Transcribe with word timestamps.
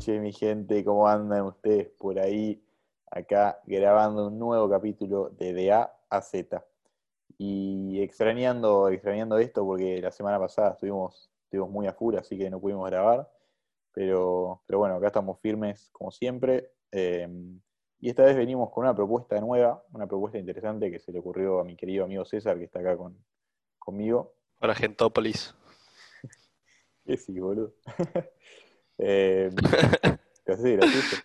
noches, 0.00 0.22
mi 0.22 0.32
gente. 0.32 0.82
¿Cómo 0.82 1.06
andan 1.06 1.42
ustedes 1.42 1.88
por 1.98 2.18
ahí? 2.18 2.64
Acá 3.10 3.60
grabando 3.66 4.28
un 4.28 4.38
nuevo 4.38 4.66
capítulo 4.70 5.28
de 5.28 5.52
De 5.52 5.72
A 5.72 5.92
a 6.08 6.22
Z. 6.22 6.64
Y 7.36 8.00
extrañando, 8.00 8.88
extrañando 8.88 9.36
esto 9.36 9.62
porque 9.62 10.00
la 10.00 10.10
semana 10.10 10.38
pasada 10.38 10.70
estuvimos, 10.70 11.30
estuvimos 11.44 11.70
muy 11.70 11.86
a 11.86 11.92
full, 11.92 12.16
así 12.16 12.38
que 12.38 12.48
no 12.48 12.58
pudimos 12.58 12.88
grabar. 12.88 13.30
Pero, 13.92 14.62
pero 14.64 14.78
bueno, 14.78 14.94
acá 14.94 15.08
estamos 15.08 15.38
firmes 15.40 15.90
como 15.92 16.10
siempre. 16.10 16.72
Em, 16.90 17.60
y 17.98 18.08
esta 18.08 18.24
vez 18.24 18.34
venimos 18.36 18.70
con 18.70 18.84
una 18.84 18.94
propuesta 18.94 19.38
nueva, 19.38 19.84
una 19.92 20.06
propuesta 20.06 20.38
interesante 20.38 20.90
que 20.90 20.98
se 20.98 21.12
le 21.12 21.18
ocurrió 21.18 21.60
a 21.60 21.64
mi 21.64 21.76
querido 21.76 22.04
amigo 22.06 22.24
César, 22.24 22.56
que 22.56 22.64
está 22.64 22.80
acá 22.80 22.96
con, 22.96 23.22
conmigo. 23.78 24.32
Hola, 24.60 24.74
Gentópolis. 24.74 25.54
¿Qué 27.04 27.18
sí, 27.18 27.38
boludo? 27.38 27.74
eh, 29.00 29.50
gracioso. 30.46 31.16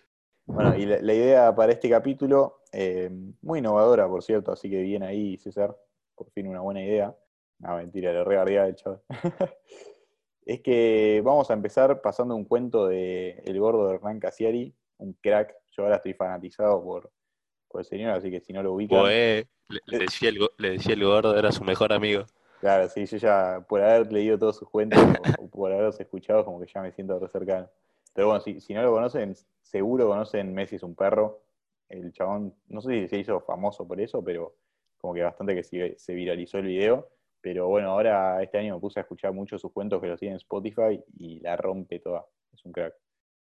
Bueno, 0.46 0.76
y 0.76 0.86
la, 0.86 1.12
idea 1.12 1.54
para 1.54 1.72
este 1.72 1.90
capítulo, 1.90 2.62
eh, 2.72 3.10
muy 3.42 3.58
innovadora, 3.58 4.08
por 4.08 4.22
cierto, 4.22 4.52
así 4.52 4.70
que 4.70 4.80
bien 4.80 5.02
ahí, 5.02 5.36
César, 5.38 5.76
por 6.14 6.30
fin 6.30 6.46
una 6.46 6.60
buena 6.60 6.82
idea. 6.82 7.16
No, 7.58 7.76
mentira, 7.76 8.12
le 8.12 8.22
regarría 8.22 8.66
el 8.66 8.76
chaval. 8.76 9.02
es 10.46 10.60
que 10.60 11.20
vamos 11.24 11.50
a 11.50 11.54
empezar 11.54 12.00
pasando 12.00 12.36
un 12.36 12.44
cuento 12.44 12.86
de 12.86 13.42
El 13.44 13.58
Gordo 13.58 13.88
de 13.88 13.96
Hernán 13.96 14.20
Casiari, 14.20 14.72
un 14.98 15.14
crack. 15.14 15.54
Yo 15.72 15.82
ahora 15.82 15.96
estoy 15.96 16.14
fanatizado 16.14 16.82
por, 16.82 17.10
por 17.68 17.80
el 17.80 17.86
señor, 17.86 18.12
así 18.12 18.30
que 18.30 18.40
si 18.40 18.52
no 18.52 18.62
lo 18.62 18.72
ubican... 18.74 19.04
le, 19.04 19.48
decía 19.86 20.28
el, 20.28 20.38
le 20.58 20.70
decía 20.70 20.94
el 20.94 21.04
Gordo, 21.04 21.36
era 21.36 21.50
su 21.50 21.64
mejor 21.64 21.92
amigo. 21.92 22.24
Claro, 22.66 22.88
sí, 22.88 23.06
yo 23.06 23.16
ya 23.18 23.64
por 23.68 23.80
haber 23.80 24.12
leído 24.12 24.36
todos 24.36 24.56
sus 24.56 24.68
cuentos 24.68 24.98
o, 25.38 25.48
por 25.48 25.70
haberlos 25.70 26.00
escuchado, 26.00 26.44
como 26.44 26.58
que 26.58 26.66
ya 26.66 26.82
me 26.82 26.90
siento 26.90 27.16
re 27.16 27.28
cercano. 27.28 27.70
Pero 28.12 28.26
bueno, 28.26 28.40
si, 28.40 28.60
si 28.60 28.74
no 28.74 28.82
lo 28.82 28.90
conocen, 28.90 29.36
seguro 29.62 30.08
conocen 30.08 30.52
Messi 30.52 30.74
es 30.74 30.82
un 30.82 30.96
perro. 30.96 31.44
El 31.88 32.12
chabón, 32.12 32.56
no 32.66 32.80
sé 32.80 33.02
si 33.02 33.08
se 33.08 33.18
hizo 33.18 33.38
famoso 33.38 33.86
por 33.86 34.00
eso, 34.00 34.20
pero 34.24 34.56
como 34.98 35.14
que 35.14 35.22
bastante 35.22 35.54
que 35.54 35.62
se, 35.96 36.12
viralizó 36.12 36.58
el 36.58 36.66
video. 36.66 37.08
Pero 37.40 37.68
bueno, 37.68 37.90
ahora 37.90 38.42
este 38.42 38.58
año 38.58 38.74
me 38.74 38.80
puse 38.80 38.98
a 38.98 39.02
escuchar 39.02 39.32
mucho 39.32 39.60
sus 39.60 39.70
cuentos 39.70 40.02
que 40.02 40.08
los 40.08 40.18
tiene 40.18 40.32
en 40.32 40.38
Spotify 40.38 41.00
y 41.16 41.38
la 41.38 41.56
rompe 41.56 42.00
toda. 42.00 42.26
Es 42.52 42.64
un 42.64 42.72
crack. 42.72 42.96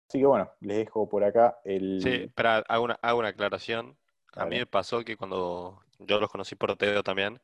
Así 0.08 0.20
que 0.20 0.26
bueno, 0.28 0.52
les 0.60 0.78
dejo 0.78 1.10
por 1.10 1.24
acá 1.24 1.58
el. 1.64 2.00
Sí, 2.04 2.12
espera, 2.26 2.64
hago 2.68 2.84
una, 2.84 3.00
hago 3.02 3.18
una 3.18 3.30
aclaración. 3.30 3.98
A 4.34 4.46
mí 4.46 4.60
me 4.60 4.68
pasó 4.68 5.04
que 5.04 5.18
cuando 5.18 5.82
yo 5.98 6.20
los 6.20 6.30
conocí 6.30 6.54
por 6.54 6.76
Teo 6.76 7.02
también, 7.02 7.40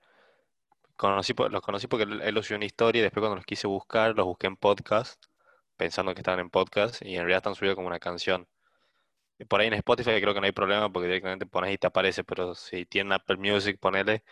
Conocí, 0.95 1.33
los 1.49 1.61
conocí 1.61 1.87
porque 1.87 2.03
él 2.03 2.33
los 2.33 2.45
subió 2.45 2.57
una 2.57 2.65
historia 2.65 2.99
y 2.99 3.03
después 3.03 3.21
cuando 3.21 3.35
los 3.35 3.45
quise 3.45 3.67
buscar, 3.67 4.15
los 4.15 4.25
busqué 4.25 4.47
en 4.47 4.55
podcast, 4.55 5.23
pensando 5.75 6.13
que 6.13 6.21
estaban 6.21 6.39
en 6.39 6.49
podcast 6.49 7.01
y 7.01 7.15
en 7.15 7.21
realidad 7.21 7.37
están 7.37 7.55
subidos 7.55 7.75
como 7.75 7.87
una 7.87 7.99
canción. 7.99 8.47
Por 9.49 9.59
ahí 9.59 9.67
en 9.67 9.73
Spotify 9.73 10.21
creo 10.21 10.33
que 10.33 10.39
no 10.39 10.45
hay 10.45 10.53
problema 10.53 10.89
porque 10.89 11.07
directamente 11.07 11.45
pones 11.45 11.73
y 11.73 11.77
te 11.77 11.87
aparece, 11.87 12.23
pero 12.23 12.55
si 12.55 12.85
tienen 12.85 13.11
Apple 13.11 13.37
Music, 13.37 13.77
ponele 13.79 14.23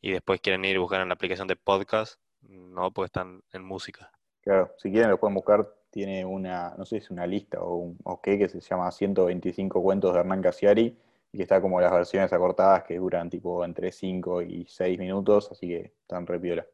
y 0.00 0.12
después 0.12 0.40
quieren 0.40 0.64
ir 0.64 0.76
y 0.76 0.78
buscar 0.78 1.00
en 1.00 1.08
la 1.08 1.14
aplicación 1.14 1.48
de 1.48 1.56
podcast, 1.56 2.20
no, 2.42 2.92
porque 2.92 3.06
están 3.06 3.42
en 3.52 3.64
música. 3.64 4.12
Claro, 4.42 4.72
si 4.78 4.92
quieren 4.92 5.10
lo 5.10 5.18
pueden 5.18 5.34
buscar, 5.34 5.68
tiene 5.90 6.24
una, 6.24 6.74
no 6.76 6.84
sé 6.84 7.00
si 7.00 7.04
es 7.04 7.10
una 7.10 7.26
lista 7.26 7.60
o 7.60 7.76
un 7.76 7.98
o 8.04 8.20
qué, 8.20 8.38
que 8.38 8.48
se 8.48 8.60
llama 8.60 8.90
125 8.92 9.82
cuentos 9.82 10.12
de 10.12 10.20
Hernán 10.20 10.42
Casiari 10.42 10.96
y 11.34 11.42
está 11.42 11.60
como 11.60 11.80
las 11.80 11.90
versiones 11.90 12.32
acortadas 12.32 12.84
que 12.84 12.96
duran 12.96 13.28
tipo 13.28 13.64
entre 13.64 13.90
5 13.90 14.42
y 14.42 14.66
6 14.68 14.98
minutos, 15.00 15.50
así 15.50 15.66
que 15.66 15.92
están 16.00 16.28
re 16.28 16.38
piola. 16.38 16.64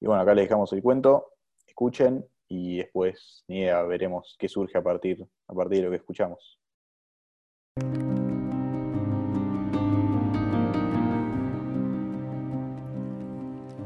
Y 0.00 0.06
bueno, 0.06 0.20
acá 0.20 0.34
les 0.34 0.46
dejamos 0.46 0.72
el 0.72 0.82
cuento, 0.82 1.34
escuchen 1.68 2.26
y 2.48 2.78
después 2.78 3.44
ni 3.46 3.60
idea, 3.60 3.80
veremos 3.82 4.34
qué 4.40 4.48
surge 4.48 4.76
a 4.76 4.82
partir, 4.82 5.24
a 5.46 5.54
partir 5.54 5.78
de 5.78 5.84
lo 5.84 5.90
que 5.90 5.98
escuchamos. 5.98 6.58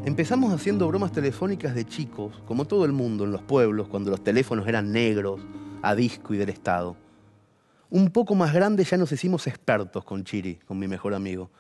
Empezamos 0.06 0.54
haciendo 0.54 0.88
bromas 0.88 1.12
telefónicas 1.12 1.74
de 1.74 1.84
chicos, 1.84 2.42
como 2.46 2.64
todo 2.64 2.86
el 2.86 2.92
mundo 2.92 3.24
en 3.24 3.32
los 3.32 3.42
pueblos, 3.42 3.88
cuando 3.88 4.10
los 4.10 4.24
teléfonos 4.24 4.66
eran 4.66 4.92
negros, 4.92 5.42
a 5.82 5.94
disco 5.94 6.32
y 6.32 6.38
del 6.38 6.48
Estado. 6.48 6.96
Un 7.90 8.10
poco 8.10 8.34
más 8.34 8.52
grande 8.52 8.82
ya 8.84 8.96
nos 8.96 9.12
hicimos 9.12 9.46
expertos 9.46 10.04
con 10.04 10.24
Chiri, 10.24 10.56
con 10.66 10.78
mi 10.78 10.88
mejor 10.88 11.14
amigo. 11.14 11.50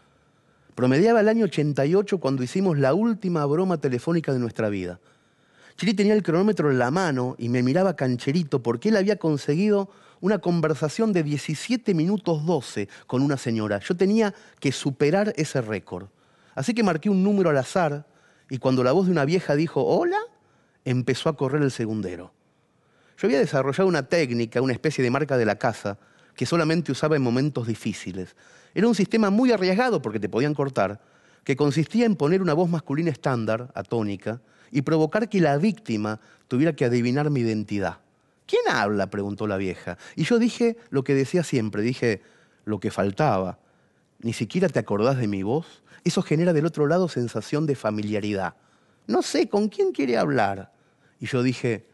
Promediaba 0.74 1.20
el 1.20 1.28
año 1.28 1.44
88 1.44 2.18
cuando 2.18 2.42
hicimos 2.42 2.78
la 2.78 2.94
última 2.94 3.46
broma 3.46 3.78
telefónica 3.78 4.32
de 4.32 4.40
nuestra 4.40 4.68
vida. 4.68 4.98
Chiri 5.76 5.94
tenía 5.94 6.14
el 6.14 6.22
cronómetro 6.22 6.70
en 6.70 6.78
la 6.78 6.90
mano 6.90 7.36
y 7.38 7.48
me 7.48 7.62
miraba 7.62 7.94
cancherito 7.94 8.62
porque 8.62 8.88
él 8.88 8.96
había 8.96 9.16
conseguido 9.16 9.88
una 10.20 10.38
conversación 10.38 11.12
de 11.12 11.22
17 11.22 11.94
minutos 11.94 12.44
12 12.44 12.88
con 13.06 13.22
una 13.22 13.36
señora. 13.36 13.78
Yo 13.78 13.96
tenía 13.96 14.34
que 14.58 14.72
superar 14.72 15.32
ese 15.36 15.60
récord. 15.60 16.08
Así 16.54 16.74
que 16.74 16.82
marqué 16.82 17.08
un 17.08 17.22
número 17.22 17.50
al 17.50 17.58
azar 17.58 18.06
y 18.50 18.58
cuando 18.58 18.82
la 18.82 18.92
voz 18.92 19.06
de 19.06 19.12
una 19.12 19.24
vieja 19.24 19.54
dijo 19.54 19.84
hola, 19.84 20.18
empezó 20.84 21.28
a 21.28 21.36
correr 21.36 21.62
el 21.62 21.70
segundero. 21.70 22.32
Yo 23.18 23.28
había 23.28 23.38
desarrollado 23.38 23.88
una 23.88 24.08
técnica, 24.08 24.60
una 24.60 24.72
especie 24.72 25.04
de 25.04 25.10
marca 25.10 25.36
de 25.36 25.44
la 25.44 25.56
casa, 25.56 25.98
que 26.36 26.46
solamente 26.46 26.92
usaba 26.92 27.16
en 27.16 27.22
momentos 27.22 27.66
difíciles. 27.66 28.36
Era 28.74 28.86
un 28.86 28.94
sistema 28.94 29.30
muy 29.30 29.52
arriesgado 29.52 30.02
porque 30.02 30.20
te 30.20 30.28
podían 30.28 30.54
cortar, 30.54 31.00
que 31.44 31.56
consistía 31.56 32.04
en 32.04 32.16
poner 32.16 32.42
una 32.42 32.54
voz 32.54 32.68
masculina 32.68 33.10
estándar, 33.10 33.72
atónica, 33.74 34.40
y 34.70 34.82
provocar 34.82 35.28
que 35.28 35.40
la 35.40 35.56
víctima 35.56 36.20
tuviera 36.48 36.74
que 36.74 36.84
adivinar 36.84 37.30
mi 37.30 37.40
identidad. 37.40 37.98
¿Quién 38.46 38.62
habla? 38.68 39.08
preguntó 39.08 39.46
la 39.46 39.56
vieja. 39.56 39.96
Y 40.14 40.24
yo 40.24 40.38
dije 40.38 40.76
lo 40.90 41.04
que 41.04 41.14
decía 41.14 41.42
siempre, 41.42 41.82
dije 41.82 42.22
lo 42.64 42.80
que 42.80 42.90
faltaba. 42.90 43.58
Ni 44.20 44.32
siquiera 44.32 44.68
te 44.68 44.78
acordás 44.78 45.18
de 45.18 45.28
mi 45.28 45.42
voz. 45.42 45.82
Eso 46.04 46.22
genera 46.22 46.52
del 46.52 46.66
otro 46.66 46.86
lado 46.86 47.08
sensación 47.08 47.66
de 47.66 47.74
familiaridad. 47.74 48.54
No 49.06 49.22
sé, 49.22 49.48
¿con 49.48 49.68
quién 49.68 49.92
quiere 49.92 50.18
hablar? 50.18 50.72
Y 51.20 51.26
yo 51.26 51.42
dije, 51.42 51.86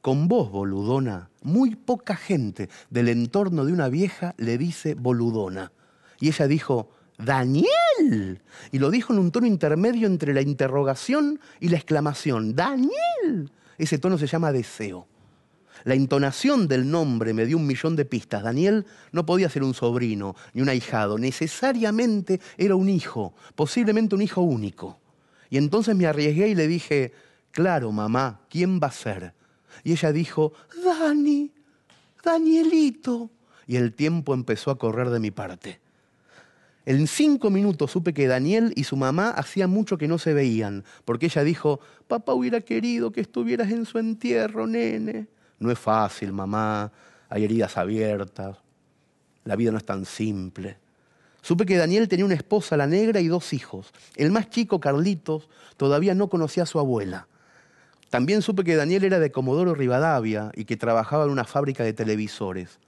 con 0.00 0.28
vos, 0.28 0.50
boludona. 0.50 1.29
Muy 1.42 1.74
poca 1.74 2.16
gente 2.16 2.68
del 2.90 3.08
entorno 3.08 3.64
de 3.64 3.72
una 3.72 3.88
vieja 3.88 4.34
le 4.36 4.58
dice 4.58 4.94
boludona. 4.94 5.72
Y 6.20 6.28
ella 6.28 6.46
dijo, 6.46 6.90
Daniel. 7.18 8.42
Y 8.72 8.78
lo 8.78 8.90
dijo 8.90 9.12
en 9.12 9.18
un 9.18 9.30
tono 9.30 9.46
intermedio 9.46 10.06
entre 10.06 10.34
la 10.34 10.42
interrogación 10.42 11.40
y 11.60 11.68
la 11.68 11.76
exclamación, 11.76 12.54
Daniel. 12.54 13.50
Ese 13.78 13.98
tono 13.98 14.18
se 14.18 14.26
llama 14.26 14.52
deseo. 14.52 15.06
La 15.84 15.94
entonación 15.94 16.68
del 16.68 16.90
nombre 16.90 17.32
me 17.32 17.46
dio 17.46 17.56
un 17.56 17.66
millón 17.66 17.96
de 17.96 18.04
pistas. 18.04 18.42
Daniel 18.42 18.84
no 19.12 19.24
podía 19.24 19.48
ser 19.48 19.62
un 19.62 19.72
sobrino 19.72 20.36
ni 20.52 20.60
un 20.60 20.68
ahijado, 20.68 21.16
necesariamente 21.16 22.40
era 22.58 22.74
un 22.74 22.88
hijo, 22.88 23.34
posiblemente 23.54 24.14
un 24.14 24.22
hijo 24.22 24.42
único. 24.42 24.98
Y 25.48 25.56
entonces 25.56 25.96
me 25.96 26.06
arriesgué 26.06 26.48
y 26.48 26.54
le 26.54 26.68
dije, 26.68 27.12
claro, 27.50 27.92
mamá, 27.92 28.42
¿quién 28.50 28.78
va 28.78 28.88
a 28.88 28.92
ser? 28.92 29.34
Y 29.84 29.92
ella 29.92 30.12
dijo, 30.12 30.52
Dani, 30.84 31.50
Danielito. 32.22 33.30
Y 33.66 33.76
el 33.76 33.94
tiempo 33.94 34.34
empezó 34.34 34.70
a 34.70 34.78
correr 34.78 35.10
de 35.10 35.20
mi 35.20 35.30
parte. 35.30 35.80
En 36.86 37.06
cinco 37.06 37.50
minutos 37.50 37.90
supe 37.90 38.14
que 38.14 38.26
Daniel 38.26 38.72
y 38.74 38.84
su 38.84 38.96
mamá 38.96 39.30
hacía 39.30 39.66
mucho 39.66 39.98
que 39.98 40.08
no 40.08 40.18
se 40.18 40.32
veían, 40.32 40.84
porque 41.04 41.26
ella 41.26 41.44
dijo, 41.44 41.78
papá 42.08 42.32
hubiera 42.32 42.62
querido 42.62 43.12
que 43.12 43.20
estuvieras 43.20 43.70
en 43.70 43.84
su 43.84 43.98
entierro, 43.98 44.66
nene. 44.66 45.28
No 45.58 45.70
es 45.70 45.78
fácil, 45.78 46.32
mamá, 46.32 46.90
hay 47.28 47.44
heridas 47.44 47.76
abiertas, 47.76 48.56
la 49.44 49.56
vida 49.56 49.70
no 49.70 49.78
es 49.78 49.84
tan 49.84 50.04
simple. 50.04 50.78
Supe 51.42 51.64
que 51.64 51.76
Daniel 51.76 52.08
tenía 52.08 52.24
una 52.24 52.34
esposa, 52.34 52.76
la 52.76 52.86
negra, 52.86 53.20
y 53.20 53.28
dos 53.28 53.52
hijos. 53.52 53.92
El 54.16 54.30
más 54.30 54.50
chico, 54.50 54.80
Carlitos, 54.80 55.48
todavía 55.76 56.14
no 56.14 56.28
conocía 56.28 56.64
a 56.64 56.66
su 56.66 56.78
abuela. 56.78 57.28
También 58.10 58.42
supe 58.42 58.64
que 58.64 58.74
Daniel 58.74 59.04
era 59.04 59.20
de 59.20 59.30
Comodoro 59.30 59.74
Rivadavia 59.74 60.50
y 60.56 60.64
que 60.64 60.76
trabajaba 60.76 61.24
en 61.24 61.30
una 61.30 61.44
fábrica 61.44 61.84
de 61.84 61.92
televisores. 61.92 62.80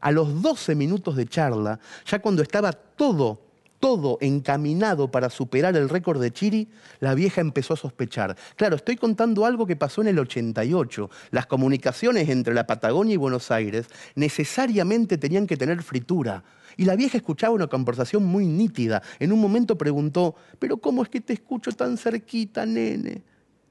A 0.00 0.12
los 0.12 0.40
12 0.40 0.76
minutos 0.76 1.16
de 1.16 1.26
charla, 1.26 1.80
ya 2.06 2.20
cuando 2.20 2.40
estaba 2.40 2.72
todo, 2.72 3.40
todo 3.80 4.16
encaminado 4.20 5.10
para 5.10 5.28
superar 5.28 5.76
el 5.76 5.88
récord 5.88 6.22
de 6.22 6.30
Chiri, 6.30 6.68
la 7.00 7.14
vieja 7.14 7.40
empezó 7.40 7.74
a 7.74 7.76
sospechar. 7.76 8.36
Claro, 8.54 8.76
estoy 8.76 8.96
contando 8.96 9.44
algo 9.44 9.66
que 9.66 9.74
pasó 9.74 10.02
en 10.02 10.08
el 10.08 10.18
88. 10.20 11.10
Las 11.32 11.46
comunicaciones 11.46 12.28
entre 12.28 12.54
la 12.54 12.66
Patagonia 12.66 13.14
y 13.14 13.18
Buenos 13.18 13.50
Aires 13.50 13.86
necesariamente 14.14 15.18
tenían 15.18 15.48
que 15.48 15.56
tener 15.56 15.82
fritura. 15.82 16.44
Y 16.76 16.84
la 16.84 16.94
vieja 16.94 17.16
escuchaba 17.16 17.54
una 17.54 17.66
conversación 17.66 18.24
muy 18.24 18.46
nítida. 18.46 19.02
En 19.18 19.32
un 19.32 19.40
momento 19.40 19.76
preguntó, 19.76 20.36
¿pero 20.60 20.76
cómo 20.76 21.02
es 21.02 21.08
que 21.08 21.20
te 21.20 21.32
escucho 21.32 21.72
tan 21.72 21.98
cerquita, 21.98 22.64
nene? 22.64 23.29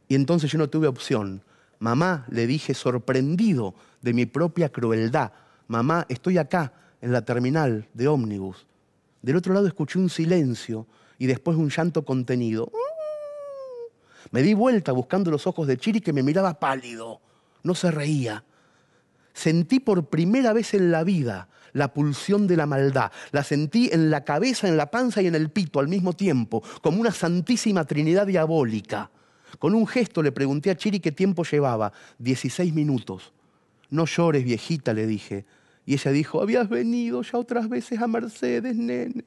Y 0.09 0.15
entonces 0.15 0.51
yo 0.51 0.57
no 0.57 0.69
tuve 0.69 0.87
opción. 0.87 1.43
Mamá, 1.77 2.25
le 2.29 2.47
dije 2.47 2.73
sorprendido 2.73 3.75
de 4.01 4.13
mi 4.13 4.25
propia 4.25 4.69
crueldad, 4.69 5.31
mamá, 5.67 6.05
estoy 6.09 6.37
acá, 6.37 6.73
en 7.01 7.13
la 7.13 7.23
terminal 7.23 7.87
de 7.93 8.09
ómnibus. 8.09 8.65
Del 9.21 9.37
otro 9.37 9.53
lado 9.53 9.67
escuché 9.67 9.99
un 9.99 10.09
silencio 10.09 10.87
y 11.17 11.27
después 11.27 11.57
un 11.57 11.69
llanto 11.69 12.03
contenido. 12.03 12.71
Me 14.31 14.41
di 14.41 14.53
vuelta 14.53 14.91
buscando 14.91 15.31
los 15.31 15.47
ojos 15.47 15.67
de 15.67 15.77
Chiri 15.77 16.01
que 16.01 16.11
me 16.11 16.23
miraba 16.23 16.59
pálido. 16.59 17.21
No 17.63 17.75
se 17.75 17.91
reía. 17.91 18.43
Sentí 19.33 19.79
por 19.79 20.07
primera 20.07 20.51
vez 20.51 20.73
en 20.73 20.91
la 20.91 21.03
vida 21.03 21.47
la 21.73 21.93
pulsión 21.93 22.47
de 22.47 22.57
la 22.57 22.65
maldad. 22.65 23.11
La 23.31 23.43
sentí 23.43 23.89
en 23.93 24.09
la 24.09 24.25
cabeza, 24.25 24.67
en 24.67 24.75
la 24.75 24.91
panza 24.91 25.21
y 25.21 25.27
en 25.27 25.35
el 25.35 25.49
pito 25.49 25.79
al 25.79 25.87
mismo 25.87 26.13
tiempo, 26.13 26.63
como 26.81 26.99
una 26.99 27.11
santísima 27.11 27.85
trinidad 27.85 28.27
diabólica. 28.27 29.11
Con 29.57 29.73
un 29.73 29.87
gesto 29.87 30.21
le 30.21 30.31
pregunté 30.31 30.69
a 30.69 30.77
Chiri 30.77 30.99
qué 30.99 31.11
tiempo 31.11 31.43
llevaba. 31.43 31.91
Dieciséis 32.17 32.73
minutos. 32.73 33.33
No 33.89 34.05
llores, 34.05 34.43
viejita, 34.43 34.93
le 34.93 35.07
dije. 35.07 35.45
Y 35.85 35.93
ella 35.93 36.11
dijo, 36.11 36.41
habías 36.41 36.69
venido 36.69 37.21
ya 37.23 37.39
otras 37.39 37.67
veces 37.67 37.99
a 37.99 38.07
Mercedes, 38.07 38.75
nene. 38.75 39.25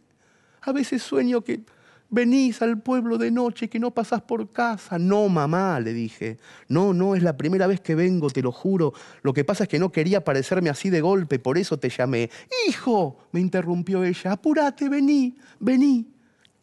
A 0.61 0.71
veces 0.71 1.03
sueño 1.03 1.41
que 1.43 1.65
venís 2.13 2.61
al 2.63 2.81
pueblo 2.81 3.19
de 3.19 3.31
noche, 3.31 3.69
que 3.69 3.81
no 3.81 3.91
pasás 3.91 4.23
por 4.23 4.51
casa. 4.53 4.99
No, 4.99 5.29
mamá, 5.29 5.81
le 5.81 5.93
dije. 5.93 6.39
No, 6.69 6.93
no, 6.93 7.17
es 7.17 7.23
la 7.23 7.37
primera 7.37 7.67
vez 7.67 7.81
que 7.81 7.95
vengo, 7.95 8.31
te 8.31 8.43
lo 8.43 8.53
juro. 8.53 8.93
Lo 9.23 9.33
que 9.33 9.45
pasa 9.45 9.65
es 9.65 9.69
que 9.69 9.79
no 9.79 9.91
quería 9.91 10.23
parecerme 10.23 10.71
así 10.71 10.91
de 10.91 11.01
golpe, 11.01 11.39
por 11.39 11.59
eso 11.59 11.79
te 11.79 11.89
llamé. 11.89 12.31
Hijo, 12.69 13.17
me 13.33 13.41
interrumpió 13.41 14.05
ella, 14.05 14.33
apúrate, 14.33 14.89
vení, 14.89 15.35
vení. 15.59 16.07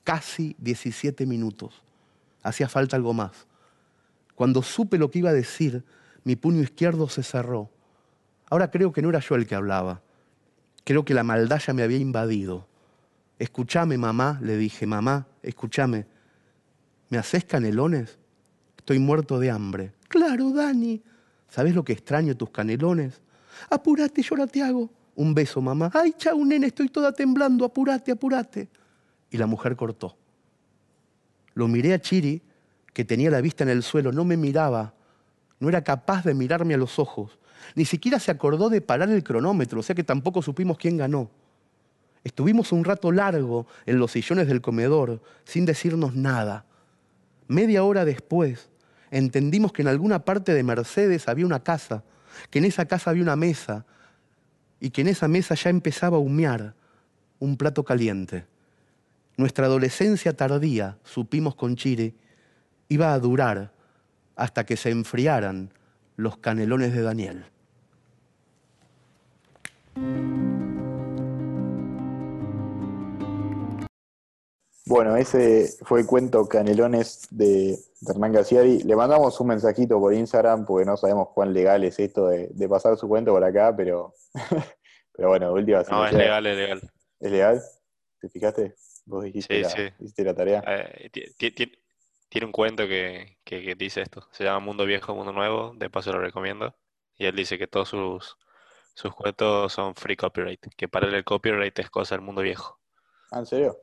Casi 0.03 0.55
17 0.59 1.25
minutos. 1.25 1.73
Hacía 2.43 2.69
falta 2.69 2.95
algo 2.95 3.13
más. 3.13 3.48
Cuando 4.39 4.63
supe 4.63 4.97
lo 4.97 5.11
que 5.11 5.19
iba 5.19 5.31
a 5.31 5.33
decir, 5.33 5.83
mi 6.23 6.37
puño 6.37 6.61
izquierdo 6.61 7.09
se 7.09 7.23
cerró. 7.23 7.69
Ahora 8.49 8.71
creo 8.71 8.93
que 8.93 9.01
no 9.01 9.09
era 9.09 9.19
yo 9.19 9.35
el 9.35 9.45
que 9.45 9.53
hablaba. 9.53 10.01
Creo 10.85 11.03
que 11.03 11.13
la 11.13 11.25
maldad 11.25 11.59
ya 11.59 11.73
me 11.73 11.83
había 11.83 11.97
invadido. 11.97 12.65
Escúchame, 13.37 13.97
mamá, 13.97 14.39
le 14.41 14.55
dije, 14.55 14.87
mamá, 14.87 15.27
escúchame. 15.43 16.05
¿Me 17.09 17.17
haces 17.17 17.43
canelones? 17.43 18.17
Estoy 18.77 18.97
muerto 18.99 19.39
de 19.39 19.51
hambre. 19.51 19.91
Claro, 20.07 20.51
Dani. 20.51 21.03
¿Sabes 21.49 21.75
lo 21.75 21.83
que 21.83 21.91
extraño 21.91 22.37
tus 22.37 22.49
canelones? 22.49 23.19
Apúrate, 23.69 24.21
yo 24.21 24.47
te 24.47 24.63
hago. 24.63 24.89
Un 25.15 25.33
beso, 25.33 25.59
mamá. 25.59 25.91
Ay, 25.93 26.13
chau, 26.17 26.45
nene, 26.45 26.67
estoy 26.67 26.87
toda 26.87 27.11
temblando. 27.11 27.65
Apúrate, 27.65 28.13
apúrate. 28.13 28.69
Y 29.31 29.37
la 29.37 29.47
mujer 29.47 29.75
cortó. 29.75 30.15
Lo 31.55 31.67
miré 31.67 31.93
a 31.93 31.99
Chiri, 31.99 32.41
que 32.99 33.05
tenía 33.05 33.31
la 33.31 33.39
vista 33.39 33.63
en 33.63 33.69
el 33.69 33.81
suelo, 33.81 34.11
no 34.11 34.25
me 34.25 34.35
miraba. 34.35 34.93
No 35.61 35.69
era 35.69 35.85
capaz 35.85 36.25
de 36.25 36.33
mirarme 36.33 36.73
a 36.73 36.77
los 36.77 36.99
ojos. 36.99 37.39
Ni 37.73 37.85
siquiera 37.85 38.19
se 38.19 38.29
acordó 38.29 38.67
de 38.67 38.81
parar 38.81 39.09
el 39.09 39.23
cronómetro, 39.23 39.79
o 39.79 39.83
sea 39.83 39.95
que 39.95 40.03
tampoco 40.03 40.41
supimos 40.41 40.77
quién 40.77 40.97
ganó. 40.97 41.31
Estuvimos 42.25 42.73
un 42.73 42.83
rato 42.83 43.13
largo 43.13 43.67
en 43.85 43.99
los 43.99 44.11
sillones 44.11 44.49
del 44.49 44.59
comedor 44.59 45.21
sin 45.45 45.65
decirnos 45.65 46.13
nada. 46.13 46.65
Media 47.47 47.85
hora 47.85 48.03
después 48.03 48.67
entendimos 49.11 49.71
que 49.71 49.81
en 49.81 49.87
alguna 49.87 50.25
parte 50.25 50.53
de 50.53 50.63
Mercedes 50.63 51.29
había 51.29 51.45
una 51.45 51.63
casa, 51.63 52.03
que 52.49 52.59
en 52.59 52.65
esa 52.65 52.85
casa 52.85 53.11
había 53.11 53.23
una 53.23 53.37
mesa 53.37 53.85
y 54.81 54.89
que 54.89 54.99
en 54.99 55.07
esa 55.07 55.29
mesa 55.29 55.55
ya 55.55 55.69
empezaba 55.69 56.17
a 56.17 56.19
humear 56.19 56.75
un 57.39 57.55
plato 57.55 57.85
caliente. 57.85 58.45
Nuestra 59.37 59.67
adolescencia 59.67 60.35
tardía, 60.35 60.97
supimos 61.05 61.55
con 61.55 61.77
Chile, 61.77 62.13
iba 62.89 63.13
a 63.13 63.19
durar 63.19 63.71
hasta 64.35 64.65
que 64.65 64.75
se 64.75 64.89
enfriaran 64.89 65.71
los 66.17 66.37
canelones 66.37 66.93
de 66.93 67.01
Daniel. 67.01 67.45
Bueno, 74.85 75.15
ese 75.15 75.69
fue 75.83 75.99
el 75.99 76.07
cuento 76.07 76.47
Canelones 76.47 77.27
de, 77.29 77.77
Hernán 78.07 78.33
Garciari. 78.33 78.81
Le 78.81 78.95
mandamos 78.95 79.39
un 79.39 79.49
mensajito 79.49 79.99
por 79.99 80.15
Instagram 80.15 80.65
porque 80.65 80.83
no 80.83 80.97
sabemos 80.97 81.29
cuán 81.29 81.53
legal 81.53 81.83
es 81.83 81.99
esto 81.99 82.27
de, 82.27 82.67
pasar 82.67 82.97
su 82.97 83.07
cuento 83.07 83.31
por 83.31 83.43
acá, 83.43 83.75
pero, 83.77 84.15
pero 85.15 85.29
bueno, 85.29 85.53
última. 85.53 85.83
No, 85.83 86.07
es 86.07 86.13
legal, 86.13 86.45
es 86.47 86.57
legal. 86.57 86.91
¿Es 87.19 87.31
legal? 87.31 87.61
¿Te 88.19 88.29
fijaste? 88.29 88.75
Vos 89.05 89.25
dijiste, 89.25 89.61
la, 89.61 89.93
hiciste 89.99 90.23
la 90.23 90.33
tarea. 90.33 90.63
Eh, 90.65 91.11
tiene 92.29 92.45
un 92.45 92.51
cuento 92.51 92.87
que, 92.87 93.37
dice 93.77 94.01
esto. 94.01 94.27
Se 94.31 94.43
llama 94.43 94.59
Mundo 94.59 94.85
Viejo, 94.85 95.15
Mundo 95.15 95.33
Nuevo. 95.33 95.73
De 95.75 95.89
paso 95.89 96.13
lo 96.13 96.19
recomiendo. 96.19 96.75
Y 97.17 97.25
él 97.25 97.35
dice 97.35 97.57
que 97.57 97.67
todos 97.67 97.89
sus, 97.89 98.37
sus 98.93 99.13
cuentos 99.13 99.73
son 99.73 99.95
free 99.95 100.15
copyright. 100.15 100.63
Que 100.77 100.87
para 100.87 101.07
él 101.07 101.15
el 101.15 101.23
copyright 101.25 101.77
es 101.79 101.89
cosa 101.89 102.15
del 102.15 102.23
mundo 102.23 102.41
viejo. 102.41 102.79
¿Ah, 103.31 103.39
en 103.39 103.45
serio? 103.47 103.79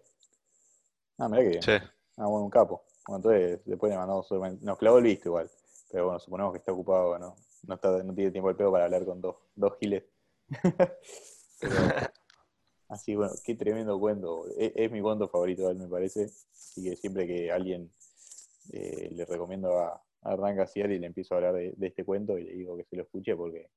Ah, 1.19 1.29
mira 1.29 1.43
que 1.43 1.49
bien. 1.49 1.63
Sí. 1.63 1.73
Ah, 2.17 2.27
bueno, 2.27 2.45
un 2.45 2.51
capo. 2.51 2.85
Bueno, 3.07 3.17
entonces 3.19 3.61
después 3.65 3.91
le 3.91 3.99
mandamos 3.99 4.31
Nos 4.63 4.79
clavó 4.79 4.99
el 4.99 5.05
visto 5.05 5.29
igual. 5.29 5.51
Pero 5.91 6.05
bueno, 6.05 6.21
suponemos 6.21 6.53
que 6.53 6.59
está 6.59 6.73
ocupado, 6.73 7.19
¿no? 7.19 7.37
No, 7.67 7.75
está, 7.75 8.03
no 8.03 8.15
tiene 8.15 8.31
tiempo 8.31 8.51
el 8.51 8.57
pedo 8.57 8.71
para 8.71 8.85
hablar 8.85 9.05
con 9.05 9.21
dos, 9.21 9.37
dos 9.57 9.77
giles. 9.81 10.05
así, 12.89 13.17
bueno, 13.17 13.33
qué 13.45 13.55
tremendo 13.57 13.99
cuento. 13.99 14.47
Es, 14.57 14.91
mi 14.93 15.01
cuento 15.01 15.29
favorito, 15.29 15.73
me 15.75 15.89
parece. 15.89 16.25
Así 16.25 16.85
que 16.85 16.97
siempre 16.97 17.27
que 17.27 17.51
alguien 17.51 17.91
eh, 18.73 19.11
le 19.13 19.25
recomiendo 19.25 19.79
a, 19.79 20.03
a 20.23 20.33
Hernán 20.33 20.59
y 20.75 20.99
le 20.99 21.07
empiezo 21.07 21.35
a 21.35 21.39
hablar 21.39 21.55
de, 21.55 21.75
este 21.81 22.05
cuento 22.05 22.39
y 22.39 22.45
le 22.45 22.53
digo 22.55 22.77
que 22.77 22.85
se 22.85 22.97
lo 22.97 23.03
escuche 23.03 23.37
porque 23.37 23.71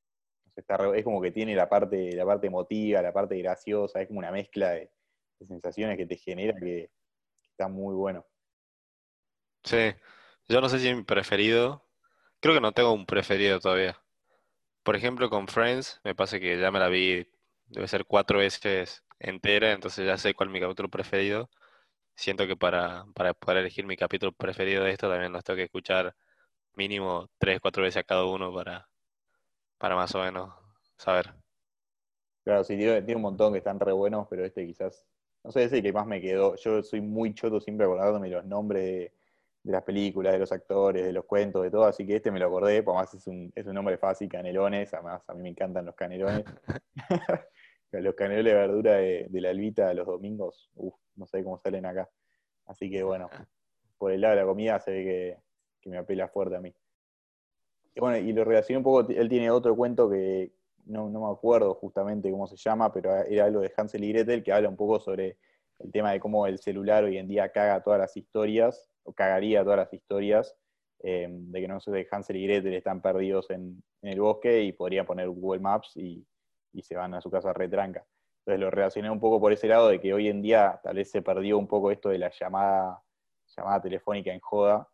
es 0.56 1.04
como 1.04 1.22
que 1.22 1.32
tiene 1.32 1.56
la 1.56 1.70
parte, 1.70 2.14
la 2.14 2.26
parte 2.26 2.48
emotiva, 2.48 3.02
la 3.02 3.14
parte 3.14 3.38
graciosa, 3.38 4.02
es 4.02 4.08
como 4.08 4.20
una 4.20 4.32
mezcla 4.32 4.72
de, 4.72 4.92
sensaciones 5.48 5.98
que 5.98 6.06
te 6.06 6.18
genera 6.18 6.60
que, 6.60 6.90
está 7.52 7.68
muy 7.68 7.96
bueno. 7.96 8.26
Sí, 9.64 9.94
yo 10.48 10.62
no 10.62 10.70
sé 10.70 10.80
si 10.80 10.90
es 10.90 10.96
mi 10.96 11.04
preferido, 11.04 11.86
creo 12.40 12.56
que 12.56 12.62
no 12.62 12.72
tengo 12.72 12.94
un 12.94 13.06
preferido 13.06 13.60
todavía. 13.60 14.02
Por 14.84 14.96
ejemplo, 14.96 15.30
con 15.30 15.48
Friends, 15.48 16.00
me 16.04 16.16
pasa 16.16 16.40
que 16.40 16.60
ya 16.60 16.72
me 16.72 16.80
la 16.80 16.88
vi, 16.88 17.28
debe 17.68 17.88
ser 17.88 18.06
cuatro 18.06 18.40
veces 18.40 19.04
entera, 19.20 19.72
entonces 19.72 20.06
ya 20.06 20.18
sé 20.18 20.34
cuál 20.34 20.50
es 20.50 20.54
mi 20.54 20.60
capítulo 20.60 20.90
preferido 20.90 21.50
siento 22.20 22.46
que 22.46 22.58
para, 22.58 23.06
para 23.16 23.34
poder 23.34 23.60
elegir 23.60 23.86
mi 23.86 23.96
capítulo 23.96 24.34
preferido 24.34 24.84
de 24.84 24.92
esto 24.92 25.10
también 25.10 25.32
los 25.32 25.44
tengo 25.44 25.56
que 25.56 25.64
escuchar 25.64 26.14
mínimo 26.74 27.30
tres, 27.38 27.60
cuatro 27.62 27.84
veces 27.84 28.02
a 28.02 28.04
cada 28.04 28.26
uno 28.26 28.54
para, 28.54 28.90
para 29.78 29.96
más 29.96 30.14
o 30.16 30.20
menos 30.20 30.54
saber. 30.98 31.34
Claro, 32.44 32.64
sí, 32.64 32.78
tiene, 32.78 33.16
un 33.16 33.22
montón 33.22 33.54
que 33.54 33.60
están 33.60 33.80
re 33.80 33.94
buenos, 33.94 34.28
pero 34.30 34.44
este 34.44 34.66
quizás, 34.66 35.06
no 35.44 35.52
sé, 35.52 35.64
es 35.64 35.74
el 35.74 35.82
que 35.82 35.94
más 35.94 36.06
me 36.06 36.20
quedó. 36.20 36.56
Yo 36.58 36.84
soy 36.84 37.00
muy 37.00 37.34
choto 37.34 37.62
siempre 37.62 37.86
acordándome 37.86 38.30
los 38.30 38.44
nombres 38.44 38.84
de, 38.84 39.14
las 39.72 39.84
películas, 39.84 40.34
de 40.34 40.40
los 40.40 40.52
actores, 40.52 41.06
de 41.06 41.14
los 41.14 41.26
cuentos, 41.26 41.64
de 41.64 41.72
todo, 41.72 41.86
así 41.86 42.06
que 42.06 42.18
este 42.18 42.32
me 42.32 42.40
lo 42.40 42.48
acordé, 42.48 42.84
porque 42.84 42.98
además 42.98 43.14
es 43.14 43.28
un, 43.28 43.52
es 43.56 43.66
un 43.66 43.76
nombre 43.76 43.98
fácil, 43.98 44.28
canelones, 44.28 44.94
además 44.94 45.22
a 45.28 45.34
mí 45.34 45.42
me 45.42 45.50
encantan 45.50 45.86
los 45.86 45.96
canelones. 45.96 46.44
los 47.92 48.16
canelones 48.16 48.54
de 48.54 48.60
verdura 48.60 48.94
de, 48.94 49.28
de 49.30 49.42
la 49.42 49.50
albita 49.50 49.94
los 49.94 50.06
domingos, 50.06 50.70
uff, 50.76 50.96
no 51.16 51.26
sé 51.26 51.44
cómo 51.44 51.60
salen 51.60 51.86
acá. 51.86 52.10
Así 52.66 52.90
que 52.90 53.04
bueno, 53.04 53.30
por 53.98 54.12
el 54.12 54.22
lado 54.22 54.36
de 54.36 54.42
la 54.42 54.48
comida 54.48 54.80
se 54.80 54.92
ve 54.92 55.04
que, 55.82 55.90
me 55.90 55.98
apela 55.98 56.28
fuerte 56.28 56.56
a 56.56 56.62
mí. 56.62 56.74
Y 57.96 58.00
bueno, 58.00 58.18
y 58.18 58.32
lo 58.32 58.44
relacioné 58.44 58.78
un 58.78 58.84
poco, 58.84 59.10
él 59.10 59.28
tiene 59.28 59.50
otro 59.50 59.76
cuento 59.76 60.10
que 60.10 60.52
no, 60.86 61.10
me 61.10 61.32
acuerdo 61.32 61.74
justamente 61.76 62.30
cómo 62.30 62.48
se 62.48 62.58
llama, 62.58 62.94
pero 62.94 63.16
era 63.24 63.46
algo 63.46 63.62
de 63.62 63.72
Hansel 63.76 64.04
y 64.04 64.14
Gretel 64.14 64.44
que 64.44 64.52
habla 64.52 64.70
un 64.70 64.76
poco 64.76 65.00
sobre 65.00 65.38
el 65.80 65.92
tema 65.92 66.12
de 66.12 66.20
cómo 66.20 66.46
el 66.46 66.60
celular 66.60 67.04
hoy 67.06 67.18
en 67.18 67.28
día 67.28 67.52
caga 67.52 67.82
todas 67.82 68.00
las 68.00 68.16
historias, 68.16 68.92
o 69.04 69.14
cagaría 69.14 69.64
todas 69.64 69.80
las 69.80 69.94
historias, 69.94 70.56
eh, 71.02 71.28
de 71.30 71.62
que 71.62 71.68
no 71.68 71.80
sé, 71.80 71.92
de 71.92 72.08
Hansel 72.12 72.36
y 72.36 72.46
Gretel 72.46 72.74
están 72.74 73.02
perdidos 73.02 73.50
en, 73.50 73.82
el 74.02 74.22
bosque 74.22 74.64
y 74.64 74.72
podrían 74.72 75.06
poner 75.06 75.28
Google 75.28 75.60
Maps 75.60 75.92
y, 75.96 76.26
y 76.74 76.82
se 76.82 76.96
van 76.96 77.14
a 77.14 77.22
su 77.22 77.30
casa 77.30 77.54
retranca. 77.54 78.06
Entonces 78.40 78.60
lo 78.60 78.72
relacioné 78.72 79.10
un 79.10 79.20
poco 79.20 79.40
por 79.40 79.52
ese 79.54 79.68
lado 79.68 79.90
de 79.90 80.00
que 80.00 80.14
hoy 80.14 80.28
en 80.28 80.42
día 80.42 80.80
tal 80.84 80.96
vez 80.96 81.12
se 81.12 81.22
perdió 81.22 81.58
un 81.58 81.68
poco 81.68 81.92
esto 81.92 82.10
de 82.10 82.18
la 82.18 82.32
llamada, 82.32 83.02
llamada 83.56 83.82
telefónica 83.82 84.34
en 84.34 84.40
joda. 84.40 84.88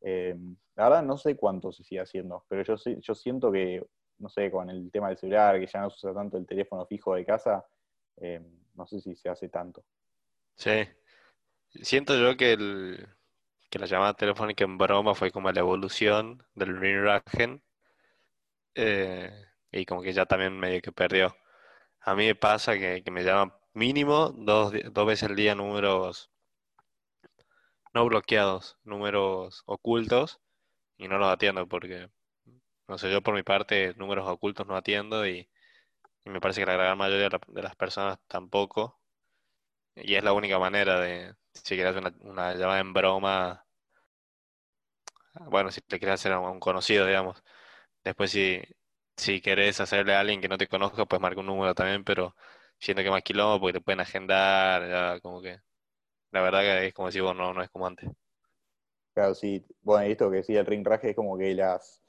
Eh, 0.00 0.36
la 0.76 0.88
verdad 0.88 1.02
no 1.02 1.16
sé 1.16 1.36
cuánto 1.36 1.72
se 1.72 1.82
sigue 1.84 2.00
haciendo, 2.00 2.44
pero 2.48 2.62
yo, 2.62 2.76
yo 3.00 3.14
siento 3.14 3.50
que, 3.50 3.84
no 4.18 4.28
sé, 4.28 4.50
con 4.50 4.70
el 4.70 4.90
tema 4.90 5.08
del 5.08 5.18
celular, 5.18 5.58
que 5.58 5.66
ya 5.66 5.80
no 5.80 5.90
se 5.90 5.96
usa 5.96 6.14
tanto 6.14 6.36
el 6.36 6.46
teléfono 6.46 6.86
fijo 6.86 7.14
de 7.14 7.24
casa, 7.24 7.66
eh, 8.16 8.40
no 8.74 8.86
sé 8.86 9.00
si 9.00 9.14
se 9.16 9.28
hace 9.28 9.48
tanto. 9.48 9.84
Sí, 10.54 10.88
siento 11.82 12.16
yo 12.16 12.36
que, 12.36 12.52
el, 12.52 13.08
que 13.68 13.78
la 13.78 13.86
llamada 13.86 14.14
telefónica 14.14 14.64
en 14.64 14.78
broma 14.78 15.14
fue 15.14 15.30
como 15.30 15.50
la 15.50 15.60
evolución 15.60 16.42
del 16.54 16.78
ring 16.78 17.60
eh, 18.74 19.49
y 19.72 19.86
como 19.86 20.02
que 20.02 20.12
ya 20.12 20.26
también 20.26 20.58
medio 20.58 20.80
que 20.82 20.92
perdió. 20.92 21.36
A 22.00 22.14
mí 22.14 22.26
me 22.26 22.34
pasa 22.34 22.74
que, 22.78 23.02
me 23.10 23.24
llaman 23.24 23.52
mínimo 23.74 24.30
dos, 24.30 24.72
dos 24.92 25.06
veces 25.06 25.30
al 25.30 25.36
día 25.36 25.54
números 25.54 26.30
no 27.94 28.04
bloqueados, 28.06 28.78
números 28.84 29.62
ocultos, 29.66 30.40
y 30.96 31.08
no 31.08 31.18
los 31.18 31.28
atiendo 31.30 31.66
porque, 31.68 32.10
no 32.88 32.98
sé, 32.98 33.10
yo 33.12 33.22
por 33.22 33.34
mi 33.34 33.42
parte 33.42 33.94
números 33.96 34.28
ocultos 34.28 34.66
no 34.66 34.76
atiendo 34.76 35.26
y, 35.26 35.48
me 36.24 36.40
parece 36.40 36.60
que 36.60 36.66
la 36.66 36.74
gran 36.74 36.98
mayoría 36.98 37.28
de 37.48 37.62
las 37.62 37.76
personas 37.76 38.18
tampoco. 38.28 39.00
Y 39.96 40.14
es 40.16 40.24
la 40.24 40.32
única 40.32 40.58
manera 40.58 41.00
de, 41.00 41.34
si 41.54 41.76
quieres 41.76 41.96
una, 41.96 42.14
una 42.20 42.54
llamada 42.54 42.80
en 42.80 42.92
broma, 42.92 43.66
bueno, 45.34 45.70
si 45.70 45.80
te 45.80 45.98
quieres 45.98 46.14
hacer 46.20 46.32
a 46.32 46.40
un 46.40 46.60
conocido, 46.60 47.06
digamos. 47.06 47.42
Después 48.04 48.30
si, 48.30 48.62
si 49.20 49.40
querés 49.40 49.80
hacerle 49.80 50.14
a 50.14 50.20
alguien 50.20 50.40
que 50.40 50.48
no 50.48 50.58
te 50.58 50.66
conozca, 50.66 51.04
pues 51.06 51.20
marca 51.20 51.40
un 51.40 51.46
número 51.46 51.74
también, 51.74 52.04
pero 52.04 52.34
siento 52.78 53.02
que 53.02 53.10
más 53.10 53.22
quilombo 53.22 53.60
porque 53.60 53.78
te 53.78 53.84
pueden 53.84 54.00
agendar, 54.00 55.20
como 55.20 55.40
que 55.42 55.58
la 56.32 56.42
verdad 56.42 56.60
que 56.60 56.86
es 56.86 56.94
como 56.94 57.08
decir, 57.08 57.22
bueno, 57.22 57.42
no, 57.42 57.54
no 57.54 57.62
es 57.62 57.70
como 57.70 57.86
antes. 57.86 58.08
Claro, 59.14 59.34
sí. 59.34 59.64
Bueno, 59.82 60.06
esto 60.06 60.30
que 60.30 60.38
decía 60.38 60.60
el 60.60 60.66
ring 60.66 60.86
raje 60.86 61.10
es 61.10 61.16
como 61.16 61.36
que 61.36 61.54
las, 61.54 62.02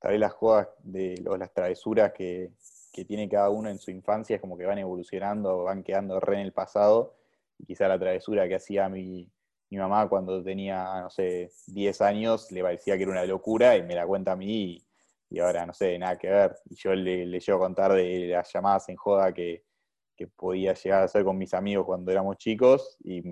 tal 0.00 0.12
vez 0.12 0.20
las 0.20 0.32
jodas 0.32 0.68
de 0.80 1.22
las 1.38 1.52
travesuras 1.52 2.12
que, 2.12 2.50
que 2.92 3.04
tiene 3.04 3.28
cada 3.28 3.50
uno 3.50 3.70
en 3.70 3.78
su 3.78 3.90
infancia 3.90 4.36
es 4.36 4.40
como 4.40 4.58
que 4.58 4.66
van 4.66 4.78
evolucionando, 4.78 5.64
van 5.64 5.82
quedando 5.82 6.20
re 6.20 6.34
en 6.34 6.42
el 6.42 6.52
pasado. 6.52 7.16
Y 7.58 7.66
quizá 7.66 7.88
la 7.88 7.98
travesura 7.98 8.46
que 8.48 8.56
hacía 8.56 8.88
mi, 8.88 9.30
mi 9.70 9.78
mamá 9.78 10.08
cuando 10.08 10.42
tenía, 10.42 11.02
no 11.02 11.10
sé, 11.10 11.50
10 11.66 12.00
años, 12.00 12.50
le 12.52 12.62
parecía 12.62 12.96
que 12.96 13.02
era 13.04 13.12
una 13.12 13.24
locura 13.24 13.76
y 13.76 13.82
me 13.82 13.94
la 13.94 14.06
cuenta 14.06 14.32
a 14.32 14.36
mí 14.36 14.74
y, 14.74 14.87
ahora, 15.38 15.66
no 15.66 15.74
sé, 15.74 15.98
nada 15.98 16.16
que 16.18 16.28
ver. 16.28 16.56
Y 16.70 16.76
yo 16.76 16.94
le, 16.94 17.26
le 17.26 17.40
llevo 17.40 17.58
a 17.58 17.66
contar 17.66 17.92
de 17.92 18.28
las 18.28 18.52
llamadas 18.52 18.88
en 18.88 18.96
joda 18.96 19.32
que, 19.32 19.64
que 20.16 20.26
podía 20.26 20.74
llegar 20.74 21.02
a 21.02 21.04
hacer 21.04 21.24
con 21.24 21.38
mis 21.38 21.54
amigos 21.54 21.86
cuando 21.86 22.10
éramos 22.10 22.36
chicos 22.38 22.96
y 23.04 23.22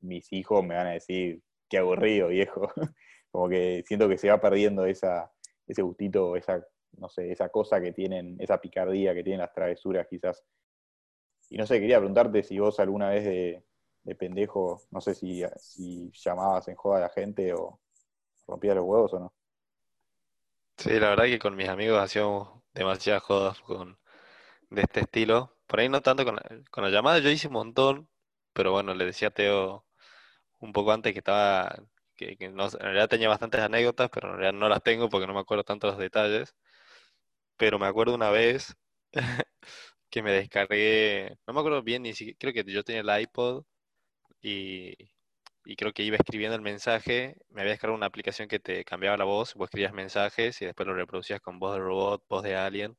mis 0.00 0.32
hijos 0.32 0.64
me 0.64 0.74
van 0.74 0.86
a 0.88 0.92
decir, 0.92 1.42
qué 1.68 1.78
aburrido, 1.78 2.28
viejo. 2.28 2.68
Como 3.30 3.48
que 3.48 3.82
siento 3.86 4.08
que 4.08 4.18
se 4.18 4.30
va 4.30 4.40
perdiendo 4.40 4.86
esa, 4.86 5.32
ese 5.66 5.82
gustito, 5.82 6.36
esa, 6.36 6.64
no 6.98 7.08
sé, 7.08 7.30
esa 7.32 7.48
cosa 7.48 7.80
que 7.80 7.92
tienen, 7.92 8.36
esa 8.40 8.60
picardía 8.60 9.14
que 9.14 9.22
tienen 9.22 9.40
las 9.40 9.52
travesuras 9.52 10.06
quizás. 10.08 10.42
Y 11.50 11.58
no 11.58 11.66
sé, 11.66 11.80
quería 11.80 11.98
preguntarte 11.98 12.42
si 12.42 12.58
vos 12.58 12.80
alguna 12.80 13.10
vez 13.10 13.24
de, 13.24 14.14
pendejo, 14.16 14.82
no 14.90 15.00
sé 15.00 15.14
si, 15.14 15.42
si 15.56 16.10
llamabas 16.12 16.66
en 16.68 16.76
joda 16.76 16.98
a 16.98 17.02
la 17.02 17.08
gente 17.10 17.52
o 17.54 17.80
rompías 18.46 18.76
los 18.76 18.84
huevos 18.84 19.12
o 19.14 19.20
no. 19.20 19.34
Sí, 20.82 20.90
la 20.98 21.10
verdad 21.10 21.24
que 21.26 21.38
con 21.38 21.54
mis 21.54 21.68
amigos 21.68 22.00
hacíamos 22.00 22.60
demasiadas 22.74 23.22
jodas 23.22 23.60
con, 23.60 23.98
de 24.70 24.82
este 24.82 25.00
estilo. 25.00 25.56
Por 25.66 25.80
ahí 25.80 25.88
no 25.88 26.02
tanto 26.02 26.24
con 26.24 26.36
la, 26.36 26.42
con 26.70 26.84
la 26.84 26.90
llamada, 26.90 27.20
yo 27.20 27.30
hice 27.30 27.48
un 27.48 27.54
montón, 27.54 28.08
pero 28.52 28.72
bueno, 28.72 28.94
le 28.94 29.06
decía 29.06 29.28
a 29.28 29.30
Teo 29.32 29.86
un 30.60 30.72
poco 30.72 30.92
antes 30.92 31.12
que 31.12 31.20
estaba, 31.20 31.76
que, 32.16 32.36
no, 32.50 32.66
en 32.66 32.80
realidad 32.80 33.08
tenía 33.08 33.28
bastantes 33.28 33.60
anécdotas, 33.62 34.10
pero 34.10 34.30
en 34.30 34.38
realidad 34.38 34.60
no 34.60 34.68
las 34.68 34.82
tengo 34.82 35.08
porque 35.10 35.26
no 35.28 35.34
me 35.34 35.40
acuerdo 35.40 35.64
tanto 35.64 35.88
los 35.88 35.98
detalles. 35.98 36.54
Pero 37.56 37.78
me 37.78 37.86
acuerdo 37.86 38.14
una 38.14 38.30
vez 38.30 38.76
que 40.10 40.22
me 40.22 40.32
descargué, 40.32 41.38
no 41.46 41.54
me 41.54 41.60
acuerdo 41.60 41.82
bien, 41.82 42.02
ni 42.02 42.14
siquiera, 42.14 42.38
creo 42.38 42.52
que 42.54 42.72
yo 42.72 42.84
tenía 42.84 43.02
el 43.02 43.22
iPod 43.22 43.64
y, 44.42 44.94
y 45.64 45.76
creo 45.76 45.92
que 45.92 46.02
iba 46.02 46.16
escribiendo 46.16 46.56
el 46.56 46.62
mensaje, 46.62 47.36
me 47.50 47.60
había 47.62 47.72
descargado 47.72 47.96
una 47.96 48.06
aplicación 48.06 48.48
que 48.48 48.58
te 48.60 48.84
cambiaba 48.84 49.16
la 49.16 49.24
voz, 49.24 49.54
vos 49.54 49.66
escribías 49.66 49.92
mensajes 49.92 50.60
y 50.62 50.66
después 50.66 50.86
lo 50.86 50.94
reproducías 50.94 51.40
con 51.40 51.58
voz 51.58 51.74
de 51.74 51.80
robot, 51.80 52.24
voz 52.28 52.42
de 52.42 52.56
alien. 52.56 52.96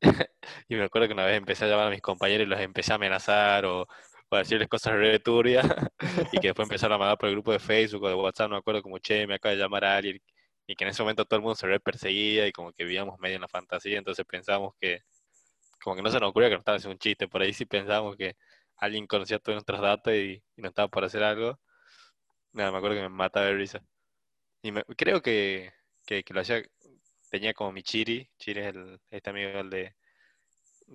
y 0.68 0.74
me 0.74 0.84
acuerdo 0.84 1.08
que 1.08 1.14
una 1.14 1.24
vez 1.26 1.36
empecé 1.36 1.64
a 1.64 1.68
llamar 1.68 1.86
a 1.88 1.90
mis 1.90 2.00
compañeros 2.02 2.46
y 2.46 2.50
los 2.50 2.60
empecé 2.60 2.92
a 2.92 2.96
amenazar 2.96 3.64
o, 3.66 3.82
o 4.32 4.36
a 4.36 4.38
decirles 4.38 4.68
cosas 4.68 4.94
re 4.94 5.18
turbias 5.20 5.66
y 6.32 6.38
que 6.38 6.48
después 6.48 6.66
empezaron 6.68 6.94
a 6.96 6.98
mandar 6.98 7.18
por 7.18 7.28
el 7.28 7.34
grupo 7.34 7.52
de 7.52 7.58
Facebook 7.58 8.04
o 8.04 8.08
de 8.08 8.14
WhatsApp, 8.14 8.48
no 8.48 8.56
me 8.56 8.60
acuerdo 8.60 8.82
como, 8.82 8.98
che, 8.98 9.26
me 9.26 9.34
acaba 9.34 9.54
de 9.54 9.60
llamar 9.60 9.84
a 9.84 9.96
alguien 9.96 10.18
y 10.66 10.74
que 10.74 10.84
en 10.84 10.90
ese 10.90 11.02
momento 11.02 11.24
todo 11.24 11.36
el 11.36 11.42
mundo 11.42 11.54
se 11.56 11.66
re 11.66 11.80
perseguía 11.80 12.46
y 12.46 12.52
como 12.52 12.72
que 12.72 12.84
vivíamos 12.84 13.18
medio 13.20 13.36
en 13.36 13.42
la 13.42 13.48
fantasía, 13.48 13.98
entonces 13.98 14.24
pensábamos 14.24 14.74
que, 14.80 15.00
como 15.82 15.96
que 15.96 16.02
no 16.02 16.10
se 16.10 16.20
nos 16.20 16.30
ocurría 16.30 16.48
que 16.48 16.54
nos 16.54 16.62
estaba 16.62 16.76
haciendo 16.78 16.94
un 16.94 16.98
chiste, 16.98 17.28
por 17.28 17.42
ahí 17.42 17.52
sí 17.52 17.66
pensábamos 17.66 18.16
que 18.16 18.36
alguien 18.82 19.06
conocía 19.06 19.38
todos 19.38 19.54
nuestros 19.54 19.80
datos 19.80 20.12
y, 20.12 20.42
y 20.56 20.62
nos 20.62 20.70
estaba 20.70 20.88
por 20.88 21.04
hacer 21.04 21.22
algo. 21.22 21.58
Nada, 22.52 22.72
me 22.72 22.78
acuerdo 22.78 22.96
que 22.96 23.02
me 23.02 23.08
mataba 23.08 23.46
de 23.46 23.54
risa. 23.54 23.80
Y 24.62 24.72
creo 24.96 25.22
que, 25.22 25.72
que, 26.04 26.24
que 26.24 26.34
lo 26.34 26.40
hacía 26.40 26.62
tenía 27.30 27.54
como 27.54 27.72
mi 27.72 27.82
Chiri, 27.82 28.28
Chiri 28.38 28.60
es 28.60 28.66
el, 28.74 29.00
este 29.10 29.30
amigo 29.30 29.60
el 29.60 29.70
de, 29.70 29.94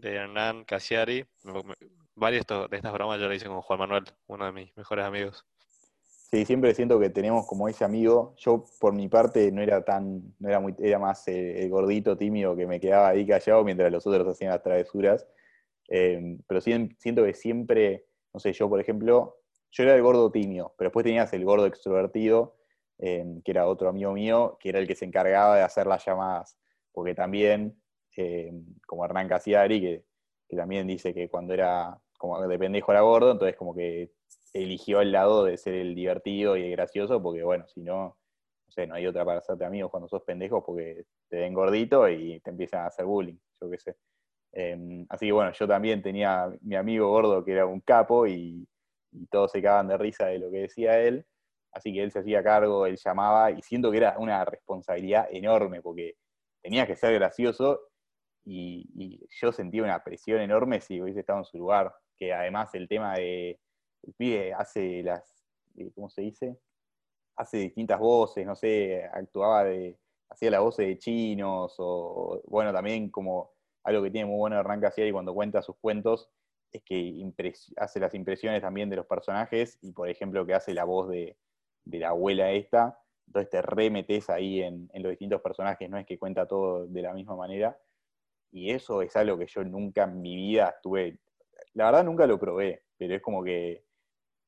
Hernán 0.02 0.66
Casiari. 0.66 1.26
Varios 2.14 2.46
de 2.46 2.78
estas 2.78 2.94
bromas 2.94 3.20
yo 3.20 3.28
lo 3.28 3.34
hice 3.34 3.48
con 3.48 3.62
Juan 3.62 3.80
Manuel, 3.80 4.04
uno 4.28 4.46
de 4.46 4.52
mis 4.52 4.78
mejores 4.78 5.06
amigos. 5.06 5.46
Sí, 6.30 6.44
siempre 6.46 6.76
siento 6.76 7.00
que 7.00 7.10
tenemos 7.10 7.48
como 7.48 7.70
ese 7.70 7.86
amigo. 7.86 8.36
Yo 8.38 8.66
por 8.80 8.94
mi 8.94 9.08
parte 9.08 9.50
no 9.52 9.62
era 9.62 9.84
tan, 9.84 10.36
no 10.40 10.50
era 10.50 10.60
muy, 10.60 10.76
era 10.78 11.00
más 11.00 11.26
el, 11.28 11.70
gordito 11.70 12.18
tímido 12.18 12.54
que 12.56 12.68
me 12.68 12.82
quedaba 12.82 13.08
ahí 13.08 13.26
callado 13.26 13.64
mientras 13.64 13.90
los 13.92 14.06
otros 14.06 14.28
hacían 14.28 14.52
las 14.52 14.62
travesuras. 14.62 15.26
Eh, 15.90 16.38
pero 16.48 16.62
siento 16.62 17.24
que 17.24 17.34
siempre, 17.34 18.06
no 18.34 18.40
sé, 18.40 18.54
yo 18.54 18.70
por 18.70 18.80
ejemplo, 18.80 19.38
yo 19.72 19.84
era 19.84 19.96
el 19.96 20.02
gordo 20.02 20.32
tímido, 20.32 20.74
pero 20.78 20.90
después 20.90 21.04
tenías 21.04 21.32
el 21.34 21.46
gordo 21.46 21.66
extrovertido 21.66 22.58
que 23.00 23.52
era 23.52 23.68
otro 23.68 23.90
amigo 23.90 24.12
mío, 24.14 24.58
que 24.60 24.70
era 24.70 24.80
el 24.80 24.88
que 24.88 24.96
se 24.96 25.06
encargaba 25.06 25.58
de 25.58 25.64
hacer 25.64 25.88
las 25.88 26.04
llamadas, 26.06 26.58
porque 26.92 27.14
también, 27.14 27.80
como 28.86 29.06
Hernán 29.06 29.28
Casiari, 29.28 29.82
que, 29.82 30.56
también 30.56 30.88
dice 30.88 31.14
que 31.14 31.30
cuando 31.30 31.54
era, 31.54 32.00
como 32.18 32.42
de 32.42 32.58
pendejo 32.58 32.92
era 32.92 33.02
gordo, 33.02 33.32
entonces 33.32 33.56
como 33.56 33.76
que 33.76 34.12
eligió 34.54 35.02
el 35.02 35.12
lado 35.12 35.44
de 35.44 35.58
ser 35.58 35.76
el 35.76 35.94
divertido 35.94 36.58
y 36.58 36.64
el 36.64 36.72
gracioso, 36.72 37.22
porque 37.22 37.44
bueno, 37.44 37.68
si 37.68 37.82
no, 37.82 38.18
no 38.66 38.72
sé, 38.72 38.88
no 38.88 38.96
hay 38.96 39.06
otra 39.06 39.24
para 39.26 39.40
hacerte 39.40 39.66
amigos 39.66 39.92
cuando 39.92 40.08
sos 40.10 40.24
pendejo, 40.24 40.66
porque 40.66 41.06
te 41.30 41.38
ven 41.38 41.54
gordito 41.54 42.10
y 42.10 42.40
te 42.40 42.50
empiezan 42.50 42.82
a 42.82 42.88
hacer 42.88 43.06
bullying, 43.06 43.38
yo 43.62 43.70
qué 43.70 43.78
sé. 43.78 43.96
Em, 44.60 45.06
así 45.10 45.28
que 45.28 45.32
bueno, 45.32 45.52
yo 45.52 45.68
también 45.68 46.02
tenía 46.02 46.52
mi 46.62 46.76
amigo 46.76 47.10
gordo 47.10 47.46
que 47.46 47.52
era 47.52 47.68
un 47.68 47.80
capo 47.80 48.26
y, 48.26 48.68
todos 49.30 49.52
se 49.52 49.62
cagaban 49.62 49.88
de 49.88 49.98
risa 49.98 50.28
de 50.28 50.40
lo 50.40 50.52
que 50.52 50.60
decía 50.62 51.00
él. 51.00 51.26
Así 51.72 51.94
que 51.94 52.04
él 52.04 52.12
se 52.12 52.20
hacía 52.20 52.44
cargo, 52.44 52.86
él 52.88 52.98
llamaba, 53.04 53.52
y 53.52 53.62
siento 53.62 53.92
que 53.92 53.98
era 53.98 54.18
una 54.20 54.44
responsabilidad 54.46 55.28
enorme, 55.32 55.82
porque 55.82 56.16
tenía 56.62 56.88
que 56.88 56.96
ser 56.96 57.14
gracioso, 57.16 57.80
y, 58.46 59.20
yo 59.30 59.52
sentía 59.52 59.84
una 59.84 60.04
presión 60.04 60.42
enorme 60.42 60.82
si 60.82 61.02
hubiese 61.02 61.22
estado 61.22 61.40
en 61.40 61.46
su 61.46 61.58
lugar, 61.58 61.94
que 62.18 62.34
además 62.34 62.74
el 62.76 62.88
tema 62.88 63.16
de, 63.16 63.60
el 64.04 64.14
pibe 64.14 64.54
hace 64.54 65.04
las, 65.04 65.46
eh, 65.78 65.92
¿cómo 65.96 66.10
se 66.10 66.22
dice? 66.22 66.58
Hace 67.38 67.58
distintas 67.58 68.00
voces, 68.00 68.46
no 68.46 68.56
sé, 68.56 69.04
actuaba 69.14 69.66
de, 69.66 69.98
hacía 70.30 70.52
la 70.52 70.60
voz 70.62 70.78
de 70.78 70.98
chinos, 70.98 71.76
o 71.80 72.42
bueno, 72.48 72.74
también 72.74 73.10
como 73.10 73.57
algo 73.88 74.04
que 74.04 74.12
tiene 74.12 74.26
muy 74.26 74.38
bueno 74.38 74.60
Hernán 74.60 74.82
y 74.98 75.12
cuando 75.12 75.34
cuenta 75.34 75.62
sus 75.62 75.78
cuentos, 75.78 76.30
es 76.74 76.84
que 76.84 77.24
hace 77.78 78.00
las 78.02 78.14
impresiones 78.14 78.62
también 78.62 78.90
de 78.90 78.98
los 78.98 79.06
personajes, 79.06 79.78
y 79.82 79.94
por 79.94 80.10
ejemplo 80.10 80.46
que 80.46 80.54
hace 80.54 80.74
la 80.74 80.84
voz 80.84 81.08
de, 81.08 81.38
de 81.86 82.00
la 82.00 82.10
abuela 82.10 82.52
esta, 82.52 83.00
entonces 83.28 83.50
te 83.50 83.62
remetes 83.62 84.30
ahí 84.30 84.62
en, 84.62 84.90
los 84.96 85.12
distintos 85.12 85.42
personajes, 85.42 85.90
no 85.90 85.98
es 85.98 86.06
que 86.06 86.20
cuenta 86.20 86.46
todo 86.46 86.86
de 86.86 87.02
la 87.02 87.14
misma 87.14 87.38
manera, 87.38 87.80
y 88.52 88.72
eso 88.72 89.02
es 89.02 89.16
algo 89.16 89.38
que 89.38 89.48
yo 89.48 89.64
nunca 89.64 90.04
en 90.04 90.22
mi 90.22 90.36
vida 90.36 90.76
tuve, 90.84 91.20
la 91.74 91.86
verdad 91.86 92.04
nunca 92.04 92.28
lo 92.28 92.38
probé, 92.38 92.84
pero 92.98 93.16
es 93.16 93.22
como 93.22 93.42
que 93.42 93.86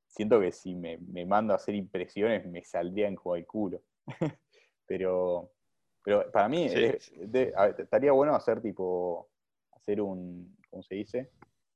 siento 0.06 0.42
que 0.42 0.52
si 0.52 0.76
me, 0.76 0.98
mando 1.26 1.54
a 1.54 1.56
hacer 1.56 1.76
impresiones 1.76 2.46
me 2.46 2.66
saldrían 2.66 3.16
como 3.16 3.38
el 3.38 3.48
culo. 3.48 3.82
pero, 4.86 5.54
pero 6.04 6.30
para 6.30 6.50
mí 6.50 6.68
estaría 6.68 8.12
bueno 8.12 8.36
hacer 8.36 8.62
tipo, 8.62 9.29
hacer 9.90 10.02
un, 10.02 10.56
¿cómo 10.70 10.84
se 10.84 10.96
dice? 10.96 11.32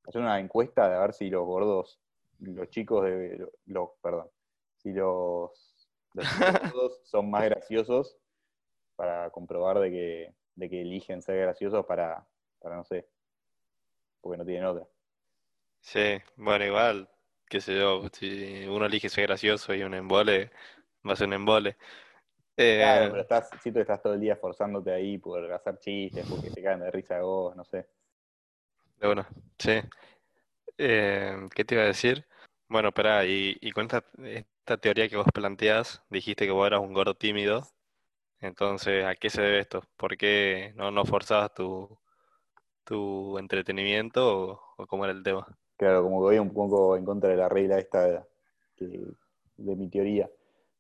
Hacer 0.08 0.22
una 0.22 0.40
encuesta 0.40 0.88
de 0.90 1.00
ver 1.00 1.14
si 1.14 1.30
los 1.30 1.46
gordos, 1.46 2.00
los 2.40 2.70
chicos 2.70 3.06
de, 3.06 3.48
los, 3.66 3.90
perdón, 4.02 4.30
si 4.78 4.92
los, 4.92 5.52
los 6.14 7.00
son 7.04 7.32
más 7.32 7.46
graciosos 7.46 8.18
para 8.96 9.32
comprobar 9.32 9.80
de 9.80 9.90
que, 9.90 10.34
de 10.56 10.70
que 10.70 10.82
eligen 10.82 11.24
ser 11.24 11.40
graciosos 11.40 11.86
para, 11.86 12.24
para, 12.60 12.76
no 12.76 12.84
sé, 12.84 13.08
porque 14.22 14.38
no 14.38 14.46
tienen 14.46 14.66
otra. 14.66 14.86
Sí, 15.82 16.22
bueno, 16.36 16.66
igual, 16.66 17.10
qué 17.50 17.62
sé 17.62 17.80
yo, 17.80 18.04
si 18.12 18.68
uno 18.68 18.86
elige 18.86 19.10
ser 19.10 19.26
gracioso 19.28 19.74
y 19.74 19.82
un 19.82 19.96
embole, 19.96 20.52
va 21.08 21.14
a 21.14 21.16
ser 21.16 21.28
un 21.28 21.34
embole. 21.34 21.78
Claro, 22.56 23.06
eh, 23.06 23.10
pero 23.10 23.22
estás, 23.24 23.50
siento 23.62 23.80
que 23.80 23.82
estás 23.82 24.02
todo 24.02 24.14
el 24.14 24.20
día 24.20 24.34
esforzándote 24.34 24.92
ahí 24.92 25.18
por 25.18 25.52
hacer 25.52 25.80
chistes, 25.80 26.26
porque 26.30 26.52
te 26.52 26.62
caen 26.62 26.82
de 26.82 26.92
risa 26.92 27.16
de 27.16 27.22
vos, 27.22 27.56
no 27.56 27.64
sé. 27.64 27.88
De 29.00 29.08
bueno, 29.08 29.26
sí. 29.60 29.82
Eh, 30.78 31.36
¿qué 31.56 31.66
te 31.66 31.76
iba 31.76 31.84
a 31.84 31.88
decir? 31.88 32.26
Bueno, 32.70 32.90
espera, 32.90 33.26
y, 33.26 33.58
y 33.62 33.72
cuenta 33.72 34.04
esta 34.24 34.78
teoría 34.78 35.10
que 35.10 35.18
vos 35.18 35.28
planteás, 35.34 36.02
dijiste 36.10 36.46
que 36.46 36.52
vos 36.52 36.66
eras 36.68 36.82
un 36.82 36.94
gordo 36.94 37.16
tímido, 37.16 37.68
entonces, 38.44 39.06
¿a 39.06 39.16
qué 39.16 39.30
se 39.30 39.42
debe 39.42 39.60
esto? 39.60 39.84
¿Por 39.96 40.18
qué 40.18 40.74
no, 40.76 40.92
no 40.92 41.06
forzabas 41.06 41.54
tu, 41.54 41.98
tu 42.84 43.38
entretenimiento 43.38 44.60
o, 44.78 44.86
cómo 44.86 45.06
era 45.06 45.14
el 45.14 45.24
tema? 45.24 45.48
Claro, 45.78 46.04
como 46.04 46.20
que 46.20 46.24
voy 46.24 46.40
un 46.40 46.54
poco 46.54 46.98
en 46.98 47.06
contra 47.06 47.30
de 47.30 47.38
la 47.38 47.48
regla 47.48 47.80
esta 47.80 48.26
de, 48.78 49.76
mi 49.76 49.88
teoría, 49.88 50.30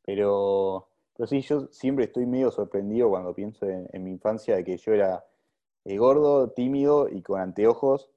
pero, 0.05 0.89
pero 1.15 1.25
sí, 1.25 1.39
yo 1.39 1.67
siempre 1.71 2.05
estoy 2.05 2.25
medio 2.25 2.51
sorprendido 2.51 3.09
cuando 3.09 3.33
pienso 3.33 3.65
en, 3.65 4.03
mi 4.03 4.11
infancia 4.11 4.57
de 4.57 4.65
que 4.65 4.75
yo 4.75 4.91
era 4.91 5.23
eh, 5.85 5.97
gordo, 5.97 6.51
tímido 6.51 7.09
y 7.09 7.21
con 7.21 7.39
anteojos 7.39 8.09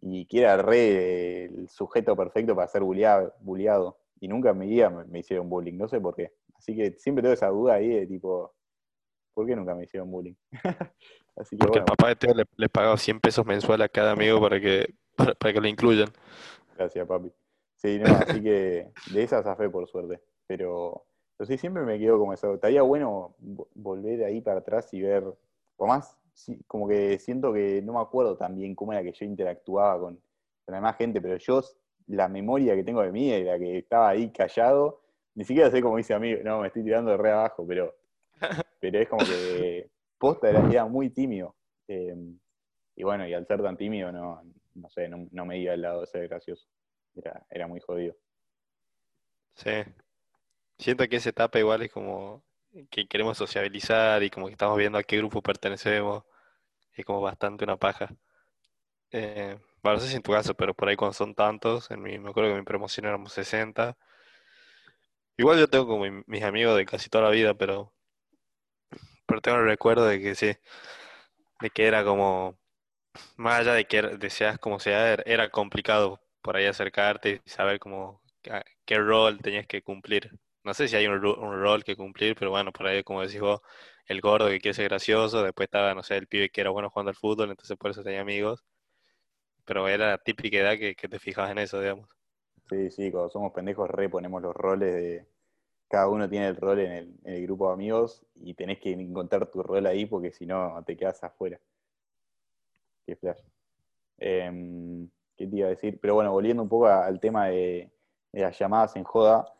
y 0.00 0.26
que 0.26 0.40
era 0.40 0.56
re 0.56 1.44
el 1.44 1.68
sujeto 1.68 2.16
perfecto 2.16 2.56
para 2.56 2.68
ser 2.68 2.82
bulliado 2.82 3.98
y 4.20 4.28
nunca 4.28 4.50
en 4.50 4.58
mi 4.58 4.66
vida 4.66 4.90
me, 4.90 5.18
hicieron 5.18 5.48
bullying, 5.48 5.76
no 5.76 5.88
sé 5.88 6.00
por 6.00 6.14
qué. 6.14 6.32
Así 6.54 6.76
que 6.76 6.92
siempre 6.98 7.22
tengo 7.22 7.32
esa 7.32 7.48
duda 7.48 7.74
ahí 7.74 7.88
de 7.88 8.06
tipo, 8.06 8.54
¿por 9.32 9.46
qué 9.46 9.56
nunca 9.56 9.74
me 9.74 9.84
hicieron 9.84 10.10
bullying? 10.10 10.34
Así 11.36 11.56
que, 11.56 11.64
Porque 11.64 11.78
el 11.78 11.84
papá 11.84 12.08
de 12.08 12.16
Teo 12.16 12.34
le, 12.34 12.44
le, 12.56 12.68
pagaba 12.68 12.98
100 12.98 13.20
pesos 13.20 13.46
mensual 13.46 13.80
a 13.80 13.88
cada 13.88 14.12
amigo 14.12 14.40
para 14.40 14.60
que, 14.60 14.94
para, 15.16 15.52
que 15.52 15.60
lo 15.60 15.68
incluyan. 15.68 16.08
Gracias, 16.76 17.06
papi. 17.06 17.32
Sí, 17.76 17.98
no, 17.98 18.14
así 18.14 18.42
que 18.42 18.90
de 19.10 19.22
esas 19.22 19.56
fe 19.56 19.70
por 19.70 19.86
suerte. 19.86 20.20
Pero, 20.46 21.06
pero 21.36 21.48
sí, 21.48 21.56
siempre 21.56 21.82
me 21.84 21.98
quedo 21.98 22.18
como 22.18 22.34
eso. 22.34 22.54
Estaría 22.54 22.82
bueno 22.82 23.34
volver 23.74 24.24
ahí 24.24 24.42
para 24.42 24.60
atrás 24.60 24.92
y 24.92 25.00
ver, 25.00 25.24
o 25.76 25.86
más, 25.86 26.18
como 26.66 26.88
que 26.88 27.18
siento 27.18 27.52
que 27.52 27.82
no 27.82 27.94
me 27.94 28.00
acuerdo 28.00 28.36
tan 28.36 28.56
bien 28.56 28.74
cómo 28.74 28.92
era 28.92 29.02
que 29.02 29.12
yo 29.12 29.24
interactuaba 29.24 30.00
con, 30.00 30.14
con 30.16 30.72
la 30.72 30.76
demás 30.76 30.96
gente, 30.96 31.20
pero 31.20 31.36
yo, 31.36 31.62
la 32.06 32.28
memoria 32.28 32.74
que 32.74 32.84
tengo 32.84 33.02
de 33.02 33.12
mí 33.12 33.30
era 33.30 33.58
que 33.58 33.78
estaba 33.78 34.08
ahí 34.08 34.30
callado, 34.30 35.02
ni 35.34 35.44
siquiera 35.44 35.70
sé 35.70 35.80
cómo 35.80 35.96
dice 35.96 36.14
amigo, 36.14 36.40
no, 36.44 36.60
me 36.60 36.68
estoy 36.68 36.82
tirando 36.82 37.10
de 37.10 37.16
re 37.16 37.32
abajo, 37.32 37.66
pero, 37.66 37.94
pero 38.80 38.98
es 38.98 39.08
como 39.08 39.24
que 39.24 39.90
posta 40.18 40.50
era, 40.50 40.86
muy 40.86 41.10
tímido. 41.10 41.54
Eh, 41.88 42.16
y 42.96 43.02
bueno, 43.02 43.26
y 43.26 43.32
al 43.32 43.46
ser 43.46 43.62
tan 43.62 43.76
tímido, 43.76 44.12
no, 44.12 44.42
no 44.74 44.90
sé, 44.90 45.08
no, 45.08 45.46
me 45.46 45.58
iba 45.58 45.72
al 45.72 45.82
lado 45.82 46.00
de 46.02 46.06
ser 46.06 46.28
gracioso. 46.28 46.66
Era, 47.14 47.44
era 47.50 47.66
muy 47.66 47.80
jodido. 47.80 48.14
Sí. 49.54 49.70
Siento 50.78 51.06
que 51.08 51.16
esa 51.16 51.30
etapa 51.30 51.58
igual 51.58 51.82
es 51.82 51.92
como 51.92 52.42
que 52.90 53.06
queremos 53.08 53.38
sociabilizar 53.38 54.22
y 54.22 54.30
como 54.30 54.46
que 54.46 54.52
estamos 54.52 54.76
viendo 54.78 54.98
a 54.98 55.02
qué 55.04 55.18
grupo 55.18 55.42
pertenecemos. 55.42 56.24
Es 56.94 57.04
como 57.06 57.20
bastante 57.22 57.64
una 57.64 57.76
paja. 57.78 58.10
Eh, 59.12 59.56
bueno, 59.82 59.98
no 59.98 60.02
sé 60.04 60.08
si 60.10 60.16
en 60.16 60.22
tu 60.22 60.32
caso, 60.32 60.54
pero 60.54 60.74
por 60.74 60.88
ahí 60.88 60.96
cuando 60.96 61.14
son 61.14 61.34
tantos, 61.34 61.90
en 61.90 62.02
mi, 62.02 62.18
me 62.18 62.30
acuerdo 62.30 62.50
que 62.50 62.54
en 62.54 62.60
mi 62.60 62.64
promoción 62.64 63.06
éramos 63.06 63.32
60. 63.32 63.96
Igual 65.36 65.58
yo 65.58 65.66
tengo 65.68 65.88
como 65.88 66.04
mis 66.28 66.42
amigos 66.44 66.76
de 66.76 66.86
casi 66.86 67.08
toda 67.10 67.24
la 67.24 67.30
vida, 67.30 67.54
pero, 67.54 67.92
pero 69.26 69.40
tengo 69.40 69.58
el 69.58 69.64
recuerdo 69.66 70.06
de 70.06 70.20
que 70.20 70.34
sí, 70.34 70.52
de 71.60 71.70
que 71.70 71.86
era 71.86 72.04
como, 72.04 72.58
más 73.36 73.60
allá 73.60 73.74
de 73.74 73.86
que 73.86 74.02
deseas 74.02 74.58
como 74.58 74.80
sea, 74.80 75.14
era 75.26 75.50
complicado 75.50 76.20
por 76.42 76.56
ahí 76.56 76.66
acercarte 76.66 77.42
y 77.46 77.50
saber 77.50 77.80
como 77.80 78.22
qué 78.86 78.98
rol 78.98 79.40
tenías 79.40 79.66
que 79.66 79.82
cumplir. 79.82 80.32
No 80.64 80.74
sé 80.74 80.88
si 80.88 80.96
hay 80.96 81.06
un, 81.06 81.20
rol 81.20 81.84
que 81.84 81.96
cumplir, 81.96 82.34
pero 82.38 82.50
bueno, 82.50 82.72
por 82.72 82.86
ahí 82.86 83.02
como 83.02 83.22
decís 83.22 83.40
vos, 83.40 83.60
el 84.06 84.20
gordo 84.20 84.48
que 84.48 84.60
quiere 84.60 84.74
ser 84.74 84.88
gracioso, 84.88 85.42
después 85.42 85.66
estaba, 85.66 85.94
no 85.94 86.02
sé, 86.02 86.16
el 86.16 86.26
pibe 86.26 86.50
que 86.50 86.60
era 86.60 86.70
bueno 86.70 86.90
jugando 86.90 87.10
al 87.10 87.16
fútbol, 87.16 87.50
entonces 87.50 87.76
por 87.78 87.90
eso 87.90 88.02
tenía 88.02 88.20
amigos. 88.20 88.64
Pero 89.64 89.88
era 89.88 90.10
la 90.10 90.18
típica 90.18 90.58
edad 90.58 90.76
que, 90.78 90.94
te 90.94 91.18
fijas 91.18 91.50
en 91.50 91.58
eso, 91.58 91.80
digamos. 91.80 92.08
Sí, 92.68 92.90
sí, 92.90 93.10
cuando 93.10 93.30
somos 93.30 93.52
pendejos 93.52 93.88
reponemos 93.90 94.42
los 94.42 94.54
roles 94.54 94.92
de... 94.94 95.26
Cada 95.88 96.08
uno 96.08 96.28
tiene 96.28 96.46
el 96.48 96.56
rol 96.56 96.78
en 96.78 97.18
el, 97.24 97.42
grupo 97.42 97.68
de 97.68 97.74
amigos 97.74 98.24
y 98.36 98.54
tenés 98.54 98.78
que 98.78 98.92
encontrar 98.92 99.46
tu 99.46 99.62
rol 99.62 99.86
ahí 99.86 100.06
porque 100.06 100.30
si 100.30 100.46
no 100.46 100.82
te 100.86 100.96
quedas 100.96 101.22
afuera. 101.24 101.58
Qué 103.04 103.16
flash. 103.16 103.40
Em, 104.18 105.08
¿Qué 105.36 105.46
te 105.46 105.56
iba 105.56 105.68
a 105.68 105.70
decir? 105.70 105.98
Pero 106.00 106.14
bueno, 106.14 106.32
volviendo 106.32 106.62
un 106.62 106.68
poco 106.68 106.86
al 106.86 107.18
tema 107.18 107.46
de, 107.46 107.90
las 108.30 108.58
llamadas 108.58 108.94
en 108.96 109.04
joda, 109.04 109.50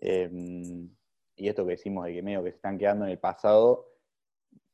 em, 0.00 0.90
y 1.36 1.48
esto 1.48 1.64
que 1.64 1.72
decimos 1.72 2.04
de 2.06 2.14
que 2.14 2.22
medio 2.22 2.42
que 2.42 2.50
se 2.50 2.56
están 2.56 2.78
quedando 2.78 3.04
en 3.04 3.12
el 3.12 3.18
pasado, 3.18 3.86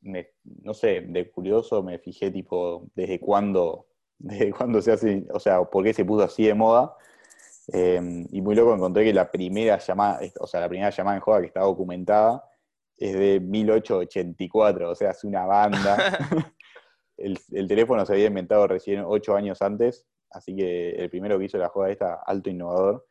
no 0.00 0.74
sé, 0.74 1.00
de 1.00 1.30
curioso 1.30 1.82
me 1.82 1.98
fijé 1.98 2.30
tipo 2.30 2.88
desde 2.94 3.18
cuándo, 3.20 3.88
desde 4.18 4.52
cuándo 4.52 4.80
se 4.80 4.92
hace, 4.92 5.26
o 5.32 5.40
sea, 5.40 5.64
por 5.64 5.84
qué 5.84 5.92
se 5.92 6.04
puso 6.04 6.24
así 6.24 6.46
de 6.46 6.54
moda. 6.54 6.96
Em, 7.68 8.26
y 8.30 8.40
muy 8.40 8.54
loco 8.54 8.74
encontré 8.74 9.04
que 9.04 9.12
la 9.12 9.30
primera 9.30 9.78
llamada, 9.78 10.20
o 10.38 10.46
sea, 10.46 10.60
la 10.60 10.68
primera 10.68 10.90
llamada 10.90 11.16
en 11.16 11.22
joda 11.22 11.40
que 11.40 11.46
está 11.46 11.60
documentada 11.60 12.44
es 12.96 13.12
de 13.14 13.40
1884, 13.40 14.90
o 14.90 14.94
sea, 14.94 15.10
hace 15.10 15.26
una 15.26 15.44
banda. 15.46 15.96
el, 17.16 17.38
el, 17.52 17.68
teléfono 17.68 18.06
se 18.06 18.12
había 18.12 18.26
inventado 18.26 18.66
recién 18.68 19.02
ocho 19.04 19.34
años 19.34 19.62
antes, 19.62 20.06
Así 20.30 20.54
que 20.54 20.90
el 20.90 21.08
primero 21.10 21.38
que 21.38 21.46
hizo 21.46 21.58
la 21.58 21.68
joda 21.68 21.90
esta, 21.90 22.14
alto 22.26 22.50
innovador. 22.50 23.06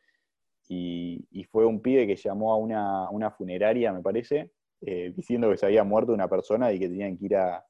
Y, 0.68 1.44
fue 1.50 1.64
un 1.64 1.80
pibe 1.80 2.06
que 2.06 2.16
llamó 2.16 2.52
a 2.52 2.56
una, 2.56 3.30
funeraria, 3.30 3.92
me 3.92 4.02
parece, 4.02 4.50
eh, 4.80 5.12
diciendo 5.14 5.50
que 5.50 5.56
se 5.56 5.66
había 5.66 5.84
muerto 5.84 6.12
una 6.12 6.28
persona 6.28 6.72
y 6.72 6.78
que 6.78 6.88
tenían 6.88 7.16
que 7.16 7.26
ir 7.26 7.36
a, 7.36 7.64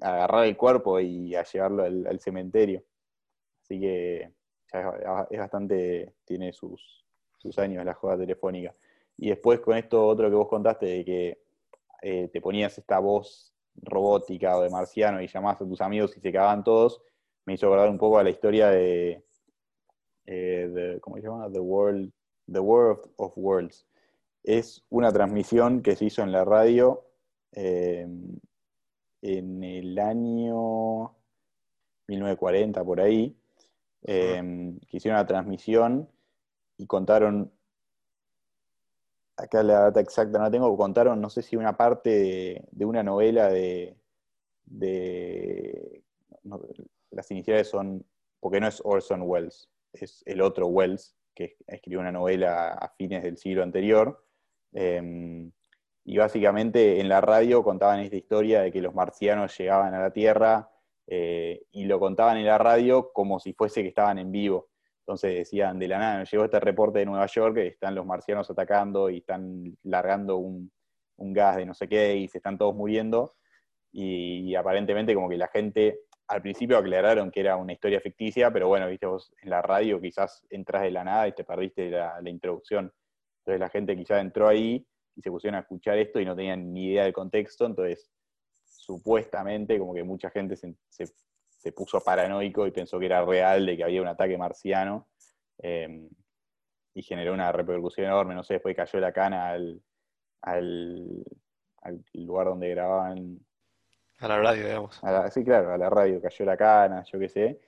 agarrar 0.00 0.46
el 0.46 0.56
cuerpo 0.56 0.98
y 1.00 1.34
a 1.34 1.44
llevarlo 1.44 1.84
al, 1.84 2.20
cementerio. 2.20 2.82
Así 3.62 3.80
que 3.80 4.32
es, 5.30 5.38
bastante, 5.38 6.14
tiene 6.24 6.52
sus, 6.52 7.04
sus 7.38 7.58
años 7.58 7.84
la 7.84 7.94
joda 7.94 8.18
telefónica. 8.18 8.72
Y 9.16 9.28
después 9.28 9.60
con 9.60 9.76
esto 9.76 10.06
otro 10.06 10.28
que 10.28 10.34
vos 10.34 10.48
contaste 10.48 10.86
de 10.86 11.04
que 11.04 11.38
eh, 12.02 12.28
te 12.28 12.40
ponías 12.40 12.76
esta 12.76 12.98
voz 12.98 13.54
robótica 13.76 14.56
o 14.56 14.62
de 14.62 14.70
marciano 14.70 15.20
y 15.20 15.26
llamabas 15.26 15.60
a 15.60 15.64
tus 15.64 15.80
amigos 15.80 16.16
y 16.16 16.20
se 16.20 16.32
cagaban 16.32 16.64
todos, 16.64 17.00
me 17.44 17.54
hizo 17.54 17.66
acordar 17.66 17.88
un 17.90 17.98
poco 17.98 18.18
a 18.18 18.22
la 18.22 18.30
historia 18.30 18.68
de, 18.68 19.24
eh, 20.26 20.98
¿cómo 21.00 21.16
se 21.16 21.22
llama? 21.22 21.50
The 21.50 21.60
World, 21.60 22.12
The 22.50 22.60
World 22.60 23.10
of 23.16 23.32
Worlds. 23.36 23.86
Es 24.42 24.84
una 24.90 25.12
transmisión 25.12 25.82
que 25.82 25.96
se 25.96 26.06
hizo 26.06 26.22
en 26.22 26.32
la 26.32 26.44
radio 26.44 27.06
eh, 27.52 28.06
en 29.22 29.64
el 29.64 29.98
año 29.98 31.14
1940, 32.08 32.84
por 32.84 33.00
ahí, 33.00 33.36
eh, 34.02 34.76
que 34.88 34.96
hicieron 34.96 35.18
una 35.18 35.26
transmisión 35.26 36.10
y 36.76 36.86
contaron, 36.86 37.50
acá 39.36 39.62
la 39.62 39.80
data 39.80 40.00
exacta 40.00 40.38
no 40.38 40.44
la 40.44 40.50
tengo, 40.50 40.76
contaron, 40.76 41.20
no 41.20 41.30
sé 41.30 41.40
si 41.40 41.56
una 41.56 41.76
parte 41.76 42.66
de, 42.70 42.84
una 42.84 43.02
novela 43.02 43.48
de, 43.48 43.96
de 44.66 46.02
las 47.10 47.30
iniciales 47.30 47.68
son, 47.68 48.04
porque 48.40 48.60
no 48.60 48.68
es 48.68 48.82
Orson 48.84 49.22
Welles, 49.22 49.70
es 49.94 50.22
el 50.26 50.40
otro 50.40 50.66
Welles, 50.66 51.16
que 51.34 51.56
escribió 51.66 52.00
una 52.00 52.12
novela 52.12 52.74
a 52.74 52.88
fines 52.96 53.22
del 53.22 53.36
siglo 53.36 53.62
anterior. 53.62 54.24
Em, 54.72 55.50
y 56.04 56.16
básicamente 56.18 57.00
en 57.00 57.08
la 57.08 57.20
radio 57.20 57.62
contaban 57.62 58.00
esta 58.00 58.16
historia 58.16 58.62
de 58.62 58.72
que 58.72 58.82
los 58.82 58.94
marcianos 58.94 59.56
llegaban 59.56 59.94
a 59.94 60.00
la 60.00 60.12
Tierra 60.12 60.70
eh, 61.06 61.64
y 61.72 61.84
lo 61.84 61.98
contaban 61.98 62.36
en 62.36 62.46
la 62.46 62.58
radio 62.58 63.10
como 63.12 63.38
si 63.40 63.52
fuese 63.54 63.82
que 63.82 63.88
estaban 63.88 64.18
en 64.18 64.30
vivo. 64.30 64.68
Entonces 65.00 65.34
decían, 65.34 65.78
de 65.78 65.88
la 65.88 65.98
nada, 65.98 66.18
nos 66.20 66.30
llegó 66.30 66.44
este 66.44 66.60
reporte 66.60 67.00
de 67.00 67.06
Nueva 67.06 67.26
York, 67.26 67.58
están 67.58 67.94
los 67.94 68.06
marcianos 68.06 68.50
atacando 68.50 69.10
y 69.10 69.18
están 69.18 69.76
largando 69.82 70.38
un, 70.38 70.70
gas 71.16 71.56
de 71.56 71.66
no 71.66 71.74
sé 71.74 71.88
qué 71.88 72.16
y 72.16 72.28
se 72.28 72.38
están 72.38 72.58
todos 72.58 72.74
muriendo. 72.74 73.34
y, 73.92 74.54
aparentemente 74.56 75.14
como 75.14 75.28
que 75.28 75.36
la 75.36 75.48
gente 75.48 76.00
al 76.28 76.42
principio 76.42 76.78
aclararon 76.78 77.30
que 77.30 77.40
era 77.40 77.56
una 77.56 77.72
historia 77.72 78.00
ficticia, 78.00 78.50
pero 78.50 78.68
bueno, 78.68 78.88
viste 78.88 79.06
vos 79.06 79.32
en 79.42 79.50
la 79.50 79.60
radio 79.60 80.00
quizás 80.00 80.44
entras 80.50 80.82
de 80.82 80.90
la 80.90 81.04
nada 81.04 81.28
y 81.28 81.32
te 81.32 81.44
perdiste 81.44 81.90
la, 81.90 82.20
introducción. 82.24 82.92
Entonces 83.40 83.60
la 83.60 83.68
gente 83.68 83.96
quizás 83.96 84.20
entró 84.20 84.48
ahí 84.48 84.86
y 85.16 85.22
se 85.22 85.30
pusieron 85.30 85.56
a 85.56 85.60
escuchar 85.60 85.98
esto 85.98 86.20
y 86.20 86.24
no 86.24 86.34
tenían 86.34 86.72
ni 86.72 86.86
idea 86.86 87.04
del 87.04 87.12
contexto, 87.12 87.66
entonces 87.66 88.10
supuestamente 88.64 89.78
como 89.78 89.94
que 89.94 90.02
mucha 90.02 90.30
gente 90.30 90.56
se, 90.56 90.74
puso 91.72 92.00
paranoico 92.00 92.66
y 92.66 92.72
pensó 92.72 92.98
que 92.98 93.06
era 93.06 93.24
real, 93.24 93.64
de 93.64 93.76
que 93.76 93.84
había 93.84 94.02
un 94.02 94.08
ataque 94.08 94.36
marciano, 94.36 95.08
em, 95.58 96.08
y 96.94 97.02
generó 97.02 97.32
una 97.32 97.50
repercusión 97.52 98.06
enorme, 98.06 98.34
no 98.34 98.44
sé, 98.44 98.54
después 98.54 98.76
cayó 98.76 99.00
la 99.00 99.12
cana 99.12 99.50
al, 99.50 99.82
al 100.42 102.04
lugar 102.12 102.48
donde 102.48 102.68
grababan 102.70 103.40
a 104.20 104.28
la 104.28 104.38
radio, 104.38 104.66
digamos. 104.66 105.00
sí, 105.32 105.44
claro, 105.44 105.72
a 105.72 105.78
la 105.78 105.90
radio 105.90 106.20
cayó 106.20 106.44
la 106.44 106.56
cana, 106.56 107.04
yo 107.04 107.18
qué 107.18 107.28
sé. 107.28 107.60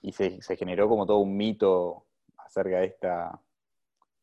Y 0.00 0.12
se, 0.12 0.40
generó 0.56 0.88
como 0.88 1.06
todo 1.06 1.18
un 1.18 1.36
mito 1.36 2.06
acerca 2.36 2.80
de, 2.80 2.86
esta, 2.86 3.40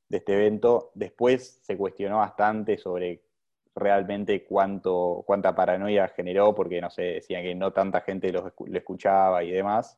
de 0.09 0.17
este 0.17 0.33
evento. 0.33 0.91
Después 0.93 1.59
se 1.63 1.77
cuestionó 1.77 2.17
bastante 2.17 2.77
sobre 2.77 3.23
realmente 3.75 4.43
cuánto, 4.45 5.23
cuánta 5.25 5.55
paranoia 5.55 6.07
generó, 6.09 6.53
porque 6.53 6.81
no 6.81 6.89
sé, 6.89 7.03
decían 7.03 7.43
que 7.43 7.55
no 7.55 7.71
tanta 7.71 8.01
gente 8.01 8.31
lo, 8.31 8.53
escuchaba 8.73 9.43
y 9.43 9.51
demás, 9.51 9.97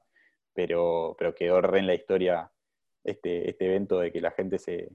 pero, 0.54 1.16
pero 1.18 1.34
quedó 1.34 1.62
re 1.62 1.80
en 1.80 1.88
la 1.88 1.96
historia 1.96 2.52
este, 3.04 3.50
este 3.50 3.66
evento 3.66 4.00
de 4.00 4.12
que 4.12 4.22
la 4.22 4.32
gente 4.32 4.60
se, 4.60 4.90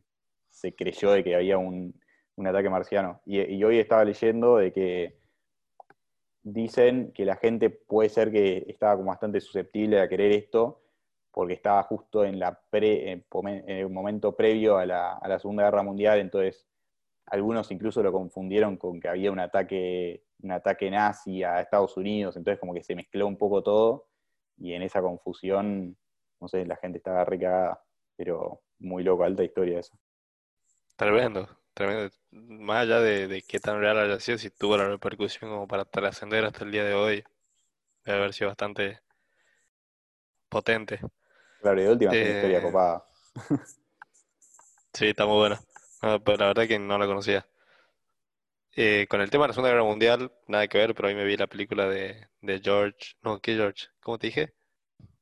creyó 0.76 1.12
de 1.12 1.24
que 1.24 1.34
había 1.34 1.58
un, 1.58 2.00
ataque 2.46 2.70
marciano. 2.70 3.20
y, 3.26 3.62
hoy 3.64 3.78
estaba 3.78 4.04
leyendo 4.04 4.58
de 4.58 4.72
que 4.72 5.17
dicen 6.52 7.12
que 7.12 7.24
la 7.24 7.36
gente 7.36 7.70
puede 7.70 8.08
ser 8.08 8.30
que 8.30 8.64
estaba 8.68 8.96
como 8.96 9.10
bastante 9.10 9.40
susceptible 9.40 10.00
a 10.00 10.08
querer 10.08 10.32
esto, 10.32 10.82
porque 11.30 11.54
estaba 11.54 11.82
justo 11.84 12.24
en, 12.24 12.38
la 12.38 12.58
pre, 12.70 13.12
en 13.12 13.68
el 13.68 13.88
momento 13.90 14.34
previo 14.34 14.78
a 14.78 14.86
la, 14.86 15.38
Segunda 15.38 15.64
Guerra 15.64 15.82
Mundial, 15.82 16.18
entonces 16.18 16.66
algunos 17.26 17.70
incluso 17.70 18.02
lo 18.02 18.10
confundieron 18.10 18.76
con 18.76 19.00
que 19.00 19.08
había 19.08 19.30
un 19.30 19.38
ataque, 19.38 20.24
un 20.42 20.52
ataque 20.52 20.90
nazi 20.90 21.42
a 21.42 21.60
Estados 21.60 21.96
Unidos, 21.96 22.36
entonces 22.36 22.58
como 22.58 22.74
que 22.74 22.82
se 22.82 22.96
mezcló 22.96 23.26
un 23.26 23.36
poco 23.36 23.62
todo, 23.62 24.06
y 24.56 24.72
en 24.72 24.82
esa 24.82 25.00
confusión, 25.02 25.96
no 26.40 26.48
sé, 26.48 26.66
la 26.66 26.76
gente 26.76 26.98
estaba 26.98 27.24
recagada, 27.24 27.84
pero 28.16 28.62
muy 28.80 29.04
loco, 29.04 29.24
alta 29.24 29.44
historia 29.44 29.80
esa. 29.80 29.96
Tremendo, 30.96 31.48
tremendo. 31.78 32.10
Más 32.30 32.82
allá 32.82 33.00
de, 33.00 33.28
de 33.28 33.42
qué 33.42 33.60
tan 33.60 33.80
real 33.80 33.98
haya 33.98 34.20
sido, 34.20 34.38
si 34.38 34.50
tuvo 34.50 34.76
la 34.76 34.88
repercusión 34.88 35.50
como 35.50 35.66
para 35.68 35.84
trascender 35.84 36.44
hasta 36.44 36.64
el 36.64 36.72
día 36.72 36.84
de 36.84 36.94
hoy, 36.94 37.24
debe 38.04 38.18
haber 38.18 38.34
sido 38.34 38.48
bastante 38.50 39.00
potente. 40.50 41.00
Claro, 41.60 41.80
y 41.80 41.84
de 41.84 41.90
última 41.92 42.16
es 42.20 42.30
historia 42.30 42.60
Eh, 42.60 42.60
copada. 42.60 43.04
Sí, 44.92 45.06
está 45.08 45.24
muy 45.26 45.36
buena. 45.36 45.60
No, 46.02 46.22
pero 46.22 46.36
la 46.38 46.46
verdad 46.48 46.68
que 46.68 46.78
no 46.78 46.98
la 46.98 47.06
conocía. 47.06 47.46
Eh, 48.76 49.06
con 49.10 49.20
el 49.20 49.28
tema 49.30 49.44
de 49.44 49.48
la 49.48 49.54
Segunda 49.54 49.70
Guerra 49.70 49.84
Mundial, 49.84 50.32
nada 50.46 50.68
que 50.68 50.78
ver, 50.78 50.94
pero 50.94 51.08
ahí 51.08 51.14
me 51.14 51.24
vi 51.24 51.36
la 51.36 51.46
película 51.48 51.86
de, 51.88 52.28
de 52.40 52.60
George, 52.60 53.14
no, 53.22 53.40
¿qué 53.40 53.54
George? 53.56 53.88
¿Cómo 54.00 54.18
te 54.18 54.28
dije? 54.28 54.54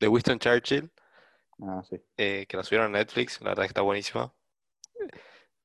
De 0.00 0.08
Winston 0.08 0.38
Churchill, 0.40 0.90
Ah, 1.62 1.82
sí. 1.84 1.96
eh, 2.18 2.46
que 2.48 2.56
la 2.58 2.62
subieron 2.64 2.94
a 2.94 2.98
Netflix, 2.98 3.40
la 3.40 3.50
verdad 3.50 3.64
que 3.64 3.68
está 3.68 3.80
buenísima. 3.82 4.34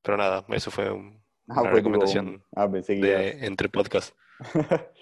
Pero 0.01 0.17
nada, 0.17 0.45
eso 0.49 0.71
fue 0.71 0.91
un- 0.91 1.21
Ah, 1.49 1.61
una 1.61 1.71
recomendación 1.71 2.43
Ah, 2.55 2.67
de 2.67 3.45
entre 3.45 3.67
podcasts. 3.69 4.15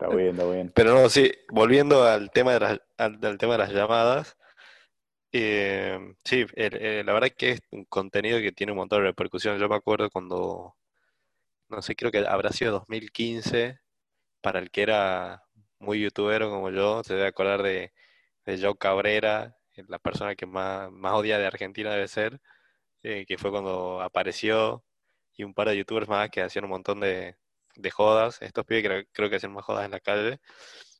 Está 0.00 0.14
bien, 0.14 0.30
está 0.30 0.44
bien. 0.48 0.72
Pero 0.76 0.94
no, 0.94 1.08
sí, 1.08 1.32
volviendo 1.50 2.04
al 2.04 2.30
tema 2.30 2.52
de 2.52 2.60
las, 2.60 2.80
al, 2.98 3.18
al 3.20 3.36
tema 3.38 3.54
de 3.54 3.58
las 3.58 3.72
llamadas, 3.72 4.36
eh, 5.32 5.98
sí, 6.24 6.46
el- 6.54 6.76
el- 6.76 7.06
la 7.06 7.12
verdad 7.12 7.30
que 7.36 7.50
es 7.52 7.60
un 7.72 7.84
contenido 7.84 8.38
que 8.40 8.52
tiene 8.52 8.72
un 8.72 8.78
montón 8.78 9.00
de 9.00 9.08
repercusiones. 9.08 9.60
Yo 9.60 9.68
me 9.68 9.74
acuerdo 9.74 10.08
cuando, 10.10 10.76
no 11.68 11.82
sé, 11.82 11.96
creo 11.96 12.12
que 12.12 12.26
habrá 12.26 12.50
sido 12.52 12.72
2015, 12.72 13.80
para 14.40 14.60
el 14.60 14.70
que 14.70 14.82
era 14.82 15.42
muy 15.80 16.00
youtubero 16.00 16.48
como 16.50 16.70
yo, 16.70 17.02
se 17.02 17.14
debe 17.14 17.26
acordar 17.28 17.62
de, 17.62 17.92
de 18.46 18.60
Joe 18.62 18.76
Cabrera, 18.78 19.56
la 19.88 19.98
persona 19.98 20.34
que 20.36 20.46
más, 20.46 20.90
más 20.92 21.14
odia 21.14 21.38
de 21.38 21.46
Argentina 21.46 21.90
debe 21.90 22.08
ser, 22.08 22.40
eh, 23.02 23.24
que 23.26 23.38
fue 23.38 23.50
cuando 23.50 24.00
apareció, 24.02 24.84
y 25.36 25.44
un 25.44 25.54
par 25.54 25.68
de 25.68 25.76
youtubers 25.78 26.08
más 26.08 26.30
que 26.30 26.42
hacían 26.42 26.64
un 26.64 26.70
montón 26.70 27.00
de, 27.00 27.36
de 27.76 27.90
jodas. 27.90 28.42
Estos 28.42 28.64
pibes 28.66 28.84
creo, 28.84 29.04
creo 29.12 29.30
que 29.30 29.36
hacían 29.36 29.52
más 29.52 29.64
jodas 29.64 29.84
en 29.86 29.92
la 29.92 30.00
calle 30.00 30.40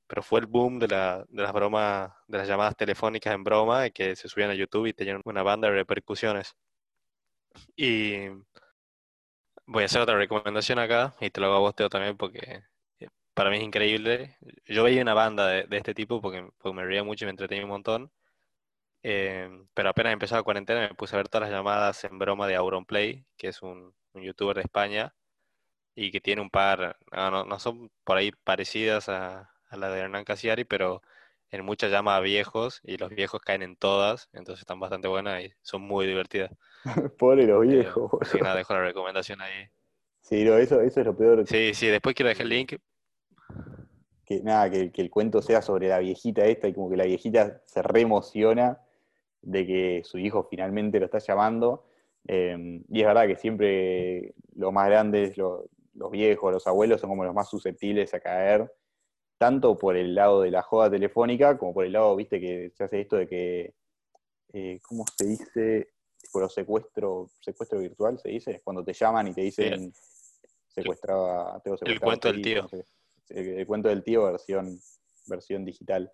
pero 0.08 0.22
fue 0.22 0.40
el 0.40 0.46
boom 0.46 0.78
de, 0.80 0.88
la, 0.88 1.24
de 1.28 1.42
las 1.42 1.52
bromas, 1.52 2.12
de 2.26 2.38
las 2.38 2.48
llamadas 2.48 2.76
telefónicas 2.76 3.34
en 3.34 3.44
broma, 3.44 3.90
que 3.90 4.16
se 4.16 4.28
subían 4.28 4.50
a 4.50 4.54
YouTube 4.54 4.86
y 4.86 4.94
tenían 4.94 5.20
una 5.24 5.42
banda 5.42 5.68
de 5.68 5.74
repercusiones. 5.74 6.56
Y 7.76 8.28
voy 9.66 9.82
a 9.82 9.86
hacer 9.86 10.00
otra 10.00 10.16
recomendación 10.16 10.78
acá, 10.78 11.14
y 11.20 11.30
te 11.30 11.40
lo 11.40 11.46
hago 11.46 11.56
a 11.56 11.58
vos, 11.60 11.74
Teo, 11.74 11.88
también, 11.88 12.16
porque 12.16 12.62
eh, 13.00 13.08
para 13.34 13.50
mí 13.50 13.58
es 13.58 13.62
increíble. 13.62 14.36
Yo 14.66 14.84
veía 14.84 15.02
una 15.02 15.14
banda 15.14 15.46
de, 15.46 15.64
de 15.64 15.76
este 15.76 15.94
tipo 15.94 16.20
porque, 16.20 16.48
porque 16.58 16.76
me 16.76 16.84
reía 16.84 17.04
mucho 17.04 17.24
y 17.24 17.26
me 17.26 17.30
entretenía 17.30 17.64
un 17.64 17.70
montón. 17.70 18.10
Eh, 19.02 19.48
pero 19.74 19.90
apenas 19.90 20.12
empezó 20.12 20.34
la 20.36 20.42
cuarentena 20.42 20.80
me 20.88 20.94
puse 20.94 21.14
a 21.16 21.18
ver 21.18 21.28
todas 21.28 21.48
las 21.48 21.56
llamadas 21.56 22.04
en 22.04 22.18
broma 22.18 22.46
de 22.46 22.56
Auronplay, 22.56 23.26
que 23.36 23.48
es 23.48 23.62
un, 23.62 23.94
un 24.12 24.22
youtuber 24.22 24.56
de 24.56 24.62
España, 24.62 25.14
y 25.94 26.10
que 26.12 26.20
tiene 26.20 26.42
un 26.42 26.50
par, 26.50 26.98
no, 27.12 27.30
no, 27.30 27.44
no 27.44 27.58
son 27.58 27.90
por 28.04 28.16
ahí 28.18 28.32
parecidas 28.44 29.08
a, 29.08 29.52
a 29.68 29.76
la 29.76 29.90
de 29.90 30.00
Hernán 30.00 30.24
Casiari, 30.24 30.64
pero 30.64 31.02
en 31.50 31.64
muchas 31.64 31.90
llama 31.90 32.16
a 32.16 32.20
viejos 32.20 32.80
y 32.84 32.96
los 32.98 33.10
viejos 33.10 33.40
caen 33.42 33.62
en 33.62 33.76
todas, 33.76 34.28
entonces 34.32 34.60
están 34.62 34.80
bastante 34.80 35.08
buenas 35.08 35.42
y 35.44 35.52
son 35.62 35.82
muy 35.82 36.06
divertidas. 36.06 36.52
Pobre 37.18 37.46
los 37.46 37.62
Eh, 37.66 37.66
viejos, 37.66 38.10
que 38.30 38.42
boludo. 38.42 38.42
nada, 38.42 38.56
dejo 38.56 38.74
la 38.74 38.80
recomendación 38.82 39.40
ahí. 39.42 39.68
Sí, 40.20 40.44
no, 40.44 40.56
eso, 40.56 40.80
eso 40.80 41.00
es 41.00 41.06
lo 41.06 41.16
peor. 41.16 41.44
Sí, 41.44 41.72
sí, 41.74 41.86
después 41.88 42.14
quiero 42.14 42.28
dejar 42.28 42.44
el 42.44 42.50
link. 42.50 42.74
Que 44.24 44.42
nada, 44.42 44.70
que, 44.70 44.92
que 44.92 45.00
el 45.02 45.10
cuento 45.10 45.40
sea 45.42 45.62
sobre 45.62 45.88
la 45.88 45.98
viejita 46.00 46.44
esta 46.44 46.68
y 46.68 46.74
como 46.74 46.90
que 46.90 46.96
la 46.96 47.04
viejita 47.04 47.62
se 47.66 47.82
reemociona 47.82 48.80
de 49.42 49.66
que 49.66 50.02
su 50.04 50.18
hijo 50.18 50.46
finalmente 50.50 50.98
lo 51.00 51.06
está 51.06 51.18
llamando. 51.18 51.84
Eh, 52.26 52.82
y 52.88 53.00
es 53.00 53.06
verdad 53.06 53.26
que 53.26 53.36
siempre 53.36 54.34
los 54.54 54.72
más 54.72 54.86
grandes, 54.88 55.36
lo- 55.38 55.64
los 55.94 56.10
viejos, 56.10 56.52
los 56.52 56.66
abuelos 56.66 57.00
son 57.00 57.10
como 57.10 57.24
los 57.24 57.34
más 57.34 57.48
susceptibles 57.48 58.12
a 58.14 58.20
caer, 58.20 58.70
tanto 59.38 59.76
por 59.78 59.96
el 59.96 60.14
lado 60.14 60.42
de 60.42 60.50
la 60.50 60.62
joda 60.62 60.90
telefónica 60.90 61.58
como 61.58 61.74
por 61.74 61.84
el 61.86 61.92
lado, 61.92 62.14
viste, 62.16 62.40
que 62.40 62.70
se 62.74 62.84
hace 62.84 63.00
esto 63.00 63.16
de 63.16 63.26
que, 63.28 63.74
eh, 64.52 64.80
¿cómo 64.82 65.04
se 65.16 65.26
dice? 65.26 65.88
Por 66.32 66.42
los 66.42 66.52
secuestro, 66.54 67.30
secuestro 67.40 67.78
virtual, 67.80 68.18
se 68.18 68.28
dice, 68.30 68.60
cuando 68.64 68.84
te 68.84 68.92
llaman 68.92 69.28
y 69.28 69.34
te 69.34 69.42
dicen 69.42 69.92
secuestraba, 70.68 71.60
tengo 71.64 71.76
secuestrado 71.76 72.12
a 72.12 72.14
cuento 72.14 72.28
del 72.28 72.40
hijo", 72.40 72.48
tío. 72.48 72.62
no 72.62 72.68
sé 72.68 72.84
qué. 73.28 73.40
el, 73.40 73.58
el 73.60 73.66
cuento 73.66 73.88
del 73.88 74.02
tío 74.04 74.24
versión, 74.24 74.78
versión 75.26 75.64
digital. 75.64 76.12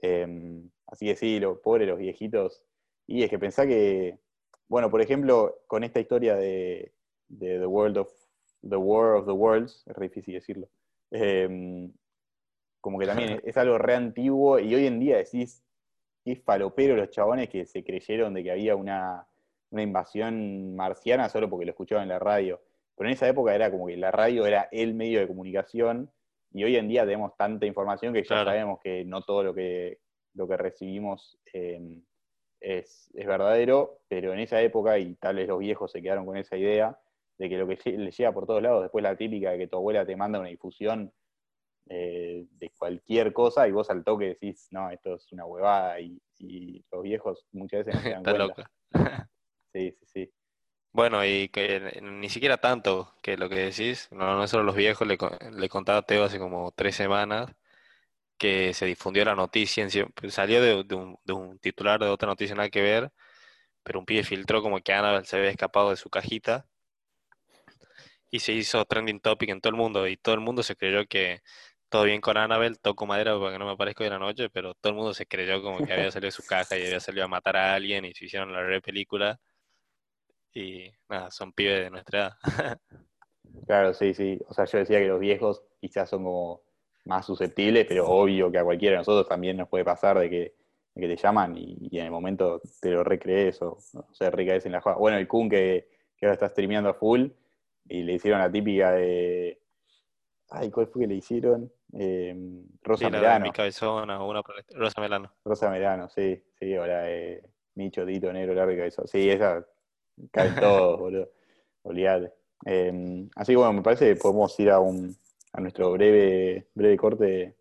Eh, 0.00 0.62
así 0.86 1.06
que 1.06 1.16
sí, 1.16 1.40
lo, 1.40 1.60
pobre 1.60 1.86
los 1.86 1.98
viejitos. 1.98 2.64
Y 3.06 3.22
es 3.22 3.30
que 3.30 3.38
pensá 3.38 3.66
que, 3.66 4.18
bueno, 4.68 4.90
por 4.90 5.00
ejemplo, 5.00 5.58
con 5.66 5.84
esta 5.84 6.00
historia 6.00 6.36
de, 6.36 6.92
de 7.28 7.58
The 7.58 7.66
World 7.66 7.98
of 7.98 8.12
The 8.68 8.76
War 8.76 9.16
of 9.16 9.26
the 9.26 9.32
Worlds, 9.32 9.84
es 9.86 9.96
re 9.96 10.08
difícil 10.08 10.34
decirlo. 10.34 10.68
eh, 11.10 11.90
como 12.82 12.98
que 12.98 13.06
también 13.06 13.40
es 13.44 13.56
algo 13.56 13.78
re 13.78 13.94
antiguo 13.94 14.58
y 14.58 14.74
hoy 14.74 14.86
en 14.86 15.00
día 15.00 15.16
decís, 15.16 15.64
qué 16.24 16.36
falopero 16.36 16.96
los 16.96 17.08
chabones 17.10 17.48
que 17.48 17.64
se 17.64 17.82
creyeron 17.82 18.34
de 18.34 18.42
que 18.42 18.50
había 18.50 18.76
una, 18.76 19.26
una 19.70 19.82
invasión 19.82 20.74
marciana 20.76 21.30
solo 21.30 21.48
porque 21.48 21.64
lo 21.64 21.70
escuchaban 21.70 22.02
en 22.02 22.10
la 22.10 22.18
radio. 22.18 22.60
Pero 22.96 23.08
en 23.08 23.14
esa 23.14 23.28
época 23.28 23.54
era 23.54 23.70
como 23.70 23.86
que 23.86 23.96
la 23.96 24.10
radio 24.10 24.44
era 24.46 24.68
el 24.70 24.94
medio 24.94 25.20
de 25.20 25.28
comunicación 25.28 26.10
y 26.54 26.64
hoy 26.64 26.76
en 26.76 26.88
día 26.88 27.04
tenemos 27.04 27.36
tanta 27.36 27.66
información 27.66 28.12
que 28.14 28.22
ya 28.22 28.28
Claro. 28.28 28.50
sabemos 28.50 28.80
que 28.80 29.04
no 29.04 29.22
todo 29.22 29.42
lo 29.42 29.54
que, 29.54 29.98
lo 30.34 30.46
que 30.48 30.56
recibimos 30.56 31.38
eh, 31.52 32.00
es, 32.60 33.10
es 33.14 33.26
verdadero, 33.26 34.00
pero 34.08 34.32
en 34.32 34.38
esa 34.40 34.60
época, 34.62 34.98
y 34.98 35.14
tal 35.16 35.36
vez 35.36 35.48
los 35.48 35.58
viejos 35.58 35.90
se 35.90 36.00
quedaron 36.02 36.24
con 36.26 36.36
esa 36.36 36.56
idea, 36.56 36.98
de 37.38 37.48
que 37.48 37.56
lo 37.58 37.66
que 37.66 37.78
lle- 37.78 37.96
le 37.98 38.10
llega 38.10 38.32
por 38.32 38.46
todos 38.46 38.62
lados, 38.62 38.82
después 38.82 39.02
la 39.02 39.16
típica 39.16 39.50
de 39.50 39.58
que 39.58 39.66
tu 39.68 39.76
abuela 39.76 40.06
te 40.06 40.14
manda 40.16 40.38
una 40.38 40.48
difusión 40.48 41.12
eh, 41.88 42.46
de 42.50 42.70
cualquier 42.78 43.32
cosa 43.32 43.66
y 43.66 43.72
vos 43.72 43.90
al 43.90 44.04
toque 44.04 44.26
decís, 44.26 44.68
no, 44.70 44.90
esto 44.90 45.14
es 45.16 45.32
una 45.32 45.44
huevada, 45.44 45.98
y, 46.00 46.20
y 46.38 46.84
los 46.92 47.02
viejos 47.02 47.46
muchas 47.52 47.84
veces 47.84 47.94
no 47.96 48.02
se 48.02 48.10
dan 48.14 48.20
Está 48.22 48.30
cuenta. 48.36 48.46
loca. 48.46 48.70
Sí, 49.72 49.90
sí, 49.98 50.06
sí. 50.06 50.32
Bueno, 50.92 51.24
y 51.24 51.48
que 51.48 52.00
ni 52.02 52.28
siquiera 52.28 52.58
tanto 52.58 53.14
que 53.22 53.36
lo 53.38 53.48
que 53.48 53.54
decís, 53.56 54.08
no, 54.12 54.36
no 54.36 54.44
es 54.44 54.50
solo 54.50 54.64
los 54.64 54.76
viejos, 54.76 55.06
le, 55.08 55.16
le 55.52 55.68
contaba 55.70 55.98
a 56.00 56.02
Teo 56.02 56.24
hace 56.24 56.38
como 56.38 56.70
tres 56.72 56.96
semanas 56.96 57.50
que 58.38 58.74
se 58.74 58.86
difundió 58.86 59.24
la 59.24 59.34
noticia, 59.36 59.88
sí- 59.90 60.04
salió 60.30 60.62
de, 60.62 60.84
de 60.84 60.94
un, 60.96 61.18
de 61.24 61.32
un 61.34 61.58
titular 61.60 62.00
de 62.00 62.08
otra 62.08 62.28
noticia 62.28 62.56
nada 62.56 62.70
que 62.70 62.82
ver, 62.82 63.12
pero 63.84 64.00
un 64.00 64.06
pibe 64.06 64.24
filtró 64.24 64.62
como 64.62 64.80
que 64.80 64.92
Annabelle 64.94 65.26
se 65.26 65.36
había 65.38 65.50
escapado 65.50 65.90
de 65.90 65.96
su 65.96 66.10
cajita 66.10 66.68
y 68.30 68.40
se 68.40 68.52
hizo 68.52 68.84
trending 68.84 69.20
topic 69.20 69.50
en 69.50 69.60
todo 69.60 69.70
el 69.70 69.76
mundo 69.76 70.06
y 70.08 70.16
todo 70.16 70.34
el 70.34 70.40
mundo 70.40 70.62
se 70.62 70.76
creyó 70.76 71.06
que 71.06 71.42
todo 71.88 72.04
bien 72.04 72.20
con 72.22 72.36
Annabelle, 72.38 72.76
toco 72.76 73.04
madera 73.06 73.38
para 73.38 73.52
que 73.52 73.58
no 73.58 73.66
me 73.66 73.72
aparezca 73.72 74.04
en 74.04 74.10
la 74.10 74.18
noche, 74.18 74.48
pero 74.50 74.74
todo 74.74 74.90
el 74.92 74.96
mundo 74.96 75.12
se 75.14 75.26
creyó 75.26 75.62
como 75.62 75.82
que 75.84 75.92
había 75.92 76.10
salido 76.10 76.28
de 76.28 76.32
su 76.32 76.42
caja 76.44 76.76
y 76.78 76.84
había 76.86 77.00
salido 77.00 77.24
a 77.26 77.28
matar 77.28 77.56
a 77.56 77.74
alguien 77.74 78.04
y 78.06 78.14
se 78.14 78.24
hicieron 78.26 78.52
la 78.52 78.62
re 78.62 78.80
película 78.80 79.38
y 80.54 80.90
nada, 81.08 81.30
son 81.30 81.52
pibes 81.52 81.84
de 81.84 81.90
nuestra 81.90 82.18
edad. 82.18 82.32
Claro, 83.66 83.92
sí, 83.92 84.14
sí. 84.14 84.40
O 84.48 84.54
sea, 84.54 84.64
yo 84.64 84.78
decía 84.78 84.98
que 84.98 85.08
los 85.08 85.20
viejos 85.20 85.62
quizás 85.80 86.08
son 86.08 86.24
como 86.24 86.62
más 87.04 87.26
susceptibles, 87.26 87.84
pero 87.86 88.08
obvio 88.08 88.50
que 88.50 88.58
a 88.58 88.64
cualquiera 88.64 88.92
de 88.94 88.98
nosotros 88.98 89.28
también 89.28 89.56
nos 89.58 89.68
puede 89.68 89.84
pasar 89.84 90.18
de 90.18 90.30
que, 90.30 90.54
de 90.94 91.00
que 91.00 91.08
te 91.08 91.16
llaman 91.16 91.56
y, 91.58 91.76
y 91.90 91.98
en 91.98 92.06
el 92.06 92.10
momento 92.10 92.60
te 92.80 92.90
lo 92.90 93.04
recrees 93.04 93.60
o, 93.60 93.72
o 93.94 94.14
sea, 94.14 94.30
recaes 94.30 94.64
en 94.64 94.72
la 94.72 94.80
jugada. 94.80 94.98
Bueno, 94.98 95.18
el 95.18 95.28
Kun 95.28 95.50
que, 95.50 95.88
que 96.16 96.24
ahora 96.26 96.34
está 96.34 96.48
streameando 96.48 96.88
a 96.90 96.94
full 96.94 97.26
y 97.88 98.02
le 98.04 98.14
hicieron 98.14 98.40
la 98.40 98.50
típica 98.50 98.92
de. 98.92 99.60
Ay, 100.50 100.70
¿cuál 100.70 100.86
fue 100.86 101.02
que 101.02 101.08
le 101.08 101.14
hicieron? 101.16 101.70
Eh, 101.92 102.34
Rosa 102.82 103.06
Sí, 103.06 103.10
Melano. 103.10 103.44
mi 103.44 103.52
cabezona 103.52 104.22
una 104.24 104.42
Rosa 104.70 105.00
Melano. 105.00 105.32
Rosa 105.44 105.68
Melano, 105.70 106.08
sí, 106.08 106.42
sí, 106.58 106.74
ahora 106.74 107.10
eh, 107.10 107.42
Micho, 107.74 108.06
Tito, 108.06 108.32
Negro, 108.32 108.54
Largo 108.54 108.72
y 108.72 108.76
Cabezón. 108.76 109.06
Sí, 109.08 109.28
esa 109.28 109.66
caen 110.30 110.54
todos, 110.60 110.98
boludo. 110.98 111.30
Olvídate. 111.82 112.32
Eh, 112.64 113.28
así 113.34 113.52
que 113.52 113.56
bueno, 113.56 113.72
me 113.72 113.82
parece 113.82 114.08
que 114.08 114.16
podemos 114.16 114.58
ir 114.60 114.70
a 114.70 114.78
un 114.78 115.16
a 115.52 115.60
nuestro 115.60 115.92
breve, 115.92 116.68
breve 116.74 116.96
corte 116.96 117.56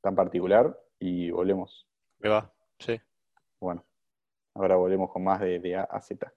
tan 0.00 0.14
particular 0.14 0.76
y 0.98 1.30
volvemos. 1.30 1.86
Me 2.18 2.28
va, 2.28 2.52
sí. 2.78 3.00
Bueno, 3.60 3.84
ahora 4.54 4.76
volvemos 4.76 5.10
con 5.10 5.22
más 5.22 5.40
de, 5.40 5.60
de 5.60 5.76
A 5.76 5.82
a 5.84 6.00
Z. 6.00 6.32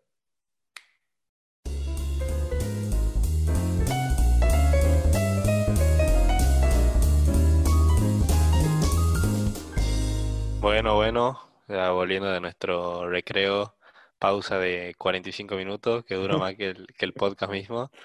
Bueno, 10.59 10.95
bueno, 10.95 11.39
ya 11.67 11.91
volviendo 11.91 12.31
de 12.31 12.39
nuestro 12.39 13.09
recreo, 13.09 13.75
pausa 14.23 14.57
de 14.57 14.95
45 14.97 15.55
minutos, 15.57 16.05
que 16.05 16.15
dura 16.15 16.37
más 16.47 16.55
que 16.55 16.69
el, 16.69 16.87
que 16.97 17.05
el 17.05 17.13
podcast 17.13 17.51
mismo. 17.51 17.91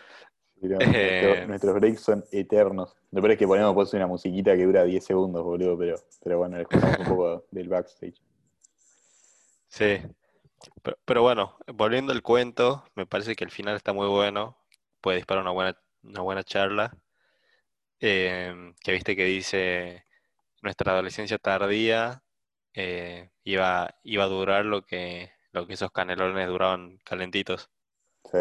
Eh. 0.61 0.67
nuestro- 0.67 1.47
nuestros 1.47 1.75
breaks 1.77 2.01
son 2.01 2.25
eternos. 2.33 2.97
Lo 3.13 3.21
peor 3.21 3.31
es 3.31 3.39
que 3.39 3.47
ponemos 3.47 3.73
pues, 3.75 3.95
una 3.95 4.09
musiquita 4.09 4.57
que 4.57 4.65
dura 4.65 4.83
10 4.83 5.05
segundos, 5.05 5.45
boludo, 5.45 5.79
pero, 5.79 5.95
pero 6.21 6.39
bueno, 6.39 6.59
les 6.59 6.67
contamos 6.67 6.99
un 6.99 7.07
poco 7.07 7.45
del 7.53 7.69
backstage. 7.69 8.21
Sí. 9.69 10.01
Pero, 10.83 10.99
pero 11.05 11.23
bueno, 11.23 11.57
volviendo 11.73 12.13
al 12.13 12.23
cuento, 12.23 12.83
me 12.97 13.07
parece 13.07 13.37
que 13.37 13.45
el 13.45 13.53
final 13.53 13.77
está 13.77 13.93
muy 13.93 14.09
bueno, 14.09 14.59
puede 15.01 15.19
disparar 15.19 15.43
una 15.45 15.53
buena, 15.53 15.79
una 16.03 16.23
buena 16.23 16.43
charla. 16.43 16.93
Em, 18.01 18.75
que 18.83 18.91
viste 18.91 19.15
que 19.15 19.27
dice 19.27 20.05
nuestra 20.63 20.91
adolescencia 20.93 21.39
tardía 21.39 22.25
eh, 22.75 23.31
iba, 23.45 23.95
iba 24.03 24.25
a 24.25 24.29
durar 24.29 24.65
lo 24.65 24.83
que, 24.83 25.31
lo 25.59 25.67
que 25.67 25.75
esos 25.75 25.91
canelones 25.93 26.49
duraban 26.49 26.99
calentitos. 27.05 27.71
Sí. 28.25 28.39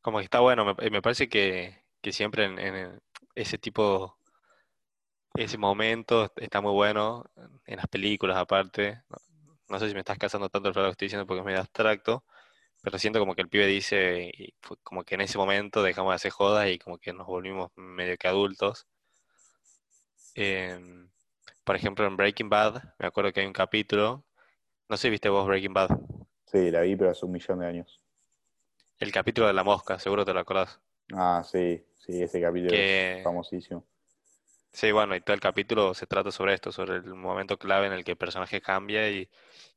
Como 0.00 0.18
que 0.18 0.24
está 0.24 0.40
bueno, 0.40 0.64
me, 0.64 0.90
me 0.90 1.02
parece 1.02 1.28
que, 1.28 1.84
que 2.00 2.12
siempre 2.12 2.44
en, 2.44 2.58
en 2.58 3.00
ese 3.34 3.58
tipo, 3.58 4.18
ese 5.34 5.58
momento 5.58 6.32
está 6.36 6.60
muy 6.60 6.72
bueno, 6.72 7.24
en 7.66 7.76
las 7.76 7.88
películas 7.88 8.36
aparte. 8.36 9.02
No, 9.08 9.16
no 9.68 9.78
sé 9.78 9.88
si 9.88 9.94
me 9.94 10.00
estás 10.00 10.18
casando 10.18 10.48
tanto 10.48 10.68
el 10.68 10.74
lo 10.74 10.82
que 10.84 10.90
estoy 10.90 11.06
diciendo 11.06 11.26
porque 11.26 11.40
es 11.40 11.46
medio 11.46 11.60
abstracto, 11.60 12.24
pero 12.82 12.98
siento 12.98 13.18
como 13.18 13.34
que 13.34 13.42
el 13.42 13.48
pibe 13.48 13.66
dice, 13.66 14.30
y 14.36 14.54
fue 14.60 14.76
como 14.82 15.04
que 15.04 15.14
en 15.14 15.22
ese 15.22 15.38
momento 15.38 15.82
dejamos 15.82 16.12
de 16.12 16.16
hacer 16.16 16.32
jodas 16.32 16.68
y 16.68 16.78
como 16.78 16.98
que 16.98 17.12
nos 17.12 17.26
volvimos 17.26 17.70
medio 17.76 18.16
que 18.18 18.28
adultos. 18.28 18.86
Em, 20.34 21.10
por 21.64 21.76
ejemplo, 21.76 22.06
en 22.06 22.16
Breaking 22.16 22.48
Bad, 22.50 22.82
me 22.98 23.06
acuerdo 23.06 23.32
que 23.32 23.40
hay 23.40 23.46
un 23.46 23.52
capítulo, 23.52 24.24
no 24.88 24.96
sé 24.96 25.02
si 25.02 25.10
viste 25.10 25.28
vos 25.28 25.46
Breaking 25.46 25.74
Bad, 25.74 25.90
Sí, 26.46 26.70
la 26.70 26.80
vi, 26.80 26.96
pero 26.96 27.10
hace 27.10 27.26
un 27.26 27.32
millón 27.32 27.58
de 27.58 27.66
años. 27.66 28.00
el 28.98 29.12
capítulo 29.12 29.46
de 29.46 29.52
la 29.52 29.62
mosca, 29.62 30.00
seguro 30.00 30.24
te 30.24 30.34
lo 30.34 30.40
acordás. 30.40 30.80
Ah, 31.14 31.42
sí, 31.44 31.82
sí, 31.96 32.22
ese 32.22 32.40
capítulo 32.42 32.72
Que- 32.72 32.82
es 32.82 33.18
famosísimo. 33.22 33.86
Sí, 34.72 34.92
bueno, 34.92 35.14
y 35.16 35.20
todo 35.22 35.32
el 35.34 35.40
capítulo 35.40 35.94
se 35.94 36.06
trata 36.06 36.30
sobre 36.30 36.52
esto, 36.54 36.70
sobre 36.72 36.96
el 36.96 37.04
momento 37.14 37.56
clave 37.58 37.86
en 37.86 37.92
el 37.94 38.04
que 38.04 38.10
el 38.12 38.16
personaje 38.18 38.60
cambia 38.60 39.08
y, 39.10 39.30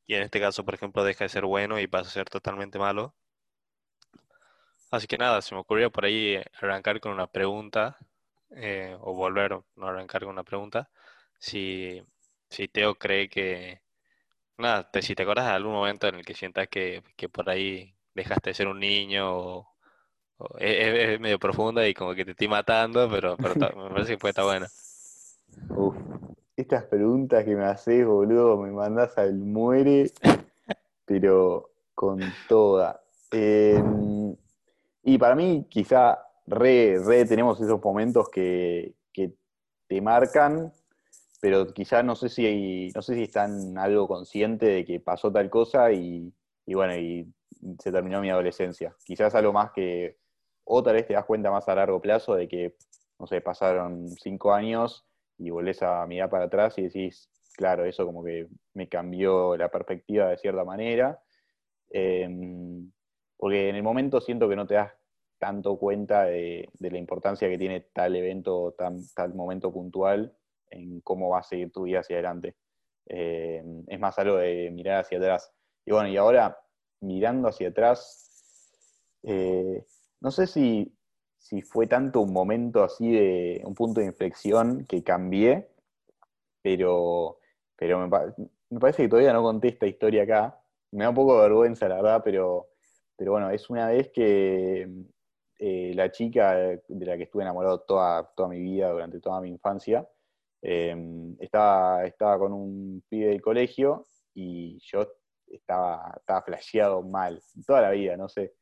y 0.08 0.16
en 0.16 0.24
este 0.24 0.40
caso, 0.42 0.66
por 0.66 0.74
ejemplo, 0.76 1.04
deja 1.04 1.26
de 1.26 1.30
ser 1.30 1.46
bueno 1.46 1.80
y 1.80 1.88
pasa 1.88 2.10
a 2.10 2.14
ser 2.14 2.30
totalmente 2.30 2.80
malo. 2.80 3.16
Así 4.92 5.08
que 5.08 5.18
nada, 5.18 5.42
se 5.42 5.54
me 5.56 5.62
ocurrió 5.62 5.92
por 5.92 6.06
ahí 6.06 6.42
arrancar 6.62 7.00
con 7.00 7.12
una 7.12 7.28
pregunta, 7.28 7.98
eh, 8.52 8.96
o 9.02 9.14
volver, 9.14 9.60
no 9.76 9.88
arrancar 9.88 10.22
con 10.22 10.30
una 10.32 10.44
pregunta, 10.44 10.90
si, 11.40 12.02
si 12.50 12.68
Teo 12.70 12.96
cree 12.96 13.30
que, 13.30 13.82
nada, 14.58 14.90
si 15.02 15.16
te 15.16 15.24
acuerdas 15.24 15.46
de 15.48 15.52
algún 15.54 15.74
momento 15.74 16.08
en 16.08 16.16
el 16.16 16.26
que 16.26 16.34
sientas 16.34 16.68
que, 16.68 17.04
que 17.16 17.30
por 17.30 17.50
ahí 17.50 17.94
dejaste 18.16 18.50
de 18.52 18.54
ser 18.54 18.68
un 18.68 18.80
niño 18.80 19.30
o, 19.36 19.68
o- 20.38 20.58
es, 20.60 21.14
es- 21.14 21.20
medio 21.20 21.40
profunda 21.40 21.88
y 21.88 21.94
como 21.94 22.14
que 22.16 22.26
te 22.26 22.32
estoy 22.32 22.48
matando, 22.48 23.10
pero, 23.10 23.38
me 23.38 23.90
parece 23.90 24.14
que 24.14 24.18
puede 24.18 24.32
estar 24.32 24.46
buena. 24.46 24.68
Uf, 25.76 25.96
estas 26.56 26.84
preguntas 26.86 27.44
que 27.44 27.56
me 27.56 27.66
haces, 27.66 28.06
boludo, 28.06 28.58
me 28.58 28.72
mandás 28.72 29.18
al 29.18 29.36
muere, 29.36 30.12
pero 31.06 31.70
con 31.94 32.20
toda. 32.48 33.02
Eh, 33.32 33.82
y 35.04 35.18
para 35.18 35.36
mí, 35.36 35.66
quizá 35.70 36.20
re, 36.48 37.00
re 37.04 37.26
tenemos 37.26 37.60
esos 37.62 37.82
momentos 37.84 38.30
que, 38.30 38.94
que 39.14 39.34
te 39.88 40.02
marcan, 40.02 40.72
pero 41.40 41.68
quizá 41.74 42.04
no 42.04 42.16
sé 42.16 42.30
si 42.30 42.92
no 42.96 43.02
sé 43.02 43.16
si 43.16 43.24
están 43.24 43.78
algo 43.78 44.08
consciente 44.08 44.66
de 44.68 44.86
que 44.86 45.00
pasó 45.00 45.32
tal 45.32 45.50
cosa 45.50 45.92
y, 45.92 46.34
bueno, 46.66 46.96
y 46.96 47.32
se 47.80 47.92
terminó 47.92 48.22
mi 48.22 48.30
adolescencia. 48.30 48.96
Quizás 49.06 49.36
algo 49.36 49.54
más 49.54 49.72
que, 49.72 50.18
o 50.64 50.82
tal 50.84 50.96
vez 50.96 51.08
te 51.08 51.14
das 51.14 51.26
cuenta 51.26 51.52
más 51.52 51.68
a 51.70 51.76
largo 51.76 52.02
plazo 52.02 52.36
de 52.36 52.48
que, 52.48 52.76
no 53.20 53.28
sé, 53.28 53.42
pasaron 53.42 54.10
cinco 54.10 54.54
años 54.54 55.06
y 55.38 55.50
volvés 55.50 55.84
a 55.84 56.06
mirar 56.08 56.30
para 56.30 56.46
atrás 56.46 56.78
y 56.78 56.84
decís, 56.84 57.30
claro, 57.56 57.86
eso 57.86 58.06
como 58.06 58.24
que 58.24 58.48
me 58.74 58.90
cambió 58.90 59.56
la 59.58 59.70
perspectiva 59.70 60.30
de 60.30 60.38
cierta 60.38 60.64
manera. 60.64 61.22
Eh, 61.92 62.28
porque 63.38 63.70
en 63.70 63.76
el 63.76 63.84
momento 63.84 64.20
siento 64.20 64.50
que 64.50 64.56
no 64.56 64.66
te 64.66 64.76
das 64.76 64.92
tanto 65.38 65.78
cuenta 65.78 66.24
de, 66.24 66.68
de 66.80 66.92
la 66.92 66.98
importancia 66.98 67.48
que 67.48 67.60
tiene 67.60 67.82
tal 67.94 68.16
evento, 68.16 68.74
tan, 68.76 68.98
tal 69.14 69.36
momento 69.36 69.72
puntual 69.72 70.36
en 70.70 71.02
cómo 71.02 71.30
va 71.30 71.40
a 71.40 71.44
seguir 71.44 71.72
tu 71.72 71.84
vida 71.84 72.00
hacia 72.02 72.16
adelante. 72.18 72.56
Eh, 73.08 73.64
es 73.88 74.00
más 74.00 74.18
algo 74.20 74.38
de 74.38 74.70
mirar 74.72 75.02
hacia 75.02 75.18
atrás. 75.18 75.52
Y 75.86 75.92
bueno, 75.92 76.10
y 76.10 76.18
ahora 76.18 76.58
mirando 77.02 77.48
hacia 77.50 77.70
atrás, 77.70 78.72
eh, 79.24 79.86
no 80.22 80.32
sé 80.32 80.48
si, 80.48 80.96
si 81.38 81.62
fue 81.62 81.88
tanto 81.88 82.22
un 82.22 82.34
momento 82.34 82.84
así 82.84 83.12
de 83.12 83.62
un 83.66 83.76
punto 83.76 84.00
de 84.02 84.08
inflexión 84.08 84.86
que 84.86 85.04
cambié, 85.04 85.70
pero, 86.62 87.40
pero 87.76 88.00
me, 88.00 88.10
pa- 88.10 88.34
me 88.70 88.80
parece 88.80 89.04
que 89.04 89.10
todavía 89.10 89.34
no 89.34 89.44
conté 89.44 89.70
esta 89.70 89.88
historia 89.88 90.24
acá. 90.24 90.60
Me 90.92 91.04
da 91.04 91.10
un 91.10 91.16
poco 91.16 91.36
de 91.36 91.42
vergüenza, 91.50 91.88
la 91.88 91.96
verdad, 91.98 92.22
pero, 92.24 92.70
pero 93.16 93.32
bueno, 93.34 93.50
es 93.50 93.70
una 93.70 93.88
vez 93.90 94.10
que 94.12 94.90
eh, 95.60 95.92
la 95.96 96.12
chica 96.12 96.54
de 96.56 97.06
la 97.06 97.18
que 97.18 97.24
estuve 97.24 97.44
enamorado 97.44 97.82
toda, 97.82 98.24
toda 98.36 98.50
mi 98.50 98.60
vida, 98.60 98.90
durante 98.92 99.20
toda 99.20 99.42
mi 99.42 99.50
infancia, 99.50 100.08
eh, 100.62 100.96
estaba, 101.40 102.06
estaba 102.06 102.40
con 102.40 102.54
un 102.54 103.04
pibe 103.08 103.28
del 103.28 103.42
colegio 103.42 104.06
y 104.34 104.80
yo 104.80 105.08
estaba, 105.48 106.14
estaba 106.18 106.42
flasheado 106.42 107.02
mal, 107.02 107.42
toda 107.66 107.82
la 107.82 107.92
vida, 107.92 108.18
no 108.18 108.28
sé. 108.28 108.54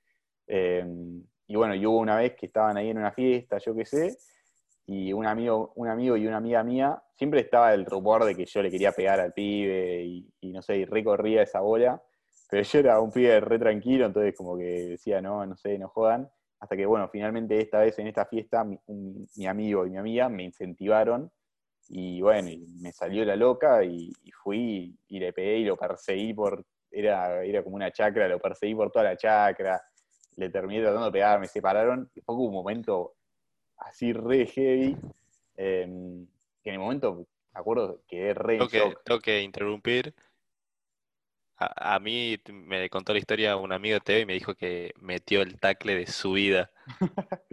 Eh, 0.48 0.86
y 1.48 1.56
bueno, 1.56 1.76
y 1.76 1.86
hubo 1.86 2.00
una 2.00 2.18
vez 2.18 2.36
que 2.36 2.48
estaban 2.48 2.78
ahí 2.78 2.90
en 2.90 2.98
una 2.98 3.12
fiesta, 3.12 3.58
yo 3.60 3.76
qué 3.76 3.86
sé, 3.86 4.18
y 4.88 5.14
un 5.14 5.26
amigo, 5.26 5.74
un 5.76 5.88
amigo 5.88 6.18
y 6.18 6.28
una 6.28 6.38
amiga 6.38 6.64
mía, 6.64 7.02
siempre 7.16 7.42
estaba 7.42 7.74
el 7.74 7.86
rumor 7.86 8.26
de 8.26 8.36
que 8.36 8.46
yo 8.46 8.62
le 8.62 8.72
quería 8.72 8.92
pegar 8.92 9.20
al 9.20 9.34
pibe 9.34 10.04
y, 10.04 10.52
no 10.52 10.62
sé, 10.62 10.78
y 10.78 10.86
recorría 10.86 11.44
esa 11.44 11.60
bola, 11.62 12.02
pero 12.50 12.64
yo 12.64 12.80
era 12.80 13.00
un 13.00 13.12
pibe 13.12 13.40
re 13.40 13.60
tranquilo, 13.60 14.06
entonces 14.06 14.36
como 14.36 14.58
que 14.58 14.64
decía, 14.64 15.22
no, 15.22 15.46
no 15.46 15.56
sé, 15.56 15.78
no 15.78 15.90
jodan, 15.90 16.30
hasta 16.60 16.76
que 16.76 16.86
bueno, 16.86 17.10
finalmente 17.10 17.60
esta 17.60 17.80
vez 17.80 17.98
en 18.00 18.08
esta 18.08 18.26
fiesta 18.26 18.64
mi 18.64 19.48
amigo 19.48 19.86
y 19.86 19.90
mi 19.90 19.98
amiga 19.98 20.30
me 20.30 20.44
incentivaron 20.44 21.32
y 21.90 22.22
bueno, 22.22 22.50
y 22.50 22.58
me 22.82 22.92
salió 22.92 23.24
la 23.26 23.36
loca 23.36 23.84
y, 23.84 24.12
y 24.24 24.32
fui 24.32 24.96
y 25.08 25.20
le 25.20 25.34
pegué 25.34 25.60
y 25.60 25.66
lo 25.66 25.78
perseguí 25.78 26.34
por, 26.34 26.66
era, 26.92 27.44
era 27.44 27.64
como 27.64 27.76
una 27.76 27.92
chacra, 27.92 28.28
lo 28.28 28.40
perseguí 28.40 28.74
por 28.74 28.92
toda 28.92 29.06
la 29.06 29.18
chacra, 29.18 29.82
le 30.38 30.50
terminé 30.50 30.82
tratando 30.82 31.06
de 31.06 31.12
pegar, 31.12 31.40
me 31.40 31.48
separaron, 31.48 32.10
y 32.16 32.22
fue 32.22 32.36
como 32.36 32.48
un 32.48 32.54
momento 32.54 33.16
así 33.78 34.14
re 34.14 34.46
heavy, 34.48 34.98
eh, 35.58 35.86
que 36.64 36.70
en 36.70 36.74
el 36.74 36.80
momento, 36.80 37.28
me 37.54 37.60
acuerdo, 37.60 38.02
quedé 38.08 38.34
re 38.34 38.54
en 38.54 38.68
Tengo 38.68 38.70
que, 38.70 38.98
tengo 39.04 39.20
que 39.20 39.42
interrumpir. 39.42 40.14
A, 41.58 41.96
a 41.96 42.00
mí 42.00 42.38
me 42.52 42.90
contó 42.90 43.14
la 43.14 43.20
historia 43.20 43.56
un 43.56 43.72
amigo 43.72 43.94
de 43.94 44.02
Teo 44.02 44.20
y 44.20 44.26
me 44.26 44.34
dijo 44.34 44.56
que 44.56 44.94
metió 45.00 45.42
el 45.42 45.58
tackle 45.60 45.96
de 45.96 46.08
su 46.08 46.34
vida. 46.34 46.72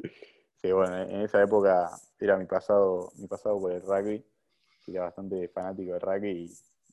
Sí, 0.62 0.70
bueno, 0.72 0.96
en 0.96 1.22
esa 1.22 1.42
época 1.42 1.90
era 2.20 2.36
mi 2.36 2.46
pasado, 2.46 3.10
mi 3.16 3.26
pasado 3.26 3.58
por 3.60 3.72
el 3.72 3.82
rugby, 3.82 4.24
era 4.86 5.02
bastante 5.04 5.48
fanático 5.48 5.92
del 5.92 6.00
rugby 6.00 6.30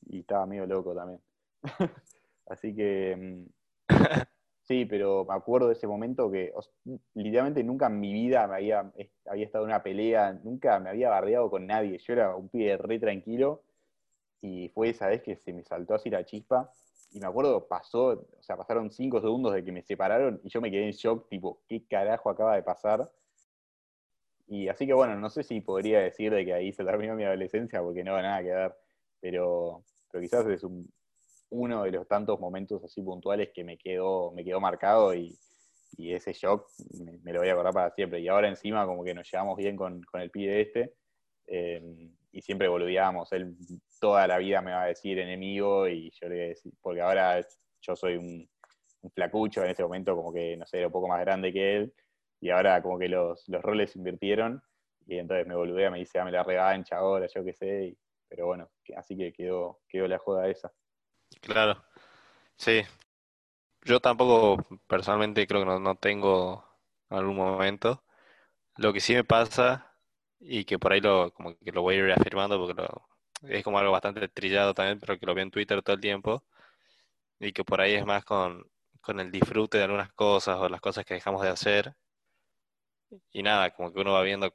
y, 0.08 0.16
y 0.16 0.20
estaba 0.20 0.46
medio 0.46 0.66
loco 0.66 0.94
también. 0.94 1.20
Así 2.46 2.74
que 2.74 3.16
mm, 3.16 3.88
sí, 4.62 4.86
pero 4.86 5.24
me 5.24 5.34
acuerdo 5.34 5.68
de 5.68 5.74
ese 5.74 5.86
momento 5.86 6.30
que 6.30 6.52
o 6.54 6.60
literalmente 7.14 7.62
nunca 7.62 7.86
en 7.86 8.00
mi 8.00 8.12
vida 8.12 8.46
me 8.48 8.56
había, 8.56 8.92
había 9.26 9.44
estado 9.44 9.64
en 9.64 9.70
una 9.70 9.82
pelea, 9.82 10.32
nunca 10.42 10.78
me 10.80 10.90
había 10.90 11.10
bardeado 11.10 11.48
con 11.50 11.66
nadie. 11.66 11.98
Yo 11.98 12.12
era 12.14 12.34
un 12.34 12.48
pibe 12.48 12.76
re 12.76 12.98
tranquilo 12.98 13.62
y 14.40 14.68
fue 14.70 14.90
esa 14.90 15.08
vez 15.08 15.22
que 15.22 15.36
se 15.36 15.52
me 15.52 15.62
saltó 15.64 15.94
así 15.94 16.10
la 16.10 16.24
chispa. 16.24 16.70
Y 17.12 17.20
me 17.20 17.26
acuerdo, 17.26 17.66
pasó, 17.66 18.06
o 18.38 18.42
sea, 18.42 18.56
pasaron 18.56 18.90
cinco 18.90 19.20
segundos 19.20 19.52
de 19.54 19.64
que 19.64 19.72
me 19.72 19.82
separaron 19.82 20.40
y 20.44 20.48
yo 20.48 20.60
me 20.60 20.70
quedé 20.70 20.86
en 20.86 20.92
shock, 20.92 21.28
tipo, 21.28 21.62
¿qué 21.68 21.84
carajo 21.86 22.30
acaba 22.30 22.54
de 22.54 22.62
pasar? 22.62 23.10
Y 24.50 24.68
así 24.68 24.84
que 24.84 24.92
bueno, 24.92 25.14
no 25.16 25.30
sé 25.30 25.44
si 25.44 25.60
podría 25.60 26.00
decir 26.00 26.32
de 26.32 26.44
que 26.44 26.52
ahí 26.52 26.72
se 26.72 26.84
terminó 26.84 27.14
mi 27.14 27.22
adolescencia 27.22 27.80
porque 27.80 28.02
no 28.02 28.14
va 28.14 28.22
nada 28.22 28.42
que 28.42 28.50
ver, 28.50 28.74
pero, 29.20 29.84
pero 30.10 30.20
quizás 30.22 30.44
es 30.48 30.64
un- 30.64 30.92
uno 31.50 31.84
de 31.84 31.92
los 31.92 32.08
tantos 32.08 32.40
momentos 32.40 32.82
así 32.84 33.00
puntuales 33.02 33.50
que 33.54 33.62
me 33.64 33.78
quedó, 33.78 34.32
me 34.32 34.44
quedó 34.44 34.60
marcado 34.60 35.14
y, 35.14 35.38
ese 35.98 36.32
shock 36.32 36.66
me, 37.04 37.18
me 37.18 37.32
lo 37.32 37.40
voy 37.40 37.48
a 37.50 37.52
acordar 37.52 37.74
para 37.74 37.90
siempre. 37.90 38.20
Y 38.20 38.28
ahora 38.28 38.48
encima 38.48 38.86
como 38.86 39.04
que 39.04 39.14
nos 39.14 39.30
llevamos 39.30 39.56
bien 39.56 39.76
con, 39.76 40.02
con 40.02 40.20
el 40.22 40.30
pibe 40.30 40.62
este 40.62 40.94
eh, 41.46 42.10
y 42.32 42.42
siempre 42.42 42.68
boludeábamos. 42.68 43.30
Él 43.32 43.54
toda 44.00 44.26
la 44.26 44.38
vida 44.38 44.62
me 44.62 44.72
va 44.72 44.84
a 44.84 44.86
decir 44.86 45.18
enemigo 45.18 45.86
y 45.88 46.10
yo 46.12 46.28
le 46.28 46.34
voy 46.36 46.44
a 46.44 46.48
decir, 46.48 46.72
porque 46.80 47.00
ahora 47.02 47.46
yo 47.82 47.96
soy 47.96 48.16
un, 48.16 48.48
un 49.02 49.10
flacucho 49.12 49.62
en 49.62 49.70
ese 49.70 49.82
momento 49.82 50.16
como 50.16 50.32
que, 50.32 50.56
no 50.56 50.66
sé, 50.66 50.78
era 50.78 50.86
un 50.88 50.92
poco 50.92 51.08
más 51.08 51.20
grande 51.20 51.52
que 51.52 51.76
él 51.76 51.94
y 52.40 52.50
ahora 52.50 52.82
como 52.82 52.98
que 52.98 53.08
los, 53.08 53.48
los 53.48 53.62
roles 53.62 53.92
se 53.92 53.98
invirtieron 53.98 54.62
y 55.06 55.18
entonces 55.18 55.46
me 55.46 55.54
boludea, 55.56 55.90
me 55.90 55.98
dice, 55.98 56.18
dame 56.18 56.32
la 56.32 56.42
revancha 56.44 56.96
ahora, 56.98 57.26
yo 57.34 57.44
qué 57.44 57.52
sé, 57.54 57.84
y- 57.88 57.98
pero 58.28 58.46
bueno, 58.46 58.70
así 58.96 59.16
que 59.16 59.32
quedó, 59.32 59.80
quedó 59.88 60.06
la 60.08 60.18
joda 60.18 60.48
esa. 60.48 60.72
Claro, 61.40 61.82
sí. 62.56 62.82
Yo 63.84 64.00
tampoco 64.00 64.64
personalmente 64.86 65.46
creo 65.46 65.60
que 65.60 65.66
no, 65.66 65.80
no 65.80 65.96
tengo 65.96 66.64
algún 67.08 67.36
momento. 67.36 68.04
Lo 68.76 68.92
que 68.92 69.00
sí 69.00 69.14
me 69.14 69.24
pasa, 69.24 69.94
y 70.40 70.64
que 70.64 70.78
por 70.78 70.92
ahí 70.92 71.00
lo, 71.00 71.32
como 71.34 71.56
que 71.58 71.72
lo 71.72 71.82
voy 71.82 71.96
a 71.96 71.98
ir 72.00 72.04
reafirmando 72.06 72.58
porque 72.58 72.74
lo- 72.82 73.08
es 73.50 73.64
como 73.64 73.78
algo 73.78 73.92
bastante 73.92 74.28
trillado 74.28 74.74
también, 74.74 75.00
pero 75.00 75.18
que 75.18 75.26
lo 75.26 75.34
veo 75.34 75.44
en 75.44 75.50
Twitter 75.50 75.82
todo 75.82 75.94
el 75.96 76.02
tiempo, 76.02 76.44
y 77.40 77.52
que 77.52 77.64
por 77.64 77.80
ahí 77.80 77.94
es 77.94 78.06
más 78.06 78.24
con, 78.24 78.64
con 79.00 79.20
el 79.20 79.30
disfrute 79.32 79.78
de 79.78 79.84
algunas 79.84 80.12
cosas 80.14 80.58
o 80.58 80.68
las 80.68 80.80
cosas 80.80 81.04
que 81.04 81.14
dejamos 81.14 81.42
de 81.42 81.50
hacer, 81.50 81.96
y 83.32 83.42
nada, 83.42 83.70
como 83.70 83.92
que 83.92 84.00
uno 84.00 84.12
va 84.12 84.22
viendo 84.22 84.54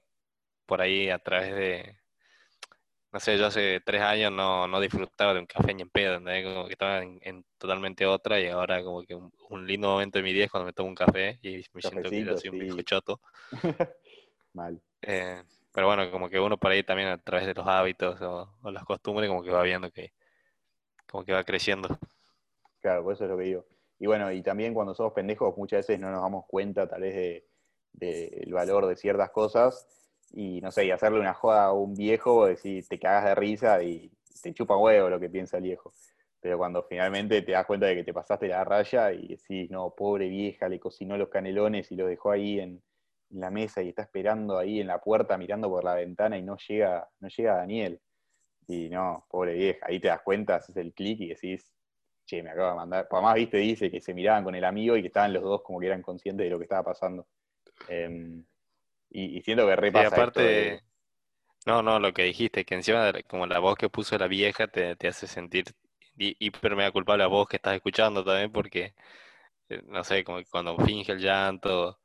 por 0.65 0.81
ahí 0.81 1.09
a 1.09 1.19
través 1.19 1.55
de, 1.55 1.97
no 3.15 3.19
sé, 3.21 3.37
yo 3.37 3.45
hace 3.45 3.79
tres 3.79 4.01
años 4.01 4.29
no, 4.31 4.67
no 4.67 4.81
disfrutaba 4.81 5.33
de 5.33 5.39
un 5.39 5.45
café 5.45 5.73
ni 5.73 5.83
en 5.83 5.89
pedo, 5.89 6.19
como 6.19 6.65
que 6.65 6.73
estaba 6.73 7.01
en, 7.01 7.45
totalmente 7.57 8.05
otra 8.05 8.41
y 8.41 8.47
ahora 8.47 8.83
como 8.83 9.03
que 9.03 9.15
un, 9.15 9.65
lindo 9.65 9.87
momento 9.87 10.19
de 10.19 10.23
mi 10.23 10.33
día 10.33 10.43
es 10.43 10.51
cuando 10.51 10.65
me 10.65 10.73
tomo 10.73 10.89
un 10.89 10.95
café 10.95 11.39
y 11.41 11.63
me 11.73 11.81
siento 11.81 12.09
que 12.09 12.25
yo 12.25 12.37
soy 12.37 12.49
un 12.49 12.59
viejo 12.59 12.81
choto. 12.81 13.21
Mal. 14.53 14.81
Eh, 15.01 15.41
pero 15.73 15.87
bueno, 15.87 16.11
como 16.11 16.29
que 16.29 16.39
uno 16.41 16.57
por 16.57 16.71
ahí 16.71 16.83
también 16.83 17.07
a 17.07 17.17
través 17.17 17.47
de 17.47 17.53
los 17.53 17.65
hábitos 17.65 18.21
o, 18.21 18.49
las 18.69 18.83
costumbres 18.83 19.29
como 19.29 19.43
que 19.43 19.51
va 19.51 19.63
viendo 19.63 19.89
que 19.91 20.11
como 21.07 21.23
que 21.23 21.31
va 21.31 21.45
creciendo. 21.45 21.97
Claro, 22.81 23.03
por 23.03 23.13
eso 23.13 23.23
es 23.23 23.29
lo 23.29 23.37
que 23.37 23.43
digo. 23.45 23.65
Y 23.97 24.07
bueno, 24.07 24.29
y 24.31 24.41
también 24.41 24.73
cuando 24.73 24.93
somos 24.93 25.13
pendejos 25.13 25.55
muchas 25.57 25.87
veces 25.87 26.01
no 26.01 26.11
nos 26.11 26.21
damos 26.21 26.45
cuenta 26.47 26.85
tal 26.85 27.01
vez 27.01 27.43
del 27.97 28.45
de, 28.45 28.51
valor 28.51 28.87
de 28.87 28.95
ciertas 28.95 29.29
cosas 29.31 29.87
y 30.31 30.59
no 30.61 30.71
sé, 30.71 30.85
y 30.85 30.91
hacerle 30.91 31.19
una 31.19 31.33
joda 31.33 31.65
a 31.65 31.73
un 31.73 31.93
viejo, 31.93 32.45
decir, 32.45 32.85
te 32.87 32.99
cagas 32.99 33.25
de 33.25 33.35
risa 33.35 33.81
y 33.83 34.11
te 34.41 34.53
chupa 34.53 34.77
huevo 34.77 35.09
lo 35.09 35.19
que 35.19 35.29
piensa 35.29 35.57
el 35.57 35.63
viejo. 35.63 35.93
Pero 36.41 36.57
cuando 36.57 36.83
finalmente 36.83 37.41
te 37.41 37.53
das 37.53 37.65
cuenta 37.65 37.87
de 37.87 37.95
que 37.95 38.03
te 38.03 38.13
pasaste 38.13 38.47
la 38.47 38.63
raya 38.63 39.11
y 39.13 39.29
decís, 39.29 39.69
no, 39.71 39.95
pobre 39.95 40.27
vieja, 40.27 40.67
le 40.67 40.79
cocinó 40.79 41.17
los 41.17 41.29
canelones 41.29 41.91
y 41.91 41.95
lo 41.95 42.05
dejó 42.07 42.31
ahí 42.31 42.59
en, 42.59 42.81
la 43.29 43.49
mesa 43.49 43.81
y 43.81 43.89
está 43.89 44.03
esperando 44.03 44.57
ahí 44.57 44.79
en 44.79 44.87
la 44.87 44.99
puerta 44.99 45.37
mirando 45.37 45.69
por 45.69 45.83
la 45.83 45.95
ventana 45.95 46.37
y 46.37 46.43
no 46.43 46.57
llega, 46.57 47.09
no 47.19 47.27
llega 47.27 47.55
Daniel. 47.55 47.99
Y 48.67 48.89
no, 48.89 49.25
pobre 49.29 49.53
vieja, 49.53 49.85
ahí 49.87 49.99
te 49.99 50.07
das 50.07 50.21
cuenta, 50.21 50.55
haces 50.55 50.75
el 50.77 50.93
clic 50.93 51.19
y 51.21 51.29
decís, 51.29 51.71
che, 52.25 52.41
me 52.41 52.49
acaba 52.51 52.71
de 52.71 52.75
mandar. 52.75 53.07
Por 53.07 53.21
más, 53.21 53.35
viste, 53.35 53.57
dice 53.57 53.91
que 53.91 54.01
se 54.01 54.13
miraban 54.13 54.43
con 54.43 54.55
el 54.55 54.65
amigo 54.65 54.97
y 54.97 55.01
que 55.01 55.07
estaban 55.07 55.33
los 55.33 55.43
dos 55.43 55.61
como 55.61 55.79
que 55.79 55.87
eran 55.87 56.01
conscientes 56.01 56.45
de 56.45 56.49
lo 56.49 56.57
que 56.57 56.63
estaba 56.63 56.83
pasando. 56.83 57.27
Em, 57.87 58.43
y, 59.09 59.41
siento 59.41 59.65
que 59.65 59.75
repasa. 59.75 60.07
aparte, 60.07 60.81
no, 61.65 61.81
no, 61.81 61.99
lo 61.99 62.13
que 62.13 62.23
dijiste, 62.23 62.65
que 62.65 62.75
encima 62.75 63.11
como 63.27 63.47
la 63.47 63.59
voz 63.59 63.75
que 63.75 63.89
puso 63.89 64.17
la 64.17 64.27
vieja 64.27 64.67
te, 64.67 64.95
hace 65.07 65.27
sentir 65.27 65.65
hiper 66.17 66.75
mega 66.75 66.91
culpable 66.91 67.23
la 67.23 67.27
voz 67.27 67.47
que 67.47 67.57
estás 67.57 67.75
escuchando 67.75 68.23
también, 68.23 68.51
porque, 68.51 68.93
eh, 69.69 69.81
no 69.87 70.03
sé, 70.03 70.23
como 70.23 70.39
cuando 70.49 70.77
finge 70.77 71.11
el 71.11 71.19
llanto. 71.19 71.99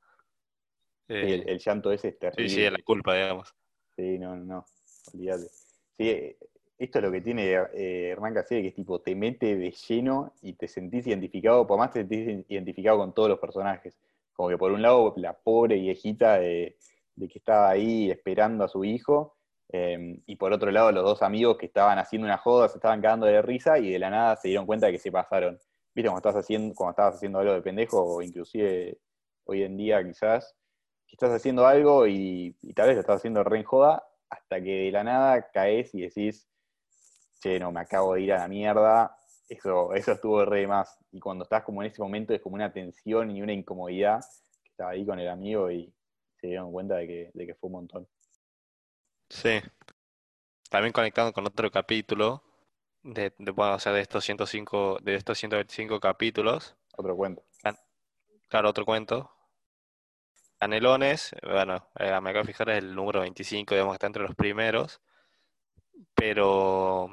el, 1.09 1.49
eh, 1.49 1.59
llanto 1.59 1.93
ese 1.93 2.09
es 2.09 2.19
terrible. 2.19 2.49
Sí, 2.49 2.55
sí, 2.57 2.65
es 2.65 2.73
la 2.73 2.83
culpa, 2.83 3.15
digamos. 3.15 3.55
Sí, 3.97 4.19
no, 4.19 4.37
no, 4.37 4.65
olvídate. 5.13 5.49
Sí, 5.97 6.37
esto 6.79 6.99
es 6.99 7.05
lo 7.05 7.13
que 7.13 7.21
tiene 7.21 7.53
eh, 7.53 8.09
Hernán 8.09 8.33
Cassidy, 8.33 8.63
que 8.63 8.69
es 8.69 8.75
tipo, 8.75 9.01
te 9.03 9.15
mete 9.15 9.57
de 9.57 9.71
lleno 9.71 10.33
y 10.41 10.55
te 10.55 10.67
sentís 10.67 11.07
identificado, 11.07 11.67
por 11.67 11.79
más 11.79 11.91
te 11.91 12.01
sentís 12.01 12.47
identificado 12.49 12.97
con 12.97 13.13
todos 13.13 13.29
los 13.29 13.39
personajes. 13.39 13.99
Como 14.40 14.48
que 14.48 14.57
por 14.57 14.72
un 14.72 14.81
lado, 14.81 15.12
la 15.18 15.35
pobre 15.35 15.74
viejita 15.74 16.38
de, 16.38 16.79
que 17.18 17.38
estaba 17.38 17.68
ahí 17.68 18.11
esperando 18.11 18.64
a 18.64 18.68
su 18.68 18.87
hijo, 18.87 19.37
em, 19.68 20.22
y 20.24 20.37
por 20.37 20.50
otro 20.55 20.70
lado, 20.70 20.90
los 20.92 21.05
dos 21.05 21.20
amigos 21.20 21.59
que 21.59 21.66
estaban 21.66 21.98
haciendo 21.98 22.24
una 22.26 22.38
joda, 22.38 22.66
se 22.70 22.79
estaban 22.79 23.03
cagando 23.03 23.26
de 23.26 23.42
risa 23.42 23.79
y 23.79 23.90
de 23.92 23.98
la 23.98 24.09
nada 24.09 24.37
se 24.37 24.48
dieron 24.48 24.64
cuenta 24.64 24.87
de 24.87 24.92
que 24.92 24.98
se 24.98 25.12
pasaron. 25.12 25.59
¿Viste? 25.94 26.09
Cuando, 26.09 26.26
estás 26.26 26.37
haciendo, 26.37 26.74
cuando 26.74 26.92
estabas 26.92 27.16
haciendo 27.16 27.38
algo 27.38 27.53
de 27.53 27.61
pendejo, 27.61 28.03
o 28.03 28.22
inclusive 28.22 28.96
hoy 29.44 29.62
en 29.62 29.76
día 29.76 30.03
quizás, 30.03 30.57
que 31.07 31.16
estás 31.16 31.33
haciendo 31.33 31.66
algo 31.66 32.07
y, 32.07 32.57
tal 32.74 32.88
vez 32.88 32.96
estás 32.96 33.16
haciendo 33.16 33.44
re 33.44 33.59
en 33.59 33.64
joda, 33.64 34.03
hasta 34.31 34.62
que 34.62 34.85
de 34.85 34.90
la 34.90 35.05
nada 35.05 35.50
caes 35.53 35.94
y 35.94 36.00
decís, 36.00 36.48
che, 37.42 37.61
no, 37.61 37.72
me 37.72 37.81
acabo 37.81 38.14
de 38.14 38.22
ir 38.22 38.33
a 38.33 38.38
la 38.38 38.48
mierda, 38.48 39.18
eso, 39.51 39.93
eso 39.95 40.13
estuvo 40.13 40.45
re 40.45 40.67
más. 40.67 40.97
Y 41.11 41.19
cuando 41.19 41.43
estás 41.43 41.65
como 41.65 41.83
en 41.83 41.91
ese 41.91 42.01
momento 42.01 42.33
es 42.33 42.41
como 42.41 42.55
una 42.55 42.73
tensión 42.73 43.31
y 43.31 43.43
una 43.43 43.53
incomodidad, 43.53 44.21
que 44.63 44.71
estaba 44.71 44.93
ahí 44.93 45.05
con 45.05 45.19
el 45.19 45.29
amigo 45.29 45.71
y 45.71 45.93
se 46.41 46.47
dieron 46.47 46.73
cuenta 46.73 46.97
de 46.97 47.07
que, 47.07 47.31
de 47.35 47.47
que 47.47 47.55
fue 47.57 47.67
un 47.67 47.73
montón. 47.73 48.09
Sí. 49.29 49.61
También 50.71 50.93
conectando 50.93 51.33
con 51.33 51.47
otro 51.47 51.69
capítulo, 51.71 52.45
de, 53.03 53.33
de, 53.39 53.51
bueno, 53.51 53.75
o 53.75 53.79
sea, 53.81 53.93
de 53.93 54.01
estos 54.01 54.25
105, 54.25 54.99
de 55.03 55.17
estos 55.17 55.37
125 55.39 55.99
capítulos. 55.99 56.77
Otro 56.97 57.17
cuento. 57.17 57.43
Claro, 58.49 58.69
otro 58.69 58.85
cuento. 58.85 59.31
Canelones, 60.59 61.35
bueno, 61.43 61.89
eh, 61.99 62.21
me 62.21 62.31
acabo 62.31 62.45
de 62.45 62.53
fijar, 62.53 62.71
es 62.71 62.79
el 62.79 62.95
número 62.95 63.21
25, 63.21 63.75
digamos 63.75 63.93
que 63.93 63.97
está 63.97 64.07
entre 64.07 64.23
los 64.23 64.35
primeros. 64.37 65.01
Pero 66.15 67.09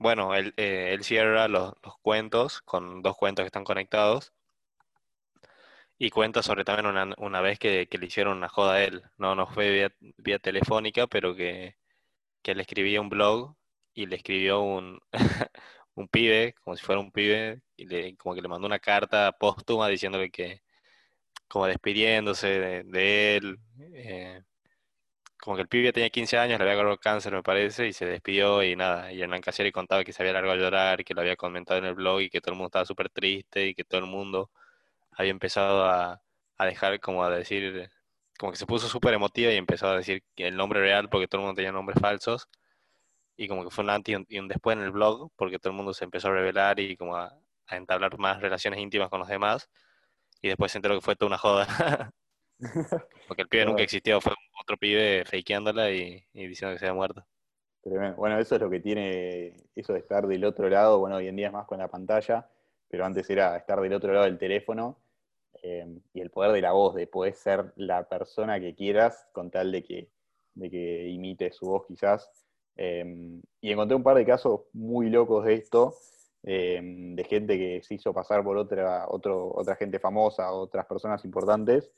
bueno, 0.00 0.34
él, 0.34 0.54
eh, 0.56 0.92
él 0.94 1.04
cierra 1.04 1.46
los, 1.48 1.74
cuentos 2.02 2.62
con 2.62 3.02
dos 3.02 3.16
cuentos 3.16 3.44
que 3.44 3.48
están 3.48 3.64
conectados 3.64 4.32
y 5.98 6.10
cuenta 6.10 6.42
sobre 6.42 6.64
también 6.64 6.86
una, 6.86 7.14
una 7.18 7.40
vez 7.42 7.58
que, 7.58 7.86
le 7.90 8.06
hicieron 8.06 8.38
una 8.38 8.48
joda 8.48 8.74
a 8.74 8.84
él. 8.84 9.02
No, 9.18 9.34
no 9.34 9.46
fue 9.46 9.92
vía, 10.16 10.38
telefónica, 10.38 11.06
pero 11.06 11.34
que, 11.36 11.76
que 12.42 12.54
le 12.54 12.62
escribía 12.62 13.00
un 13.00 13.10
blog 13.10 13.56
y 13.94 14.06
le 14.06 14.16
escribió 14.16 14.62
un, 15.94 16.08
pibe, 16.10 16.54
como 16.64 16.76
si 16.76 16.84
fuera 16.84 17.00
un 17.00 17.12
pibe, 17.12 17.62
y 17.76 17.86
le, 17.86 18.16
como 18.16 18.34
que 18.34 18.42
le 18.42 18.48
mandó 18.48 18.66
una 18.66 18.78
carta 18.80 19.32
póstuma 19.32 19.88
diciéndole 19.88 20.30
que, 20.30 20.62
como 21.48 21.66
despidiéndose 21.66 22.48
de, 22.84 23.36
él. 23.36 23.58
Eh, 23.94 24.42
como 25.50 25.56
que 25.56 25.62
el 25.62 25.68
pibe 25.68 25.92
tenía 25.92 26.10
15 26.10 26.38
años, 26.38 26.58
le 26.58 26.62
había 26.62 26.74
agarrado 26.74 26.96
cáncer, 26.98 27.32
me 27.32 27.42
parece, 27.42 27.88
y 27.88 27.92
se 27.92 28.06
despidió 28.06 28.62
y 28.62 28.76
nada. 28.76 29.12
Y 29.12 29.20
Hernán 29.20 29.40
Casieri 29.40 29.72
contaba 29.72 30.04
que 30.04 30.12
se 30.12 30.22
había 30.22 30.32
largado 30.32 30.54
a 30.54 30.62
llorar, 30.62 31.04
que 31.04 31.12
lo 31.12 31.22
había 31.22 31.34
comentado 31.34 31.80
en 31.80 31.86
el 31.86 31.94
blog 31.94 32.20
y 32.20 32.30
que 32.30 32.40
todo 32.40 32.52
el 32.52 32.58
mundo 32.58 32.68
estaba 32.68 32.84
súper 32.84 33.10
triste 33.10 33.66
y 33.66 33.74
que 33.74 33.82
todo 33.82 34.00
el 34.00 34.06
mundo 34.06 34.52
había 35.10 35.32
empezado 35.32 35.84
a, 35.86 36.22
dejar 36.60 37.00
como 37.00 37.24
a 37.24 37.30
decir, 37.30 37.90
como 38.38 38.52
que 38.52 38.58
se 38.58 38.66
puso 38.66 38.88
súper 38.88 39.14
emotiva 39.14 39.52
y 39.52 39.56
empezó 39.56 39.88
a 39.88 39.96
decir 39.96 40.22
el 40.36 40.56
nombre 40.56 40.80
real 40.80 41.08
porque 41.10 41.26
todo 41.26 41.40
el 41.40 41.46
mundo 41.46 41.56
tenía 41.56 41.72
nombres 41.72 42.00
falsos. 42.00 42.48
Y 43.36 43.48
como 43.48 43.64
que 43.64 43.70
fue 43.70 43.84
un 43.84 43.90
antes 43.90 44.16
y 44.28 44.38
un, 44.38 44.48
después 44.48 44.76
en 44.76 44.84
el 44.84 44.92
blog 44.92 45.32
porque 45.36 45.58
todo 45.58 45.72
el 45.72 45.76
mundo 45.76 45.94
se 45.94 46.04
empezó 46.04 46.28
a 46.28 46.32
revelar 46.32 46.78
y 46.80 46.96
como 46.96 47.16
a, 47.16 47.34
a 47.66 47.76
entablar 47.76 48.18
más 48.18 48.40
relaciones 48.40 48.80
íntimas 48.80 49.08
con 49.10 49.20
los 49.20 49.28
demás. 49.28 49.68
Y 50.42 50.48
después 50.48 50.72
se 50.72 50.78
enteró 50.78 50.94
que 50.96 51.02
fue 51.02 51.16
toda 51.16 51.28
una 51.28 51.38
joda. 51.38 51.66
Porque 53.28 53.42
el 53.42 53.48
pibe 53.48 53.64
nunca 53.64 53.82
existió, 53.82 54.20
fue 54.20 54.32
otro 54.60 54.76
pibe 54.76 55.24
fakeándola 55.24 55.90
y, 55.90 56.24
diciendo 56.32 56.74
que 56.74 56.78
se 56.78 56.86
había 56.86 56.94
muerto. 56.94 57.24
Bueno, 57.82 58.38
eso 58.38 58.56
es 58.56 58.60
lo 58.60 58.68
que 58.68 58.80
tiene 58.80 59.54
eso 59.74 59.94
de 59.94 60.00
estar 60.00 60.26
del 60.26 60.44
otro 60.44 60.68
lado. 60.68 60.98
Bueno, 60.98 61.16
hoy 61.16 61.28
en 61.28 61.36
día 61.36 61.46
es 61.46 61.52
más 61.52 61.66
con 61.66 61.78
la 61.78 61.88
pantalla, 61.88 62.46
pero 62.88 63.06
antes 63.06 63.28
era 63.30 63.56
estar 63.56 63.80
del 63.80 63.94
otro 63.94 64.12
lado 64.12 64.26
del 64.26 64.38
teléfono 64.38 64.98
eh, 65.62 65.86
y 66.12 66.20
el 66.20 66.30
poder 66.30 66.52
de 66.52 66.60
la 66.60 66.72
voz, 66.72 66.94
de 66.94 67.06
poder 67.06 67.34
ser 67.34 67.72
la 67.76 68.06
persona 68.08 68.60
que 68.60 68.74
quieras 68.74 69.26
con 69.32 69.50
tal 69.50 69.72
de 69.72 69.82
que, 69.82 70.10
de 70.54 70.70
que 70.70 71.08
imite 71.08 71.52
su 71.52 71.66
voz 71.66 71.86
quizás. 71.86 72.30
Eh, 72.76 73.40
y 73.60 73.72
encontré 73.72 73.96
un 73.96 74.02
par 74.02 74.16
de 74.16 74.26
casos 74.26 74.62
muy 74.74 75.08
locos 75.08 75.46
de 75.46 75.54
esto, 75.54 75.94
eh, 76.42 76.80
de 76.82 77.24
gente 77.24 77.58
que 77.58 77.82
se 77.82 77.94
hizo 77.94 78.12
pasar 78.12 78.42
por 78.42 78.56
otra, 78.56 79.06
otro, 79.08 79.52
otra 79.54 79.76
gente 79.76 79.98
famosa, 79.98 80.52
otras 80.52 80.86
personas 80.86 81.24
importantes, 81.24 81.90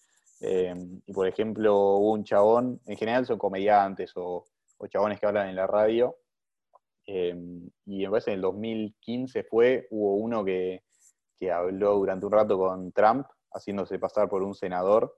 eh, 0.45 0.75
y 1.07 1.13
por 1.13 1.29
ejemplo, 1.29 1.77
hubo 1.77 2.13
un 2.13 2.25
chabón, 2.25 2.81
en 2.87 2.97
general 2.97 3.25
son 3.25 3.39
comediantes 3.39 4.13
o, 4.17 4.45
chabones 4.89 5.21
que 5.21 5.27
hablan 5.27 5.49
en 5.49 5.55
la 5.55 5.69
radio. 5.69 6.17
Eh, 7.07 7.35
y 7.87 8.05
me 8.05 8.11
parece 8.11 8.33
en 8.33 8.37
el 8.37 8.43
2015 8.43 9.45
fue, 9.45 9.87
hubo 9.91 10.17
uno 10.17 10.45
que, 10.45 10.83
habló 11.53 11.95
durante 11.95 12.27
un 12.27 12.33
rato 12.33 12.57
con 12.57 12.93
Trump, 12.93 13.27
haciéndose 13.53 13.99
pasar 13.99 14.29
por 14.29 14.43
un 14.43 14.55
senador. 14.55 15.17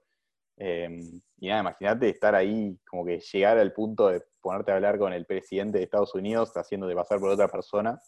Eh, 0.57 1.01
y 1.39 1.49
nada, 1.49 1.61
imagínate 1.61 2.09
estar 2.09 2.35
ahí, 2.35 2.79
como 2.89 3.05
que 3.05 3.21
llegar 3.21 3.59
al 3.59 3.73
punto 3.73 4.09
de 4.09 4.23
ponerte 4.41 4.73
a 4.73 4.77
hablar 4.77 4.99
con 4.99 5.13
el 5.13 5.27
presidente 5.27 5.79
de 5.79 5.85
Estados 5.85 6.15
Unidos, 6.15 6.53
haciéndote 6.55 6.95
pasar 6.95 7.19
por 7.19 7.31
otra 7.31 7.49
persona. 7.49 7.99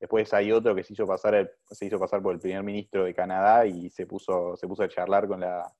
Después 0.00 0.32
hay 0.34 0.52
otro 0.52 0.74
que 0.74 0.84
se 0.84 0.92
hizo 0.92 1.06
pasar, 1.06 1.50
se 1.70 1.86
hizo 1.86 1.98
pasar 1.98 2.22
por 2.22 2.34
el 2.34 2.40
primer 2.40 2.62
ministro 2.62 3.04
de 3.04 3.14
Canadá 3.14 3.66
y 3.66 3.90
se 3.90 4.06
puso, 4.06 4.56
se 4.56 4.66
puso 4.66 4.84
a 4.84 4.88
charlar 4.88 5.28
con 5.28 5.40
la, 5.40 5.72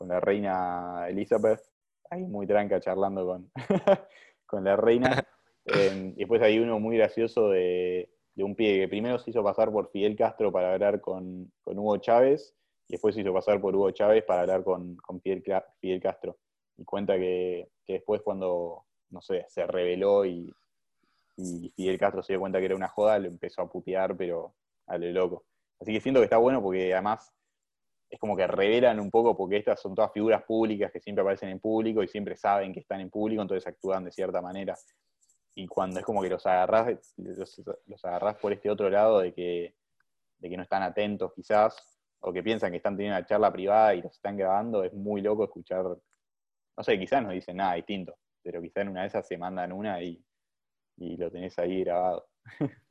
con 0.00 0.08
la 0.08 0.18
reina 0.18 1.04
Elizabeth, 1.10 1.60
ahí 2.08 2.22
muy 2.24 2.46
tranca 2.46 2.80
charlando 2.80 3.26
con, 3.26 3.50
con 4.46 4.64
la 4.64 4.74
reina. 4.74 5.22
Em, 5.66 6.14
y 6.16 6.20
después 6.20 6.40
hay 6.40 6.58
uno 6.58 6.80
muy 6.80 6.96
gracioso 6.96 7.50
de, 7.50 8.08
un 8.36 8.56
pie 8.56 8.80
que 8.80 8.88
primero 8.88 9.18
se 9.18 9.28
hizo 9.28 9.44
pasar 9.44 9.70
por 9.70 9.90
Fidel 9.90 10.16
Castro 10.16 10.50
para 10.50 10.72
hablar 10.72 11.02
con, 11.02 11.52
Hugo 11.66 11.98
Chávez, 11.98 12.56
y 12.88 12.94
después 12.94 13.14
se 13.14 13.20
hizo 13.20 13.32
pasar 13.34 13.60
por 13.60 13.76
Hugo 13.76 13.90
Chávez 13.90 14.24
para 14.24 14.40
hablar 14.40 14.64
con, 14.64 14.96
Fidel, 15.22 16.00
Castro. 16.00 16.38
Y 16.78 16.84
cuenta 16.84 17.18
que, 17.18 17.68
después 17.86 18.22
cuando, 18.22 18.86
no 19.10 19.20
sé, 19.20 19.44
se 19.48 19.66
reveló 19.66 20.24
y, 20.24 20.50
y 21.36 21.70
Fidel 21.76 21.98
Castro 21.98 22.22
se 22.22 22.32
dio 22.32 22.40
cuenta 22.40 22.58
que 22.58 22.64
era 22.64 22.74
una 22.74 22.88
joda, 22.88 23.18
lo 23.18 23.28
empezó 23.28 23.60
a 23.60 23.70
putear, 23.70 24.16
pero 24.16 24.54
a 24.86 24.96
lo 24.96 25.12
loco. 25.12 25.44
Así 25.78 25.92
que 25.92 26.00
siento 26.00 26.20
que 26.20 26.24
está 26.24 26.38
bueno 26.38 26.62
porque 26.62 26.94
además 26.94 27.30
es 28.10 28.18
como 28.18 28.36
que 28.36 28.46
revelan 28.46 28.98
un 28.98 29.10
poco 29.10 29.36
porque 29.36 29.56
estas 29.58 29.80
son 29.80 29.94
todas 29.94 30.12
figuras 30.12 30.42
públicas 30.42 30.90
que 30.90 31.00
siempre 31.00 31.22
aparecen 31.22 31.50
en 31.50 31.60
público 31.60 32.02
y 32.02 32.08
siempre 32.08 32.36
saben 32.36 32.72
que 32.72 32.80
están 32.80 33.00
en 33.00 33.08
público, 33.08 33.40
entonces 33.40 33.66
actúan 33.66 34.04
de 34.04 34.10
cierta 34.10 34.42
manera. 34.42 34.76
Y 35.54 35.66
cuando 35.66 36.00
es 36.00 36.04
como 36.04 36.20
que 36.22 36.28
los 36.28 36.44
agarrás, 36.46 37.14
los, 37.16 38.04
agarrás 38.04 38.36
por 38.36 38.52
este 38.52 38.68
otro 38.68 38.90
lado 38.90 39.20
de 39.20 39.32
que, 39.32 39.74
de 40.38 40.48
que 40.48 40.56
no 40.56 40.64
están 40.64 40.82
atentos 40.82 41.32
quizás, 41.34 41.76
o 42.20 42.32
que 42.32 42.42
piensan 42.42 42.70
que 42.70 42.78
están 42.78 42.96
teniendo 42.96 43.18
una 43.18 43.26
charla 43.26 43.52
privada 43.52 43.94
y 43.94 44.02
los 44.02 44.12
están 44.12 44.36
grabando, 44.36 44.84
es 44.84 44.92
muy 44.92 45.20
loco 45.20 45.44
escuchar 45.44 45.84
no 46.80 46.84
sé, 46.84 46.98
quizás 46.98 47.22
no 47.22 47.30
dicen 47.30 47.58
nada 47.58 47.74
distinto, 47.74 48.16
pero 48.42 48.62
quizás 48.62 48.82
en 48.82 48.88
una 48.88 49.02
de 49.02 49.08
esas 49.08 49.26
se 49.28 49.36
mandan 49.36 49.70
una 49.70 50.02
y, 50.02 50.24
y 50.96 51.16
lo 51.18 51.30
tenés 51.30 51.58
ahí 51.58 51.84
grabado. 51.84 52.26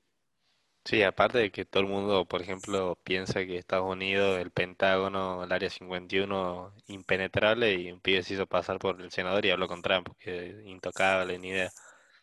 Sí, 0.89 1.03
aparte 1.03 1.37
de 1.37 1.51
que 1.51 1.65
todo 1.65 1.83
el 1.83 1.87
mundo, 1.87 2.25
por 2.25 2.41
ejemplo, 2.41 2.97
piensa 3.03 3.45
que 3.45 3.59
Estados 3.59 3.87
Unidos, 3.87 4.39
el 4.39 4.49
Pentágono, 4.49 5.43
el 5.43 5.51
Área 5.51 5.69
51, 5.69 6.73
impenetrable, 6.87 7.75
y 7.75 7.91
un 7.91 7.99
pibe 7.99 8.23
se 8.23 8.33
hizo 8.33 8.47
pasar 8.47 8.79
por 8.79 8.99
el 8.99 9.11
senador 9.11 9.45
y 9.45 9.51
habló 9.51 9.67
con 9.67 9.83
Trump, 9.83 10.09
que 10.17 10.63
intocable, 10.65 11.37
ni 11.37 11.49
idea. 11.49 11.69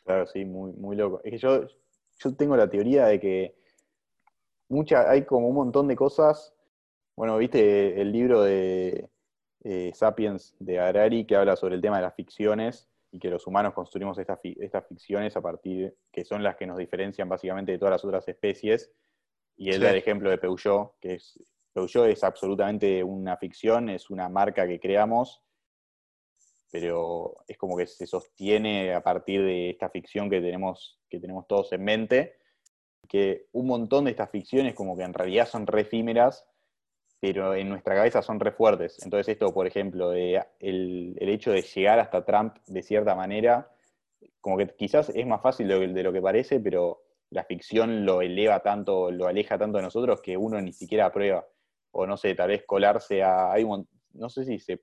Claro, 0.04 0.26
sí, 0.26 0.44
muy, 0.44 0.72
muy 0.72 0.96
loco. 0.96 1.20
Es 1.22 1.30
que 1.30 1.38
yo, 1.38 1.68
yo 2.18 2.34
tengo 2.34 2.56
la 2.56 2.68
teoría 2.68 3.06
de 3.06 3.20
que 3.20 3.54
mucha, 4.68 5.08
hay 5.08 5.24
como 5.24 5.46
un 5.46 5.54
montón 5.54 5.86
de 5.86 5.94
cosas. 5.94 6.52
Bueno, 7.14 7.38
viste 7.38 8.00
el 8.00 8.10
libro 8.10 8.42
de 8.42 9.08
eh, 9.62 9.92
Sapiens 9.94 10.56
de 10.58 10.80
Harari 10.80 11.24
que 11.24 11.36
habla 11.36 11.54
sobre 11.54 11.76
el 11.76 11.80
tema 11.80 11.98
de 11.98 12.02
las 12.02 12.16
ficciones 12.16 12.88
y 13.10 13.18
que 13.18 13.30
los 13.30 13.46
humanos 13.46 13.74
construimos 13.74 14.18
estas, 14.18 14.38
estas 14.42 14.86
ficciones 14.86 15.36
a 15.36 15.40
partir, 15.40 15.96
que 16.12 16.24
son 16.24 16.42
las 16.42 16.56
que 16.56 16.66
nos 16.66 16.76
diferencian 16.76 17.28
básicamente 17.28 17.72
de 17.72 17.78
todas 17.78 17.92
las 17.92 18.04
otras 18.04 18.26
especies. 18.28 18.92
Y 19.56 19.70
él 19.70 19.80
da 19.80 19.90
el 19.90 19.96
ejemplo 19.96 20.28
de 20.28 20.38
Peugeot, 20.38 20.98
que 21.00 21.14
es, 21.14 21.38
Peugeot 21.72 22.08
es 22.08 22.24
absolutamente 22.24 23.02
una 23.02 23.36
ficción, 23.36 23.88
es 23.88 24.10
una 24.10 24.28
marca 24.28 24.66
que 24.66 24.80
creamos, 24.80 25.42
pero 26.70 27.36
es 27.46 27.56
como 27.56 27.76
que 27.76 27.86
se 27.86 28.06
sostiene 28.06 28.92
a 28.92 29.02
partir 29.02 29.42
de 29.42 29.70
esta 29.70 29.88
ficción 29.88 30.28
que 30.28 30.40
tenemos, 30.40 31.00
que 31.08 31.20
tenemos 31.20 31.46
todos 31.46 31.72
en 31.72 31.84
mente, 31.84 32.36
que 33.08 33.46
un 33.52 33.66
montón 33.66 34.04
de 34.04 34.10
estas 34.10 34.30
ficciones 34.30 34.74
como 34.74 34.96
que 34.96 35.04
en 35.04 35.14
realidad 35.14 35.48
son 35.48 35.66
re 35.66 35.82
efímeras 35.82 36.46
pero 37.20 37.54
en 37.54 37.68
nuestra 37.68 37.94
cabeza 37.94 38.22
son 38.22 38.40
re 38.40 38.52
fuertes. 38.52 38.98
Entonces 39.04 39.28
esto, 39.28 39.52
por 39.52 39.66
ejemplo, 39.66 40.10
de 40.10 40.42
el, 40.60 41.16
hecho 41.20 41.52
de 41.52 41.62
llegar 41.62 41.98
hasta 41.98 42.24
Trump 42.24 42.56
de 42.66 42.82
cierta 42.82 43.14
manera, 43.14 43.70
como 44.40 44.56
que 44.58 44.68
quizás 44.76 45.10
es 45.10 45.26
más 45.26 45.42
fácil 45.42 45.68
de, 45.68 46.02
lo 46.02 46.12
que 46.12 46.20
parece, 46.20 46.60
pero 46.60 47.02
la 47.30 47.44
ficción 47.44 48.04
lo 48.04 48.22
eleva 48.22 48.60
tanto, 48.60 49.10
lo 49.10 49.26
aleja 49.26 49.58
tanto 49.58 49.78
de 49.78 49.84
nosotros 49.84 50.20
que 50.20 50.36
uno 50.36 50.60
ni 50.60 50.72
siquiera 50.72 51.06
aprueba. 51.06 51.46
O 51.92 52.06
no 52.06 52.16
sé, 52.16 52.34
tal 52.34 52.48
vez 52.48 52.64
colarse 52.66 53.22
a... 53.22 53.52
Hay 53.52 53.64
no 53.64 54.28
sé 54.30 54.44
si 54.44 54.58
se, 54.58 54.80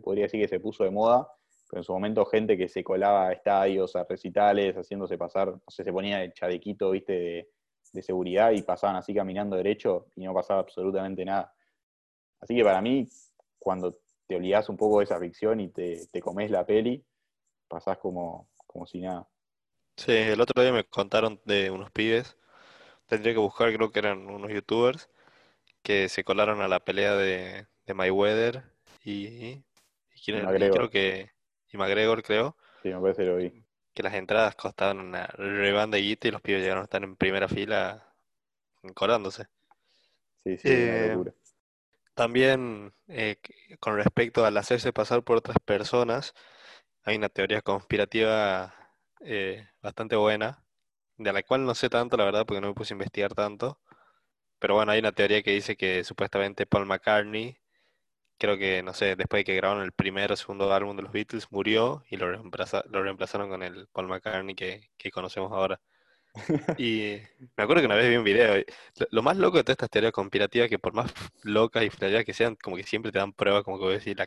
podría 0.00 0.24
decir 0.24 0.40
que 0.40 0.48
se 0.48 0.60
puso 0.60 0.84
de 0.84 0.90
moda, 0.90 1.28
pero 1.68 1.80
en 1.80 1.84
su 1.84 1.92
momento 1.92 2.24
gente 2.24 2.56
que 2.56 2.68
se 2.68 2.82
colaba 2.84 3.28
a 3.28 3.32
estadios, 3.32 3.96
a 3.96 4.04
recitales, 4.04 4.74
haciéndose 4.76 5.18
pasar, 5.18 5.48
no 5.48 5.62
sé, 5.68 5.84
se 5.84 5.92
ponía 5.92 6.22
el 6.22 6.32
chalequito, 6.32 6.90
viste, 6.90 7.12
de, 7.12 7.50
de 7.92 8.02
seguridad 8.02 8.52
y 8.52 8.62
pasaban 8.62 8.96
así 8.96 9.14
caminando 9.14 9.56
derecho 9.56 10.06
y 10.16 10.24
no 10.24 10.32
pasaba 10.32 10.60
absolutamente 10.60 11.24
nada. 11.24 11.52
Así 12.42 12.56
que 12.56 12.64
para 12.64 12.82
mí, 12.82 13.08
cuando 13.58 13.94
te 14.26 14.34
olvidás 14.34 14.68
un 14.68 14.76
poco 14.76 14.98
de 14.98 15.04
esa 15.04 15.18
ficción 15.18 15.60
y 15.60 15.68
te, 15.68 16.06
te 16.08 16.20
comes 16.20 16.50
la 16.50 16.66
peli, 16.66 17.02
pasás 17.68 17.98
como, 17.98 18.48
como 18.66 18.84
si 18.84 19.00
nada. 19.00 19.28
Sí, 19.96 20.12
el 20.12 20.40
otro 20.40 20.60
día 20.60 20.72
me 20.72 20.84
contaron 20.84 21.40
de 21.44 21.70
unos 21.70 21.92
pibes, 21.92 22.36
tendría 23.06 23.32
que 23.32 23.38
buscar, 23.38 23.72
creo 23.72 23.92
que 23.92 24.00
eran 24.00 24.26
unos 24.28 24.50
youtubers, 24.50 25.08
que 25.82 26.08
se 26.08 26.24
colaron 26.24 26.60
a 26.62 26.68
la 26.68 26.80
pelea 26.80 27.14
de, 27.14 27.68
de 27.86 27.94
Mayweather 27.94 28.64
y, 29.04 29.26
y, 29.26 29.64
creo 30.24 30.90
que 30.90 31.30
y 31.72 31.76
McGregor 31.76 32.22
creo. 32.24 32.56
Sí, 32.82 32.88
me 32.88 33.00
parece 33.00 33.24
lo 33.24 33.36
vi. 33.36 33.64
Que 33.94 34.02
las 34.02 34.14
entradas 34.14 34.56
costaban 34.56 34.98
una 34.98 35.26
rebanda 35.26 35.98
y 35.98 36.16
los 36.16 36.40
pibes 36.40 36.62
llegaron 36.62 36.82
a 36.82 36.84
estar 36.84 37.04
en 37.04 37.14
primera 37.14 37.46
fila 37.46 38.12
colándose. 38.94 39.46
Sí, 40.44 40.58
sí, 40.58 40.68
una 40.68 40.98
eh, 40.98 41.08
locura. 41.12 41.34
También 42.14 42.92
eh, 43.08 43.36
con 43.80 43.96
respecto 43.96 44.44
al 44.44 44.56
hacerse 44.58 44.92
pasar 44.92 45.22
por 45.24 45.38
otras 45.38 45.56
personas, 45.64 46.34
hay 47.04 47.16
una 47.16 47.28
teoría 47.30 47.62
conspirativa 47.62 48.74
eh, 49.20 49.66
bastante 49.82 50.16
buena, 50.16 50.64
de 51.18 51.32
la 51.32 51.42
cual 51.42 51.64
no 51.66 51.74
sé 51.74 51.90
tanto, 51.90 52.16
la 52.16 52.24
verdad, 52.24 52.46
porque 52.46 52.60
no 52.60 52.68
me 52.68 52.74
puse 52.74 52.94
a 52.94 52.96
investigar 52.96 53.34
tanto. 53.34 53.80
Pero 54.60 54.74
bueno, 54.76 54.92
hay 54.92 55.00
una 55.00 55.12
teoría 55.12 55.42
que 55.42 55.52
dice 55.52 55.76
que 55.76 56.04
supuestamente 56.04 56.66
Paul 56.66 56.86
McCartney, 56.86 57.58
creo 58.38 58.58
que, 58.58 58.82
no 58.82 58.94
sé, 58.94 59.16
después 59.16 59.40
de 59.40 59.44
que 59.44 59.56
grabaron 59.56 59.84
el 59.84 59.92
primer 59.92 60.32
o 60.32 60.36
segundo 60.36 60.72
álbum 60.74 60.96
de 60.96 61.02
los 61.04 61.12
Beatles, 61.12 61.48
murió 61.52 62.04
y 62.10 62.16
lo, 62.18 62.28
lo 62.32 63.02
reemplazaron 63.02 63.50
con 63.50 63.62
el 63.64 63.88
Paul 63.92 64.08
McCartney 64.08 64.54
que 64.56 65.10
conocemos 65.12 65.52
ahora. 65.52 65.80
Y 66.78 67.18
me 67.56 67.64
acuerdo 67.64 67.82
que 67.82 67.86
una 67.86 67.94
vez 67.94 68.08
vi 68.08 68.16
un 68.16 68.24
video. 68.24 68.64
Lo, 69.10 69.22
más 69.22 69.36
loco 69.36 69.58
de 69.58 69.64
todas 69.64 69.74
estas 69.74 69.90
teorías 69.90 70.12
conspirativas, 70.12 70.68
que 70.68 70.78
por 70.78 70.94
más 70.94 71.12
locas 71.42 71.84
y 71.84 71.90
flayadas 71.90 72.24
que 72.24 72.32
sean, 72.32 72.56
como 72.56 72.76
que 72.76 72.84
siempre 72.84 73.12
te 73.12 73.18
dan 73.18 73.32
pruebas, 73.32 73.62
como 73.64 73.78
que 73.78 73.84
voy 73.84 73.92
a 73.92 73.98
decir, 73.98 74.18
la, 74.18 74.26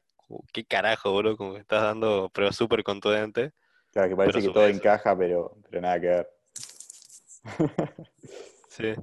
¿qué 0.52 0.66
carajo, 0.66 1.12
boludo? 1.12 1.38
Como 1.38 1.54
que 1.54 1.62
estás 1.62 1.82
dando 1.82 2.30
pruebas 2.30 2.56
súper 2.56 2.84
contundentes. 2.84 3.54
Claro, 3.92 4.10
que 4.10 4.16
parece 4.16 4.42
que 4.42 4.50
todo 4.50 4.68
encaja, 4.68 5.18
pero, 5.18 5.58
pero 5.70 5.82
nada 5.82 6.00
que 6.00 6.08
ver. 6.08 6.30
sí. 8.70 8.94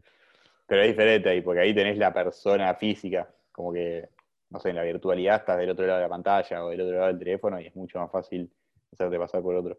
Pero 0.67 0.83
es 0.83 0.89
diferente 0.89 1.29
ahí, 1.29 1.41
porque 1.41 1.61
ahí 1.61 1.75
tenés 1.75 1.99
la 1.99 2.13
persona 2.13 2.75
física, 2.75 3.29
como 3.51 3.73
que, 3.73 4.09
no 4.51 4.61
sé, 4.61 4.71
en 4.71 4.77
la 4.77 4.83
virtualidad 4.83 5.37
estás 5.37 5.59
del 5.59 5.71
otro 5.71 5.87
lado 5.87 5.99
de 5.99 6.05
la 6.05 6.09
pantalla 6.09 6.65
o 6.65 6.71
del 6.71 6.83
otro 6.83 6.95
lado 6.95 7.07
del 7.09 7.19
teléfono 7.19 7.61
y 7.61 7.67
es 7.67 7.77
mucho 7.77 7.99
más 7.99 8.11
fácil 8.11 8.51
hacerte 8.93 9.19
pasar 9.19 9.43
por 9.43 9.55
otro. 9.55 9.79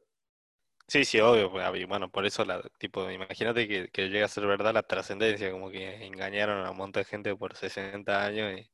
Sí, 0.88 1.06
sí, 1.06 1.20
obvio, 1.20 1.50
pues, 1.52 1.88
bueno, 1.88 2.12
por 2.12 2.26
eso, 2.26 2.44
la, 2.44 2.62
tipo, 2.78 3.10
imagínate 3.10 3.68
que, 3.68 3.90
que 3.90 4.10
llega 4.10 4.26
a 4.26 4.30
ser 4.30 4.46
verdad 4.46 4.74
la 4.74 4.84
trascendencia, 4.84 5.50
como 5.52 5.72
que 5.72 6.06
engañaron 6.06 6.66
a 6.66 6.72
un 6.72 6.78
montón 6.78 7.02
de 7.02 7.06
gente 7.06 7.36
por 7.36 7.56
60 7.56 8.26
años 8.26 8.60
y... 8.60 8.70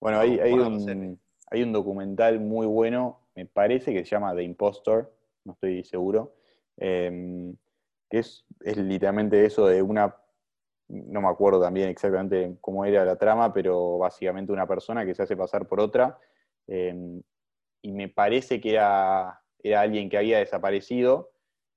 Bueno, 0.00 0.20
hay, 0.20 0.38
hay, 0.38 0.52
un, 0.52 1.20
hay 1.50 1.62
un 1.62 1.72
documental 1.72 2.38
muy 2.38 2.66
bueno, 2.66 3.26
me 3.34 3.46
parece 3.46 3.92
que 3.92 4.04
se 4.04 4.10
llama 4.10 4.34
The 4.34 4.42
Impostor, 4.44 5.12
no 5.44 5.54
estoy 5.54 5.82
seguro, 5.82 6.36
em, 6.76 7.56
que 8.08 8.18
es, 8.18 8.44
es 8.60 8.76
literalmente 8.76 9.44
eso 9.44 9.66
de 9.66 9.82
una, 9.82 10.14
no 10.88 11.20
me 11.20 11.28
acuerdo 11.28 11.60
también 11.60 11.88
exactamente 11.88 12.58
cómo 12.60 12.84
era 12.84 13.04
la 13.04 13.16
trama, 13.16 13.52
pero 13.52 13.98
básicamente 13.98 14.52
una 14.52 14.68
persona 14.68 15.04
que 15.04 15.14
se 15.14 15.22
hace 15.22 15.36
pasar 15.36 15.66
por 15.66 15.80
otra, 15.80 16.16
em, 16.68 17.20
y 17.82 17.92
me 17.92 18.08
parece 18.08 18.60
que 18.60 18.74
era 18.74 19.42
era 19.62 19.80
alguien 19.80 20.08
que 20.08 20.18
había 20.18 20.38
desaparecido 20.38 21.30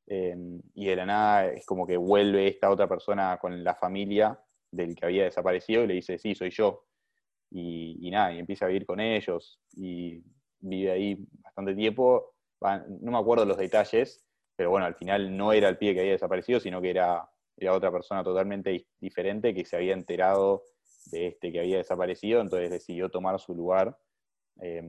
eh, 0.07 0.35
y 0.73 0.85
de 0.87 0.95
la 0.95 1.05
nada 1.05 1.47
es 1.47 1.65
como 1.65 1.87
que 1.87 1.97
vuelve 1.97 2.47
esta 2.47 2.69
otra 2.69 2.87
persona 2.87 3.37
con 3.39 3.63
la 3.63 3.75
familia 3.75 4.39
del 4.69 4.95
que 4.95 5.05
había 5.05 5.23
desaparecido 5.23 5.83
y 5.83 5.87
le 5.87 5.93
dice, 5.95 6.17
sí, 6.17 6.35
soy 6.35 6.49
yo. 6.49 6.85
Y, 7.53 8.09
nada, 8.11 8.33
y 8.33 8.39
empieza 8.39 8.65
a 8.65 8.69
vivir 8.69 8.85
con 8.85 8.99
ellos 9.01 9.59
y 9.73 10.23
vive 10.59 10.91
ahí 10.91 11.17
bastante 11.43 11.75
tiempo. 11.75 12.33
no 12.61 13.11
me 13.11 13.17
acuerdo 13.17 13.45
los 13.45 13.57
detalles, 13.57 14.25
pero 14.55 14.69
bueno, 14.69 14.85
al 14.85 14.95
final 14.95 15.35
no 15.35 15.51
era 15.51 15.67
el 15.67 15.77
pibe 15.77 15.93
que 15.93 15.99
había 16.01 16.11
desaparecido, 16.13 16.59
sino 16.59 16.81
que 16.81 16.89
era, 16.89 17.29
era 17.57 17.73
otra 17.73 17.91
persona 17.91 18.23
totalmente 18.23 18.87
diferente 18.99 19.53
que 19.53 19.65
se 19.65 19.75
había 19.75 19.93
enterado 19.93 20.63
de 21.07 21.27
este 21.27 21.51
que 21.51 21.59
había 21.59 21.77
desaparecido, 21.77 22.41
entonces 22.41 22.69
decidió 22.69 23.09
tomar 23.09 23.39
su 23.39 23.53
lugar. 23.53 23.97
Eh, 24.61 24.83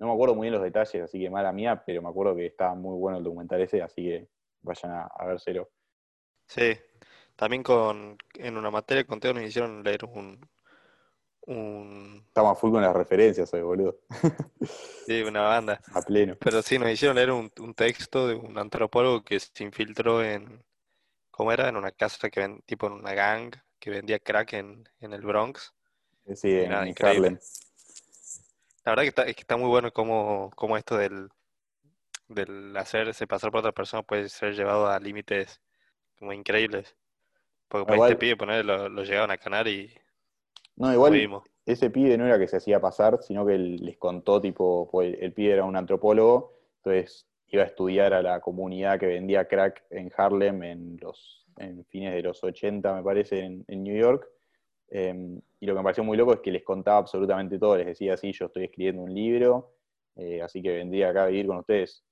no 0.00 0.06
me 0.06 0.12
acuerdo 0.14 0.34
muy 0.34 0.46
bien 0.46 0.54
los 0.54 0.62
detalles, 0.62 1.02
así 1.02 1.20
que 1.20 1.30
mala 1.30 1.52
mía, 1.52 1.82
pero 1.84 2.00
me 2.00 2.08
acuerdo 2.08 2.34
que 2.34 2.46
estaba 2.46 2.74
muy 2.74 2.98
bueno 2.98 3.18
el 3.18 3.24
documental 3.24 3.60
ese, 3.60 3.82
así 3.82 4.02
que 4.02 4.28
vayan 4.62 4.92
a, 4.92 5.02
a 5.04 5.26
vérselo. 5.26 5.70
Sí, 6.46 6.76
también 7.36 7.62
con 7.62 8.16
en 8.34 8.56
una 8.56 8.70
materia 8.70 9.04
con 9.04 9.20
Teo 9.20 9.34
nos 9.34 9.44
hicieron 9.44 9.84
leer 9.84 10.06
un, 10.06 10.40
un... 11.42 12.24
Estamos 12.26 12.52
a 12.52 12.54
full 12.54 12.70
con 12.72 12.82
las 12.82 12.96
referencias 12.96 13.52
hoy, 13.52 13.62
boludo. 13.62 13.98
Sí, 15.06 15.22
una 15.22 15.42
banda. 15.42 15.80
A 15.92 16.02
pleno. 16.02 16.36
Pero 16.38 16.62
sí, 16.62 16.78
nos 16.78 16.90
hicieron 16.90 17.16
leer 17.16 17.32
un, 17.32 17.50
un 17.60 17.74
texto 17.74 18.28
de 18.28 18.36
un 18.36 18.56
antropólogo 18.58 19.24
que 19.24 19.38
se 19.38 19.64
infiltró 19.64 20.22
en, 20.22 20.62
¿cómo 21.30 21.52
era? 21.52 21.68
En 21.68 21.76
una 21.76 21.90
casa 21.90 22.30
que 22.30 22.40
ven, 22.40 22.62
tipo 22.62 22.86
en 22.86 22.92
una 22.94 23.12
gang 23.12 23.52
que 23.78 23.90
vendía 23.90 24.18
crack 24.18 24.52
en, 24.52 24.88
en 25.00 25.12
el 25.12 25.22
Bronx. 25.22 25.74
Sí, 26.34 26.52
en, 26.52 26.72
Harlem. 26.72 27.38
La 28.84 28.92
verdad 28.92 29.02
que 29.02 29.08
está, 29.08 29.24
que 29.24 29.30
está 29.32 29.56
muy 29.56 29.68
bueno 29.68 29.92
como, 29.92 30.50
como 30.56 30.76
esto 30.76 30.96
del, 30.96 31.28
del 32.28 32.76
hacerse 32.76 33.26
pasar 33.26 33.50
por 33.50 33.60
otra 33.60 33.72
persona 33.72 34.02
puede 34.02 34.28
ser 34.28 34.54
llevado 34.54 34.86
a 34.86 34.98
límites 34.98 35.60
como 36.18 36.32
increíbles. 36.32 36.96
Porque 37.68 37.86
para 37.86 38.04
este 38.04 38.16
pibe 38.16 38.36
poner 38.36 38.64
lo, 38.64 38.88
lo, 38.88 39.04
llegaban 39.04 39.30
a 39.30 39.36
canar 39.36 39.68
y 39.68 39.94
no 40.76 40.92
igual 40.92 41.42
ese 41.66 41.90
pibe 41.90 42.16
no 42.16 42.26
era 42.26 42.38
que 42.38 42.48
se 42.48 42.56
hacía 42.56 42.80
pasar, 42.80 43.22
sino 43.22 43.46
que 43.46 43.56
les 43.58 43.96
contó 43.98 44.40
tipo, 44.40 44.88
pues 44.90 45.16
el, 45.20 45.32
pibe 45.32 45.52
era 45.52 45.64
un 45.64 45.76
antropólogo, 45.76 46.58
entonces 46.76 47.28
iba 47.48 47.62
a 47.62 47.66
estudiar 47.66 48.14
a 48.14 48.22
la 48.22 48.40
comunidad 48.40 48.98
que 48.98 49.06
vendía 49.06 49.46
crack 49.46 49.84
en 49.90 50.10
Harlem 50.16 50.62
en 50.62 50.96
los 51.00 51.46
en 51.58 51.84
fines 51.84 52.14
de 52.14 52.22
los 52.22 52.42
80 52.42 52.94
me 52.94 53.02
parece 53.02 53.40
en, 53.40 53.64
en 53.68 53.82
New 53.82 53.96
York 53.96 54.26
Em, 54.90 55.40
y 55.60 55.66
lo 55.66 55.74
que 55.74 55.78
me 55.78 55.84
pareció 55.84 56.02
muy 56.02 56.16
loco 56.16 56.34
es 56.34 56.40
que 56.40 56.50
les 56.50 56.64
contaba 56.64 56.98
absolutamente 56.98 57.58
todo, 57.58 57.76
les 57.76 57.86
decía, 57.86 58.16
sí, 58.16 58.32
yo 58.32 58.46
estoy 58.46 58.64
escribiendo 58.64 59.02
un 59.02 59.14
libro, 59.14 59.76
eh, 60.16 60.42
así 60.42 60.60
que 60.60 60.72
vendría 60.72 61.10
acá 61.10 61.24
a 61.24 61.26
vivir 61.26 61.46
con 61.46 61.58
ustedes. 61.58 62.04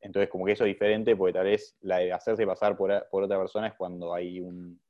Entonces, 0.00 0.30
como 0.30 0.44
que 0.44 0.52
eso 0.52 0.64
es 0.64 0.68
diferente, 0.68 1.16
porque 1.16 1.32
tal 1.32 1.46
vez 1.46 1.76
la 1.80 1.98
de 1.98 2.12
hacerse 2.12 2.46
pasar 2.46 2.76
por, 2.76 2.92
otra 3.10 3.38
persona 3.38 3.68
es 3.68 3.74
cuando 3.74 4.12
hay 4.12 4.40
un... 4.40 4.80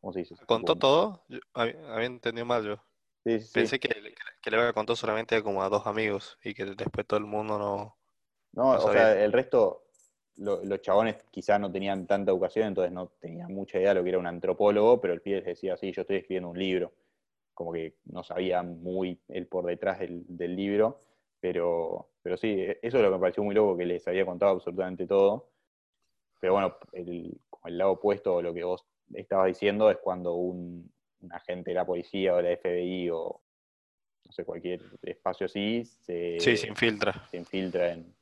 ¿Cómo 0.00 0.12
se 0.12 0.20
dice? 0.20 0.34
¿Contó 0.46 0.76
todo? 0.76 1.24
había, 1.52 2.04
entendido 2.04 2.46
mal 2.46 2.64
yo. 2.64 2.76
Pensé 3.22 3.78
que, 3.78 3.88
que 4.40 4.50
le 4.50 4.56
había 4.56 4.72
contado 4.72 4.96
solamente 4.96 5.42
como 5.42 5.62
a 5.62 5.68
dos 5.68 5.86
amigos 5.86 6.38
y 6.42 6.54
que 6.54 6.64
después 6.64 7.06
todo 7.06 7.18
el 7.18 7.26
mundo 7.26 7.58
no, 7.58 7.98
No, 8.52 8.74
No 8.74 8.84
o 8.84 8.92
sea, 8.92 9.22
el 9.22 9.32
resto, 9.32 9.85
lo- 10.36 10.64
los 10.64 10.80
chabones 10.80 11.16
quizás 11.30 11.58
no 11.60 11.70
tenían 11.70 12.06
tanta 12.06 12.30
educación, 12.30 12.68
entonces 12.68 12.92
no 12.92 13.08
tenían 13.20 13.52
mucha 13.52 13.78
idea 13.78 13.90
de 13.90 13.94
lo 13.96 14.02
que 14.02 14.10
era 14.10 14.18
un 14.18 14.26
antropólogo, 14.26 15.00
pero 15.00 15.14
el 15.14 15.20
pibe 15.22 15.40
decía, 15.42 15.76
sí, 15.76 15.92
yo 15.92 16.02
estoy 16.02 16.16
escribiendo 16.16 16.50
un 16.50 16.58
libro. 16.58 16.92
Como 17.54 17.72
que 17.72 17.94
no 18.06 18.22
sabía 18.22 18.62
muy 18.62 19.18
el 19.28 19.46
por 19.46 19.64
detrás 19.64 19.98
del, 20.00 20.24
del 20.28 20.54
libro, 20.54 21.00
pero, 21.40 22.10
pero 22.22 22.36
sí, 22.36 22.60
eso 22.82 22.96
es 22.98 23.02
lo 23.02 23.08
que 23.08 23.14
me 23.14 23.20
pareció 23.20 23.42
muy 23.42 23.54
loco, 23.54 23.76
que 23.76 23.86
les 23.86 24.06
había 24.08 24.26
contado 24.26 24.52
absolutamente 24.52 25.06
todo. 25.06 25.48
Pero 26.40 26.52
bueno, 26.52 26.76
el, 26.92 27.38
lado 27.68 27.92
opuesto 27.92 28.36
o 28.36 28.42
lo 28.42 28.52
que 28.52 28.62
vos 28.62 28.84
estabas 29.14 29.46
diciendo 29.46 29.90
es 29.90 29.96
cuando 29.98 30.34
un, 30.34 30.90
un 31.20 31.32
agente 31.32 31.70
de 31.70 31.74
la 31.76 31.86
policía 31.86 32.34
o 32.34 32.36
de 32.36 32.42
la 32.42 32.50
FBI 32.52 33.10
o 33.10 33.40
no 34.24 34.32
sé, 34.32 34.44
cualquier 34.44 34.82
espacio 35.02 35.46
así 35.46 35.84
se, 35.84 36.38
Sí, 36.40 36.56
se 36.56 36.68
infiltra. 36.68 37.12
se 37.30 37.36
infiltra 37.38 37.92
en... 37.92 38.14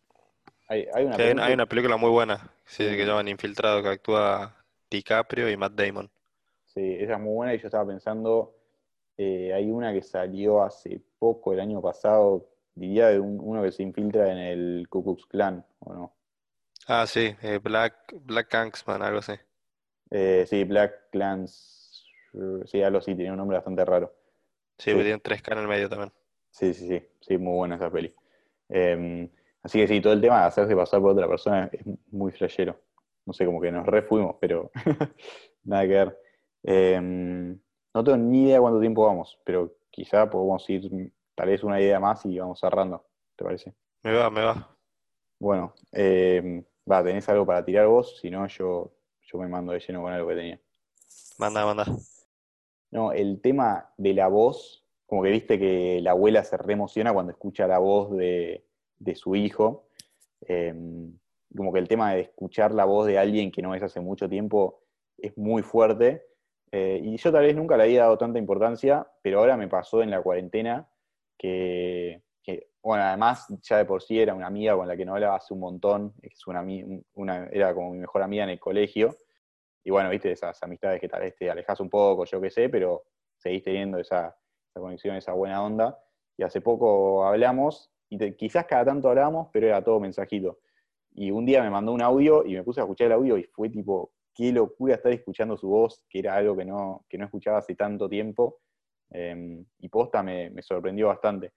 Hay, 0.69 0.87
hay 0.95 1.05
una 1.07 1.17
Sí, 1.17 1.23
película- 1.23 1.45
hay 1.47 1.55
una 1.55 1.67
película 1.67 1.97
muy 1.97 2.11
buena, 2.11 2.53
sí, 2.67 2.85
que 2.85 3.07
llaman 3.07 3.29
Infiltrado, 3.29 3.83
que 3.83 3.89
actúa 3.89 4.55
DiCaprio 4.91 5.49
y 5.51 5.57
Matt 5.57 5.73
Damon. 5.75 6.11
Sí, 6.65 6.81
esa 6.99 7.15
es 7.15 7.21
muy 7.21 7.33
buena 7.35 7.55
y 7.55 7.59
yo 7.59 7.69
estaba 7.69 7.87
pensando, 7.87 8.55
eh, 9.17 9.53
hay 9.55 9.71
una 9.71 9.93
que 9.93 10.03
salió 10.03 10.62
hace 10.62 11.01
poco, 11.19 11.53
el 11.53 11.61
año 11.61 11.81
pasado, 11.83 12.49
diría 12.75 13.09
de 13.09 13.21
un- 13.21 13.41
uno 13.41 13.62
que 13.62 13.73
se 13.73 13.83
infiltra 13.85 14.33
en 14.33 14.39
el 14.39 14.89
Ku 14.89 15.05
Klux 15.05 15.27
Klan, 15.27 15.65
¿o 15.81 15.95
no? 15.95 16.15
Ah, 16.87 17.07
sí, 17.07 17.37
eh, 17.43 17.59
Black, 17.62 18.15
Black 18.25 18.49
Kingsman, 18.51 19.03
algo 19.03 19.19
así. 19.19 19.35
Eh, 20.11 20.47
sí, 20.49 20.65
Black 20.65 21.11
Clans, 21.11 22.05
sí, 22.67 22.83
algo 22.83 22.99
así, 22.99 23.15
tenía 23.15 23.33
un 23.33 23.39
nombre 23.39 23.57
bastante 23.59 23.85
raro. 23.85 24.15
Sí, 24.79 24.91
Sí. 24.91 24.97
que 24.97 25.03
tiene 25.03 25.19
3K 25.19 25.53
en 25.55 25.59
el 25.59 25.69
medio 25.69 25.89
también. 25.89 26.12
Sí, 26.51 26.73
sí, 26.75 26.87
sí, 26.89 27.03
sí, 27.21 27.39
muy 27.39 27.55
buena 27.57 27.77
esa 27.77 27.91
peli. 27.91 28.15
Eh, 28.69 29.29
así 29.65 29.81
que 29.81 29.89
sí, 29.89 30.01
todo 30.01 30.12
el 30.12 30.21
tema 30.21 30.41
de 30.41 30.47
hacerse 30.47 30.77
pasar 30.77 31.01
por 31.01 31.11
otra 31.11 31.27
persona 31.27 31.69
es 31.73 31.83
muy 32.12 32.31
flashero. 32.31 32.79
No 33.27 33.33
sé, 33.33 33.45
como 33.47 33.61
que 33.61 33.73
nos 33.73 33.87
refuimos, 33.87 34.37
pero 34.41 34.71
nada 35.65 35.83
que 35.83 35.89
ver. 35.89 36.21
Eh, 36.62 37.01
no 37.95 38.05
tengo 38.05 38.17
ni 38.19 38.45
idea 38.45 38.61
cuánto 38.61 38.81
tiempo 38.81 39.07
vamos, 39.07 39.41
pero 39.45 39.77
quizá 39.91 40.29
podemos 40.29 40.69
ir 40.69 41.12
tal 41.35 41.49
vez 41.49 41.65
una 41.65 41.81
idea 41.81 41.99
más 41.99 42.25
y 42.27 42.39
vamos 42.39 42.61
cerrando, 42.61 43.05
¿te 43.37 43.45
parece? 43.45 43.75
Me 44.03 44.12
va, 44.12 44.31
me 44.31 44.43
va. 44.43 44.77
Bueno, 45.39 45.75
eh, 45.93 46.65
va, 46.91 47.03
¿tenés 47.03 47.29
algo 47.29 47.47
para 47.47 47.65
tirar 47.65 47.87
vos? 47.87 48.19
Si 48.21 48.31
no, 48.31 48.47
yo, 48.47 48.93
yo 49.23 49.39
me 49.39 49.49
mando 49.49 49.73
de 49.73 49.81
lleno 49.81 50.03
con 50.03 50.12
algo 50.12 50.29
que 50.29 50.35
tenía. 50.35 50.61
Manda, 51.39 51.65
manda. 51.65 51.87
No, 52.91 53.12
el 53.12 53.41
tema 53.41 53.93
de 53.97 54.15
la 54.15 54.29
voz, 54.29 54.85
como 55.07 55.23
que 55.23 55.31
viste 55.31 55.59
que 55.59 56.01
la 56.03 56.12
abuela 56.12 56.45
se 56.45 56.57
reemociona 56.57 57.12
cuando 57.12 57.33
escucha 57.33 57.67
la 57.67 57.79
voz 57.79 58.17
de, 58.17 58.65
de 58.99 59.14
su 59.14 59.34
hijo. 59.36 59.88
Eh, 60.47 60.74
como 61.57 61.72
que 61.72 61.78
el 61.78 61.88
tema 61.88 62.14
de 62.14 62.22
escuchar 62.22 62.74
la 62.74 62.84
voz 62.84 63.07
de 63.07 63.18
alguien 63.18 63.51
que 63.51 63.62
no 63.62 63.70
ves 63.70 63.82
hace 63.82 64.01
mucho 64.01 64.28
tiempo 64.28 64.82
es 65.16 65.36
muy 65.36 65.62
fuerte. 65.62 66.26
Eh, 66.72 67.01
y 67.03 67.16
yo 67.16 67.30
tal 67.30 67.45
vez 67.45 67.55
nunca 67.55 67.76
le 67.76 67.84
había 67.84 68.03
dado 68.03 68.18
tanta 68.18 68.38
importancia, 68.38 69.07
pero 69.22 69.38
ahora 69.38 69.57
me 69.57 69.68
pasó 69.68 70.03
en 70.03 70.11
la 70.11 70.20
cuarentena 70.20 70.88
que, 71.38 72.22
que, 72.42 72.70
bueno, 72.82 73.05
además 73.05 73.47
ya 73.62 73.78
de 73.78 73.84
por 73.84 74.03
sí 74.03 74.18
era 74.18 74.34
una 74.34 74.49
amiga 74.49 74.76
con 74.76 74.88
la 74.88 74.97
que 74.97 75.05
no 75.05 75.14
hablaba 75.14 75.36
hace 75.36 75.55
un 75.55 75.61
montón, 75.61 76.14
es 76.20 76.47
una, 76.47 76.64
una, 77.14 77.47
era 77.47 77.72
como 77.74 77.92
mi 77.92 77.99
mejor 77.99 78.22
amiga 78.22 78.45
en 78.45 78.51
el 78.51 78.59
colegio. 78.61 79.16
Y 79.84 79.90
bueno, 79.90 80.11
viste, 80.11 80.32
esas 80.32 80.61
amistades 80.62 81.01
que 81.01 81.09
tal 81.09 81.20
vez 81.20 81.36
te 81.36 81.51
alejas 81.51 81.78
un 81.78 81.90
poco, 81.90 82.24
yo 82.24 82.40
qué 82.40 82.51
sé, 82.51 82.68
pero 82.68 83.05
seguís 83.36 83.62
teniendo 83.62 83.99
esa 83.99 84.36
conexión, 84.72 85.14
esa 85.14 85.32
buena 85.32 85.62
onda. 85.62 85.99
Y 86.36 86.42
hace 86.42 86.61
poco 86.61 87.24
hablamos, 87.24 87.93
y 88.15 88.19
te- 88.19 88.37
quizás 88.37 88.65
cada 88.67 88.85
tanto 88.85 89.09
hablábamos, 89.09 89.49
pero 89.53 89.67
era 89.67 89.83
todo 89.83 90.01
mensajito. 90.01 90.61
Y 91.15 91.31
un 91.31 91.45
día 91.45 91.62
me 91.62 91.71
mandó 91.71 91.93
un 91.93 92.03
audio 92.03 92.45
y 92.47 92.55
me 92.55 92.62
puse 92.62 92.81
a 92.81 92.85
escuchar 92.85 93.09
el 93.09 93.15
audio 93.15 93.39
y 93.39 93.45
fue 93.45 93.69
tipo, 93.71 94.12
qué 94.35 94.53
locura 94.53 94.95
estar 94.95 95.12
escuchando 95.12 95.57
su 95.57 95.69
voz, 95.69 96.05
que 96.09 96.21
era 96.21 96.37
algo 96.37 96.57
que 96.57 96.65
no, 96.65 97.05
que 97.09 97.19
no 97.19 97.25
escuchaba 97.25 97.59
hace 97.59 97.75
tanto 97.75 98.09
tiempo. 98.09 98.61
Eh, 99.11 99.65
y 99.81 99.89
posta 99.89 100.23
me, 100.23 100.51
sorprendió 100.62 101.09
bastante. 101.09 101.53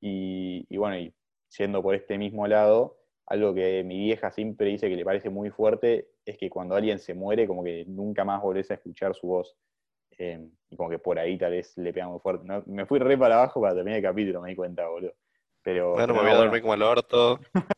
Y, 0.00 0.76
bueno, 0.76 0.98
y 0.98 1.12
yendo 1.58 1.82
por 1.82 1.94
este 1.94 2.18
mismo 2.18 2.46
lado, 2.46 2.98
algo 3.26 3.54
que 3.54 3.82
mi 3.84 3.98
vieja 3.98 4.30
siempre 4.30 4.68
dice 4.68 4.88
que 4.88 4.96
le 4.96 5.04
parece 5.04 5.30
muy 5.30 5.50
fuerte 5.50 6.10
es 6.24 6.38
que 6.38 6.48
cuando 6.50 6.76
alguien 6.76 6.98
se 6.98 7.14
muere, 7.14 7.46
como 7.46 7.64
que 7.64 7.84
nunca 7.86 8.24
más 8.24 8.40
volvés 8.42 8.70
a 8.70 8.74
escuchar 8.74 9.14
su 9.14 9.26
voz. 9.28 9.56
Eh, 10.18 10.48
y 10.70 10.76
como 10.76 10.90
que 10.90 10.98
por 10.98 11.18
ahí 11.18 11.38
tal 11.38 11.52
vez 11.52 11.76
le 11.76 11.92
pega 11.92 12.08
muy 12.08 12.20
fuerte. 12.20 12.46
Me 12.66 12.86
fui 12.86 12.98
re 13.00 13.18
para 13.18 13.36
abajo 13.36 13.60
para 13.60 13.74
terminar 13.74 13.98
el 13.98 14.04
capítulo, 14.04 14.40
me 14.40 14.50
di 14.50 14.56
cuenta, 14.56 14.88
boludo. 14.88 15.14
Pero, 15.72 15.86
Bueno, 15.92 16.14
me 16.14 16.20
voy 16.20 16.30
a 16.30 16.34
dormir 16.36 16.60
como 16.62 16.74
el 16.74 16.82
orto. 16.82 17.40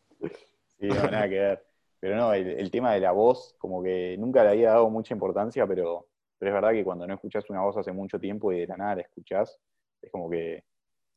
sí, 0.79 0.93
no, 0.93 1.09
nada 1.09 1.29
que 1.29 1.39
ver. 1.39 1.67
Pero 1.99 2.17
no, 2.17 2.33
el, 2.33 2.49
el 2.49 2.71
tema 2.71 2.93
de 2.95 3.01
la 3.01 3.13
voz, 3.13 3.55
como 3.59 3.83
que 3.83 4.17
nunca 4.19 4.43
le 4.43 4.51
había 4.51 4.71
dado 4.71 4.89
mucha 4.91 5.13
importancia, 5.15 5.67
pero, 5.67 6.09
pero 6.39 6.51
es 6.51 6.55
verdad 6.55 6.73
que 6.73 6.85
cuando 6.85 7.07
no 7.07 7.15
escuchás 7.15 7.49
una 7.51 7.61
voz 7.63 7.77
hace 7.77 7.93
mucho 7.93 8.19
tiempo 8.19 8.53
y 8.53 8.61
de 8.61 8.67
la 8.67 8.77
nada 8.77 8.97
la 8.97 9.03
escuchás, 9.03 9.59
es 10.01 10.11
como 10.11 10.31
que, 10.31 10.65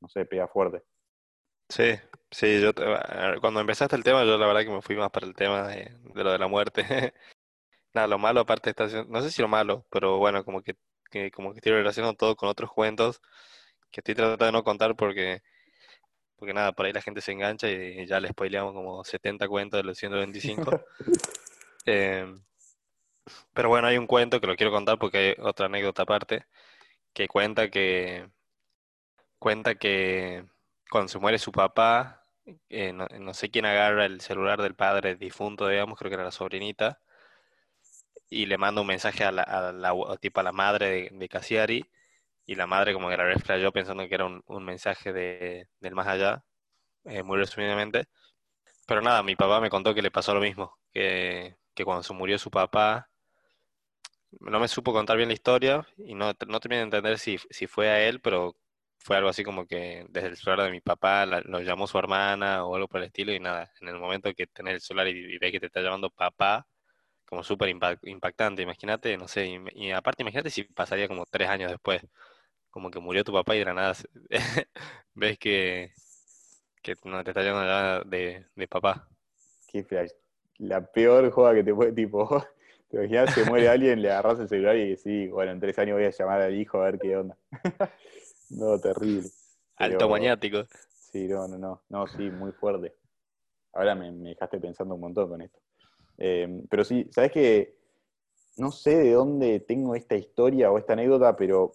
no 0.02 0.10
sé, 0.10 0.26
pega 0.26 0.48
fuerte. 0.48 0.84
Sí, 1.70 1.96
sí, 2.30 2.62
yo 2.62 2.74
te- 2.74 2.84
cuando 3.42 3.60
empezaste 3.60 3.96
el 3.96 4.04
tema, 4.04 4.24
yo 4.24 4.38
la 4.38 4.46
verdad 4.46 4.62
que 4.64 4.70
me 4.70 4.82
fui 4.82 4.96
más 4.96 5.10
para 5.10 5.26
el 5.26 5.34
tema 5.36 5.68
de, 5.68 5.98
de 6.14 6.24
lo 6.24 6.32
de 6.32 6.38
la 6.38 6.48
muerte. 6.48 6.84
Nada, 7.94 8.08
lo 8.08 8.20
malo 8.20 8.42
aparte 8.42 8.72
está 8.72 8.88
no 9.08 9.22
sé 9.22 9.32
si 9.32 9.42
lo 9.42 9.48
malo, 9.50 9.86
pero 9.92 10.18
bueno, 10.20 10.46
como 10.46 10.64
que, 10.64 10.78
que 11.12 11.32
como 11.32 11.54
que 11.54 11.60
estoy 11.60 11.74
relacionando 11.74 12.18
todo 12.18 12.36
con 12.36 12.50
otros 12.50 12.72
cuentos 12.72 13.22
que 13.92 14.02
estoy 14.02 14.16
tratando 14.16 14.46
de 14.46 14.52
no 14.54 14.64
contar 14.64 14.96
porque, 14.96 15.44
porque 16.44 16.54
nada, 16.54 16.74
por 16.74 16.86
ahí 16.86 16.92
la 16.92 17.02
gente 17.02 17.22
se 17.22 17.32
engancha 17.32 17.70
y 17.70 18.06
ya 18.06 18.20
le 18.20 18.28
spoileamos 18.28 18.74
como 18.74 19.02
70 19.06 19.48
cuentos 19.48 19.78
de 19.78 19.84
los 19.86 19.98
125. 19.98 20.82
Eh, 21.86 22.26
pero 23.54 23.68
bueno, 23.68 23.88
hay 23.88 23.98
un 23.98 24.08
cuento 24.08 24.40
que 24.40 24.48
lo 24.48 24.56
quiero 24.56 24.72
contar 24.72 24.98
porque 24.98 25.18
hay 25.18 25.36
otra 25.38 25.66
anécdota 25.66 26.04
aparte 26.04 26.46
que 27.12 27.28
cuenta 27.28 27.70
que 27.70 28.30
cuenta 29.38 29.76
que 29.76 30.46
cuando 30.90 31.10
se 31.10 31.20
muere 31.20 31.40
su 31.40 31.52
papá, 31.52 32.26
eh, 32.70 32.94
no, 32.94 33.06
no 33.20 33.34
sé 33.34 33.52
quién 33.52 33.66
agarra 33.66 34.06
el 34.06 34.22
celular 34.22 34.62
del 34.62 34.76
padre 34.76 35.16
difunto, 35.16 35.68
digamos, 35.68 36.00
creo 36.00 36.10
que 36.10 36.16
era 36.16 36.24
la 36.24 36.32
sobrinita, 36.32 37.02
y 38.30 38.46
le 38.46 38.58
manda 38.58 38.80
un 38.80 38.88
mensaje 38.88 39.26
a 39.26 39.34
la, 39.34 39.44
a 39.44 39.74
la, 39.74 39.94
tipo 40.22 40.40
a 40.40 40.44
la 40.44 40.54
madre 40.54 40.90
de, 40.90 41.10
de 41.12 41.30
Cassiari, 41.30 41.86
y 42.46 42.56
la 42.56 42.68
madre 42.68 42.94
como 42.94 43.10
que 43.10 43.18
la 43.18 43.26
reflejó 43.26 43.72
pensando 43.72 44.08
que 44.08 44.16
era 44.16 44.26
un, 44.26 44.44
mensaje 44.66 45.14
de, 45.14 45.68
del 45.80 45.96
más 45.96 46.08
allá, 46.08 46.44
eh, 47.06 47.24
muy 47.24 47.38
resumidamente. 47.40 48.06
Pero 48.88 49.02
nada, 49.02 49.24
mi 49.24 49.36
papá 49.36 49.62
me 49.62 49.70
contó 49.70 49.94
que 49.96 50.02
le 50.04 50.12
pasó 50.12 50.34
lo 50.36 50.42
mismo, 50.42 50.78
que, 50.94 51.58
que 51.76 51.86
cuando 51.86 52.04
se 52.04 52.14
murió 52.14 52.38
su 52.40 52.52
papá, 52.52 53.10
no 54.40 54.60
me 54.60 54.68
supo 54.68 54.94
contar 54.94 55.18
bien 55.18 55.30
la 55.30 55.34
historia 55.34 55.88
y 55.98 56.16
no, 56.16 56.28
no 56.48 56.60
terminé 56.60 56.78
de 56.80 56.84
entender 56.84 57.20
si, 57.20 57.38
si 57.50 57.68
fue 57.68 57.90
a 57.90 58.02
él, 58.08 58.20
pero 58.22 58.56
fue 58.98 59.18
algo 59.18 59.30
así 59.30 59.44
como 59.44 59.66
que 59.68 60.06
desde 60.10 60.30
el 60.30 60.38
celular 60.38 60.66
de 60.66 60.72
mi 60.72 60.82
papá 60.82 61.26
la- 61.26 61.42
lo 61.42 61.60
llamó 61.62 61.88
su 61.88 61.98
hermana 61.98 62.66
o 62.66 62.76
algo 62.76 62.88
por 62.88 63.02
el 63.02 63.08
estilo 63.08 63.34
y 63.34 63.40
nada, 63.40 63.72
en 63.82 63.90
el 63.90 63.98
momento 64.00 64.34
que 64.34 64.48
tenés 64.48 64.76
el 64.76 64.82
celular 64.82 65.08
y, 65.08 65.36
y 65.36 65.38
ves 65.38 65.52
que 65.52 65.60
te 65.60 65.66
está 65.68 65.82
llamando 65.82 66.10
papá, 66.10 66.66
como 67.26 67.44
súper 67.44 67.70
impact- 67.70 68.00
impactante, 68.08 68.62
imagínate, 68.64 69.18
no 69.18 69.28
sé, 69.28 69.48
y 69.76 69.92
aparte 69.92 70.24
imagínate 70.24 70.50
si 70.52 70.64
pasaría 70.66 71.08
como 71.08 71.26
tres 71.26 71.50
años 71.50 71.72
después, 71.72 72.04
como 72.74 72.90
que 72.90 73.00
murió 73.00 73.24
tu 73.24 73.32
papá 73.32 73.56
y 73.56 73.60
de 73.60 73.66
la 73.66 73.74
nada 73.76 73.94
ves 75.14 75.38
que, 75.38 75.92
que 76.82 76.96
no 77.06 77.24
te 77.24 77.30
está 77.30 77.44
llamando 77.44 77.68
la 77.68 77.72
llamada 77.76 78.04
de, 78.04 78.48
de 78.56 78.68
papá. 78.68 79.08
Qué 79.68 79.84
flash. 79.84 80.10
La 80.58 80.84
peor 80.84 81.30
joda 81.30 81.54
que 81.54 81.64
te 81.64 81.72
puede, 81.74 81.92
tipo, 81.94 82.28
te 82.90 82.98
imaginas, 82.98 83.32
se 83.36 83.46
muere 83.46 83.70
alguien, 83.70 84.02
le 84.02 84.10
agarras 84.10 84.40
el 84.40 84.50
celular 84.50 84.76
y 84.76 84.90
decís, 84.96 85.30
bueno, 85.30 85.52
en 85.52 85.60
tres 85.60 85.78
años 85.78 85.98
voy 85.98 86.06
a 86.06 86.10
llamar 86.10 86.42
al 86.42 86.56
hijo 86.60 86.82
a 86.82 86.86
ver 86.86 86.98
qué 87.00 87.16
onda. 87.16 87.38
no, 88.50 88.80
terrible. 88.80 89.30
Alto 89.76 89.98
Pero- 90.00 90.10
maniático. 90.10 90.66
Sí, 91.12 91.28
no, 91.28 91.48
no, 91.48 91.60
no, 91.60 91.84
no, 91.90 92.08
sí, 92.08 92.32
muy 92.32 92.52
fuerte. 92.54 92.96
Ahora 93.74 93.94
me, 93.94 94.12
me 94.12 94.30
dejaste 94.30 94.60
pensando 94.60 94.96
un 94.96 95.02
montón 95.02 95.30
con 95.30 95.42
esto. 95.44 95.60
Eh, 96.18 96.64
pero 96.72 96.84
sí, 96.84 97.08
¿sabes 97.12 97.32
qué? 97.32 97.78
No 98.58 98.72
sé 98.72 98.98
de 98.98 99.12
dónde 99.12 99.60
tengo 99.60 99.94
esta 99.96 100.16
historia 100.16 100.72
o 100.72 100.80
esta 100.80 100.94
anécdota, 100.94 101.36
pero, 101.36 101.72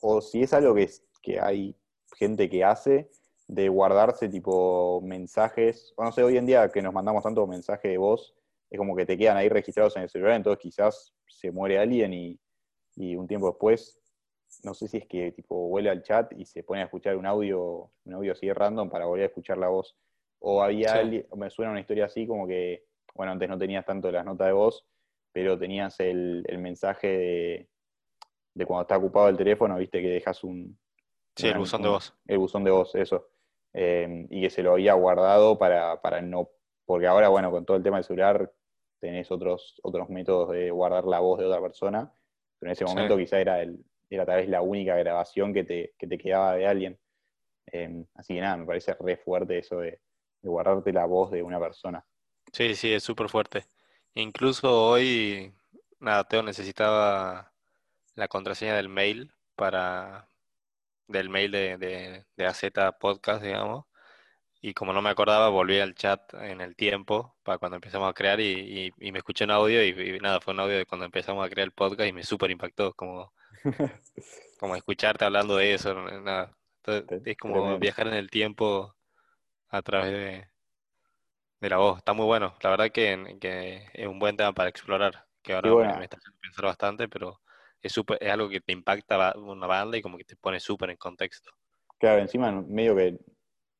o 0.00 0.20
si 0.20 0.42
es 0.42 0.52
algo 0.52 0.74
que, 0.74 0.84
es- 0.84 1.04
que 1.22 1.40
hay 1.40 1.76
gente 2.16 2.48
que 2.48 2.64
hace, 2.64 3.10
de 3.48 3.68
guardarse 3.68 4.28
tipo 4.28 5.00
mensajes, 5.02 5.92
o 5.96 6.04
no 6.04 6.12
sé, 6.12 6.22
hoy 6.22 6.36
en 6.36 6.46
día 6.46 6.68
que 6.70 6.82
nos 6.82 6.92
mandamos 6.92 7.22
tanto 7.22 7.46
mensaje 7.46 7.88
de 7.88 7.98
voz, 7.98 8.34
es 8.70 8.78
como 8.78 8.96
que 8.96 9.06
te 9.06 9.16
quedan 9.16 9.36
ahí 9.36 9.48
registrados 9.48 9.96
en 9.96 10.02
el 10.02 10.08
celular, 10.08 10.34
entonces 10.34 10.60
quizás 10.60 11.14
se 11.28 11.50
muere 11.52 11.78
alguien 11.78 12.12
y, 12.12 12.40
y 12.96 13.14
un 13.16 13.26
tiempo 13.28 13.46
después, 13.48 14.00
no 14.64 14.74
sé 14.74 14.88
si 14.88 14.96
es 14.98 15.06
que 15.06 15.32
tipo 15.32 15.68
vuelve 15.68 15.90
al 15.90 16.02
chat 16.02 16.32
y 16.36 16.44
se 16.46 16.62
pone 16.64 16.80
a 16.80 16.84
escuchar 16.84 17.16
un 17.16 17.26
audio, 17.26 17.90
un 18.04 18.14
audio 18.14 18.32
así 18.32 18.52
random 18.52 18.88
para 18.90 19.06
volver 19.06 19.24
a 19.24 19.26
escuchar 19.26 19.58
la 19.58 19.68
voz. 19.68 19.96
O 20.38 20.62
había 20.62 20.92
Sí. 20.92 20.98
alguien, 20.98 21.26
me 21.36 21.50
suena 21.50 21.70
una 21.70 21.80
historia 21.80 22.06
así 22.06 22.26
como 22.26 22.46
que, 22.46 22.84
bueno, 23.14 23.32
antes 23.32 23.48
no 23.48 23.58
tenías 23.58 23.84
tanto 23.84 24.10
las 24.10 24.24
notas 24.24 24.48
de 24.48 24.52
voz, 24.52 24.86
pero 25.32 25.58
tenías 25.58 25.98
el, 26.00 26.44
el 26.48 26.58
mensaje 26.58 27.06
de, 27.08 27.68
de 28.56 28.66
cuando 28.66 28.82
está 28.82 28.96
ocupado 28.96 29.28
el 29.28 29.36
teléfono, 29.36 29.76
viste 29.76 30.00
que 30.00 30.08
dejas 30.08 30.42
un... 30.44 30.78
Sí, 31.34 31.48
el 31.48 31.58
buzón 31.58 31.82
de 31.82 31.88
voz. 31.88 32.14
El 32.26 32.38
buzón 32.38 32.64
de 32.64 32.70
voz, 32.70 32.94
eso. 32.94 33.28
Eh, 33.74 34.26
y 34.30 34.40
que 34.40 34.50
se 34.50 34.62
lo 34.62 34.72
había 34.72 34.94
guardado 34.94 35.58
para, 35.58 36.00
para 36.00 36.22
no 36.22 36.48
porque 36.86 37.08
ahora, 37.08 37.28
bueno, 37.28 37.50
con 37.50 37.66
todo 37.66 37.76
el 37.76 37.82
tema 37.82 37.96
del 37.96 38.04
celular 38.04 38.50
tenés 39.00 39.30
otros, 39.30 39.78
otros 39.82 40.08
métodos 40.08 40.52
de 40.52 40.70
guardar 40.70 41.04
la 41.04 41.18
voz 41.18 41.40
de 41.40 41.46
otra 41.46 41.60
persona, 41.60 42.10
pero 42.58 42.70
en 42.70 42.72
ese 42.72 42.84
momento 42.84 43.18
quizá 43.18 43.40
era, 43.40 43.60
el, 43.60 43.84
era 44.08 44.24
tal 44.24 44.36
vez 44.36 44.48
la 44.48 44.62
única 44.62 44.96
grabación 44.96 45.52
que 45.52 45.64
te, 45.64 45.94
que 45.98 46.06
te 46.06 46.16
quedaba 46.16 46.54
de 46.54 46.66
alguien. 46.66 46.98
Em, 47.66 48.06
así 48.14 48.34
que 48.34 48.40
nada, 48.40 48.56
me 48.56 48.64
parece 48.64 48.94
re 49.00 49.16
fuerte 49.16 49.58
eso 49.58 49.80
de, 49.80 50.00
guardarte 50.42 50.92
la 50.92 51.06
voz 51.06 51.32
de 51.32 51.42
una 51.42 51.58
persona. 51.58 52.06
Sí, 52.52 52.76
sí, 52.76 52.92
es 52.92 53.02
súper 53.02 53.28
fuerte. 53.28 53.64
Incluso 54.14 54.90
hoy, 54.90 55.52
nada, 55.98 56.22
Teo 56.22 56.44
necesitaba 56.44 57.52
la 58.16 58.28
contraseña 58.28 58.74
del 58.74 58.88
mail 58.88 59.32
para 59.54 60.28
del 61.06 61.28
mail 61.28 61.52
de, 61.52 61.78
de, 61.78 62.26
de 62.36 62.46
AZ 62.46 62.64
Podcast, 62.98 63.42
digamos. 63.42 63.86
Y 64.60 64.74
como 64.74 64.92
no 64.92 65.02
me 65.02 65.10
acordaba, 65.10 65.48
volví 65.48 65.78
al 65.78 65.94
chat 65.94 66.34
en 66.34 66.60
el 66.60 66.74
tiempo 66.74 67.36
para 67.44 67.58
cuando 67.58 67.76
empezamos 67.76 68.10
a 68.10 68.14
crear 68.14 68.40
y, 68.40 68.92
y, 68.98 69.12
me 69.12 69.18
escuché 69.18 69.44
un 69.44 69.52
audio 69.52 69.84
y, 69.84 70.18
nada, 70.18 70.40
fue 70.40 70.54
un 70.54 70.60
audio 70.60 70.78
de 70.78 70.86
cuando 70.86 71.04
empezamos 71.04 71.46
a 71.46 71.48
crear 71.48 71.66
el 71.66 71.72
podcast 71.72 72.08
y 72.08 72.12
me 72.12 72.24
súper 72.24 72.50
impactó, 72.50 72.92
como, 72.94 73.32
como 74.58 74.74
escucharte 74.74 75.24
hablando 75.24 75.56
de 75.56 75.74
eso, 75.74 75.94
nada. 75.94 76.56
es 77.24 77.36
como 77.36 77.78
viajar 77.78 78.08
en 78.08 78.14
el 78.14 78.30
tiempo 78.30 78.96
a 79.68 79.82
través 79.82 80.10
de, 80.10 80.48
de 81.60 81.70
la 81.70 81.76
voz. 81.76 81.98
Está 81.98 82.12
muy 82.12 82.24
bueno, 82.24 82.56
la 82.62 82.70
verdad 82.70 82.90
que, 82.90 83.36
que 83.40 83.88
es 83.92 84.06
un 84.08 84.18
buen 84.18 84.36
tema 84.36 84.52
para 84.52 84.70
explorar, 84.70 85.26
que 85.42 85.52
ahora 85.52 85.96
me, 85.98 86.04
está 86.04 86.16
haciendo 86.16 86.40
pensar 86.40 86.64
bastante, 86.64 87.08
pero 87.08 87.40
es, 87.82 87.92
super, 87.92 88.18
es 88.20 88.30
algo 88.30 88.48
que 88.48 88.60
te 88.60 88.72
impacta 88.72 89.36
una 89.38 89.66
banda 89.66 89.96
y 89.96 90.02
como 90.02 90.18
que 90.18 90.24
te 90.24 90.36
pone 90.36 90.60
súper 90.60 90.90
en 90.90 90.96
contexto. 90.96 91.50
Claro, 91.98 92.20
encima 92.20 92.52
medio 92.52 92.94
que, 92.96 93.18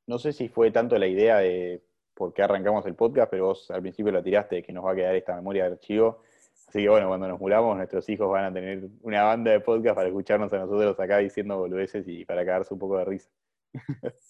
no 0.07 0.19
sé 0.19 0.33
si 0.33 0.49
fue 0.49 0.71
tanto 0.71 0.99
la 0.99 1.07
idea 1.07 1.39
de 1.39 1.83
por 2.15 2.33
qué 2.33 2.43
arrancamos 2.43 2.87
el 2.87 2.95
podcast, 2.95 3.31
pero 3.31 3.47
vos 3.47 3.71
al 3.71 3.83
principio 3.83 4.13
lo 4.13 4.23
tiraste 4.23 4.63
que 4.63 4.73
nos 4.73 4.85
va 4.85 4.93
a 4.93 4.97
quedar 4.97 5.15
esta 5.15 5.35
memoria 5.35 5.65
de 5.65 5.73
archivo. 5.73 6.23
Así 6.67 6.83
que 6.83 6.89
bueno, 6.89 7.09
cuando 7.09 7.29
nos 7.29 7.39
muramos, 7.39 7.77
nuestros 7.77 8.09
hijos 8.09 8.31
van 8.31 8.47
a 8.47 8.53
tener 8.53 8.89
una 9.03 9.23
banda 9.23 9.51
de 9.51 9.61
podcast 9.61 9.95
para 9.95 10.09
escucharnos 10.09 10.53
a 10.53 10.59
nosotros 10.59 10.99
acá 10.99 11.19
diciendo 11.19 11.59
boludeces 11.59 12.09
y 12.09 12.25
para 12.25 12.45
cagarse 12.45 12.73
un 12.75 12.81
poco 12.81 12.99
de 12.99 13.05
risa. 13.05 13.31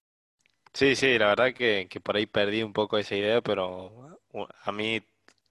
Sí, 0.73 0.95
sí, 0.95 1.17
la 1.17 1.29
verdad 1.29 1.55
que, 1.55 1.89
que 1.89 2.01
por 2.01 2.17
ahí 2.17 2.27
perdí 2.27 2.63
un 2.63 2.75
poco 2.75 2.99
esa 2.99 3.17
idea, 3.17 3.41
pero 3.41 4.21
a 4.63 4.73
mí 4.73 5.01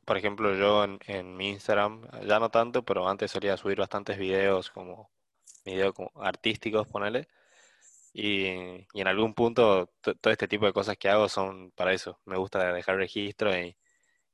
por 0.05 0.17
ejemplo, 0.17 0.55
yo 0.55 0.83
en, 1.07 1.35
mi 1.35 1.49
Instagram, 1.49 2.07
ya 2.27 2.39
no 2.39 2.49
tanto, 2.49 2.83
pero 2.83 3.07
antes 3.09 3.31
solía 3.31 3.57
subir 3.57 3.79
bastantes 3.79 4.17
videos 4.17 4.69
como 4.69 5.09
videos 5.65 5.93
como 5.93 6.11
artísticos, 6.15 6.87
ponele. 6.87 7.27
Y, 8.13 8.45
y 8.93 9.01
en 9.01 9.07
algún 9.07 9.33
punto 9.33 9.91
todo 10.01 10.31
este 10.31 10.47
tipo 10.47 10.65
de 10.65 10.73
cosas 10.73 10.97
que 10.97 11.09
hago 11.09 11.27
son 11.27 11.71
para 11.71 11.93
eso. 11.93 12.19
Me 12.25 12.37
gusta 12.37 12.73
dejar 12.73 12.97
registro 12.97 13.55
y, 13.57 13.75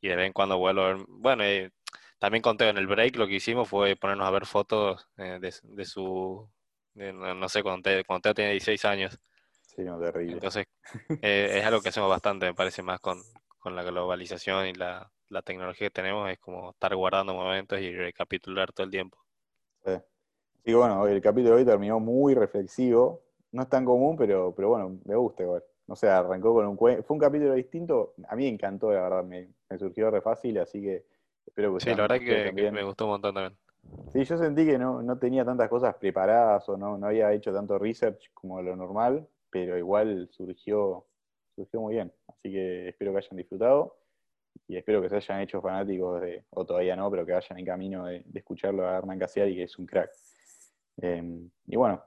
y 0.02 0.08
de 0.10 0.16
vez 0.16 0.28
en 0.28 0.34
cuando 0.34 0.58
vuelvo 0.58 0.82
a 0.82 0.94
ver. 0.94 1.06
Bueno, 1.08 1.44
eh, 1.44 1.72
también 2.20 2.42
conté 2.42 2.70
en 2.70 2.78
el 2.78 2.88
break 2.88 3.16
lo 3.16 3.28
que 3.28 3.36
hicimos 3.36 3.70
fue 3.70 3.96
ponernos 3.96 4.28
a 4.28 4.32
ver 4.32 4.46
fotos 4.46 5.08
eh, 5.18 5.40
de, 5.42 5.54
de, 5.64 5.86
su. 5.86 6.50
no, 6.96 7.50
sé, 7.50 7.64
cuando, 7.64 7.82
te, 7.90 8.04
cuando 8.04 8.34
tenía 8.34 8.52
16 8.52 8.86
años. 8.86 9.20
Sí, 9.62 9.84
no, 9.84 10.00
terrible. 10.00 10.34
Entonces, 10.34 10.68
eh, 11.22 11.60
es 11.60 11.66
algo 11.66 11.82
que 11.82 11.90
hacemos 11.90 12.10
bastante, 12.10 12.46
me 12.46 12.54
parece, 12.54 12.84
más 12.84 13.00
con, 13.00 13.24
con 13.60 13.76
la 13.76 13.84
globalización 13.84 14.68
y 14.68 14.74
la, 14.74 15.12
la 15.32 15.42
tecnología 15.42 15.88
que 15.88 15.94
tenemos 15.94 16.30
es 16.30 16.38
como 16.40 16.72
estar 16.72 16.94
guardando 16.96 17.34
momentos 17.34 17.80
y 17.80 17.96
recapitular 17.96 18.72
todo 18.72 18.86
el 18.86 18.92
tiempo. 18.92 19.18
Sí. 19.86 19.94
Y 20.66 20.74
bueno, 20.74 21.08
el 21.08 21.22
capítulo 21.22 21.56
de 21.56 21.62
hoy 21.62 21.66
terminó 21.66 22.00
muy 22.00 22.36
reflexivo. 22.36 23.24
No 23.52 23.64
es 23.64 23.70
tan 23.70 23.86
común, 23.86 24.16
pero, 24.18 24.54
pero 24.54 24.70
bueno, 24.70 25.00
me 25.06 25.16
gusta 25.16 25.44
igual. 25.44 25.64
No 25.88 25.96
sé, 25.96 26.10
arrancó 26.10 26.54
con 26.54 26.68
un 26.68 26.76
cuento. 26.76 27.04
Fue 27.04 27.16
un 27.16 27.20
capítulo 27.20 27.54
distinto. 27.54 28.14
A 28.28 28.36
mí 28.36 28.44
me 28.44 28.50
encantó, 28.50 28.92
la 28.92 29.02
verdad. 29.02 29.24
Me, 29.24 29.48
surgió 29.80 30.12
re 30.12 30.22
fácil, 30.22 30.60
así 30.60 30.82
que 30.82 31.06
espero 31.46 31.74
que 31.74 31.80
Sí, 31.80 31.90
la 31.92 32.08
verdad 32.08 32.20
que, 32.20 32.72
me 32.72 32.84
gustó 32.84 33.06
un 33.06 33.12
montón 33.12 33.34
también. 33.34 33.58
Sí, 34.14 34.24
yo 34.24 34.38
sentí 34.38 34.66
que 34.66 34.78
no, 34.78 35.02
no 35.02 35.18
tenía 35.18 35.44
tantas 35.44 35.70
cosas 35.70 35.96
preparadas 35.96 36.68
o 36.70 36.78
no, 36.78 36.98
no 36.98 37.08
había 37.08 37.34
hecho 37.34 37.52
tanto 37.52 37.80
research 37.80 38.32
como 38.34 38.62
lo 38.62 38.76
normal, 38.76 39.28
pero 39.50 39.78
igual 39.78 40.30
surgió, 40.32 41.06
surgió 41.56 41.82
muy 41.82 41.96
bien. 41.96 42.12
Así 42.28 42.52
que 42.52 42.90
espero 42.90 43.12
que 43.12 43.18
hayan 43.18 43.38
disfrutado 43.38 44.01
y 44.72 44.78
espero 44.78 45.02
que 45.02 45.10
se 45.10 45.18
hayan 45.18 45.42
hecho 45.42 45.62
fanáticos 45.62 46.22
de, 46.22 46.46
o 46.52 46.66
todavía 46.66 46.96
no, 46.96 47.12
pero 47.12 47.26
que 47.26 47.34
vayan 47.34 47.60
en 47.60 47.66
camino 47.66 48.06
de, 48.06 48.24
escucharlo 48.34 48.88
a 48.88 49.00
Hernán 49.00 49.20
Casiari, 49.20 49.54
que 49.54 49.64
es 49.64 49.78
un 49.78 49.86
crack. 49.86 50.10
Em, 51.02 51.50
y 51.68 51.76
bueno, 51.76 52.02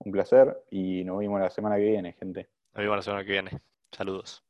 un 0.00 0.10
placer 0.10 0.64
y 0.72 1.04
nos 1.04 1.18
vemos 1.18 1.40
la 1.40 1.50
semana 1.50 1.76
que 1.76 1.84
viene, 1.84 2.14
gente. 2.14 2.50
Nos 2.74 2.82
vemos 2.82 2.96
la 2.96 3.02
semana 3.02 3.24
que 3.24 3.30
viene. 3.30 3.50
Saludos. 3.92 4.42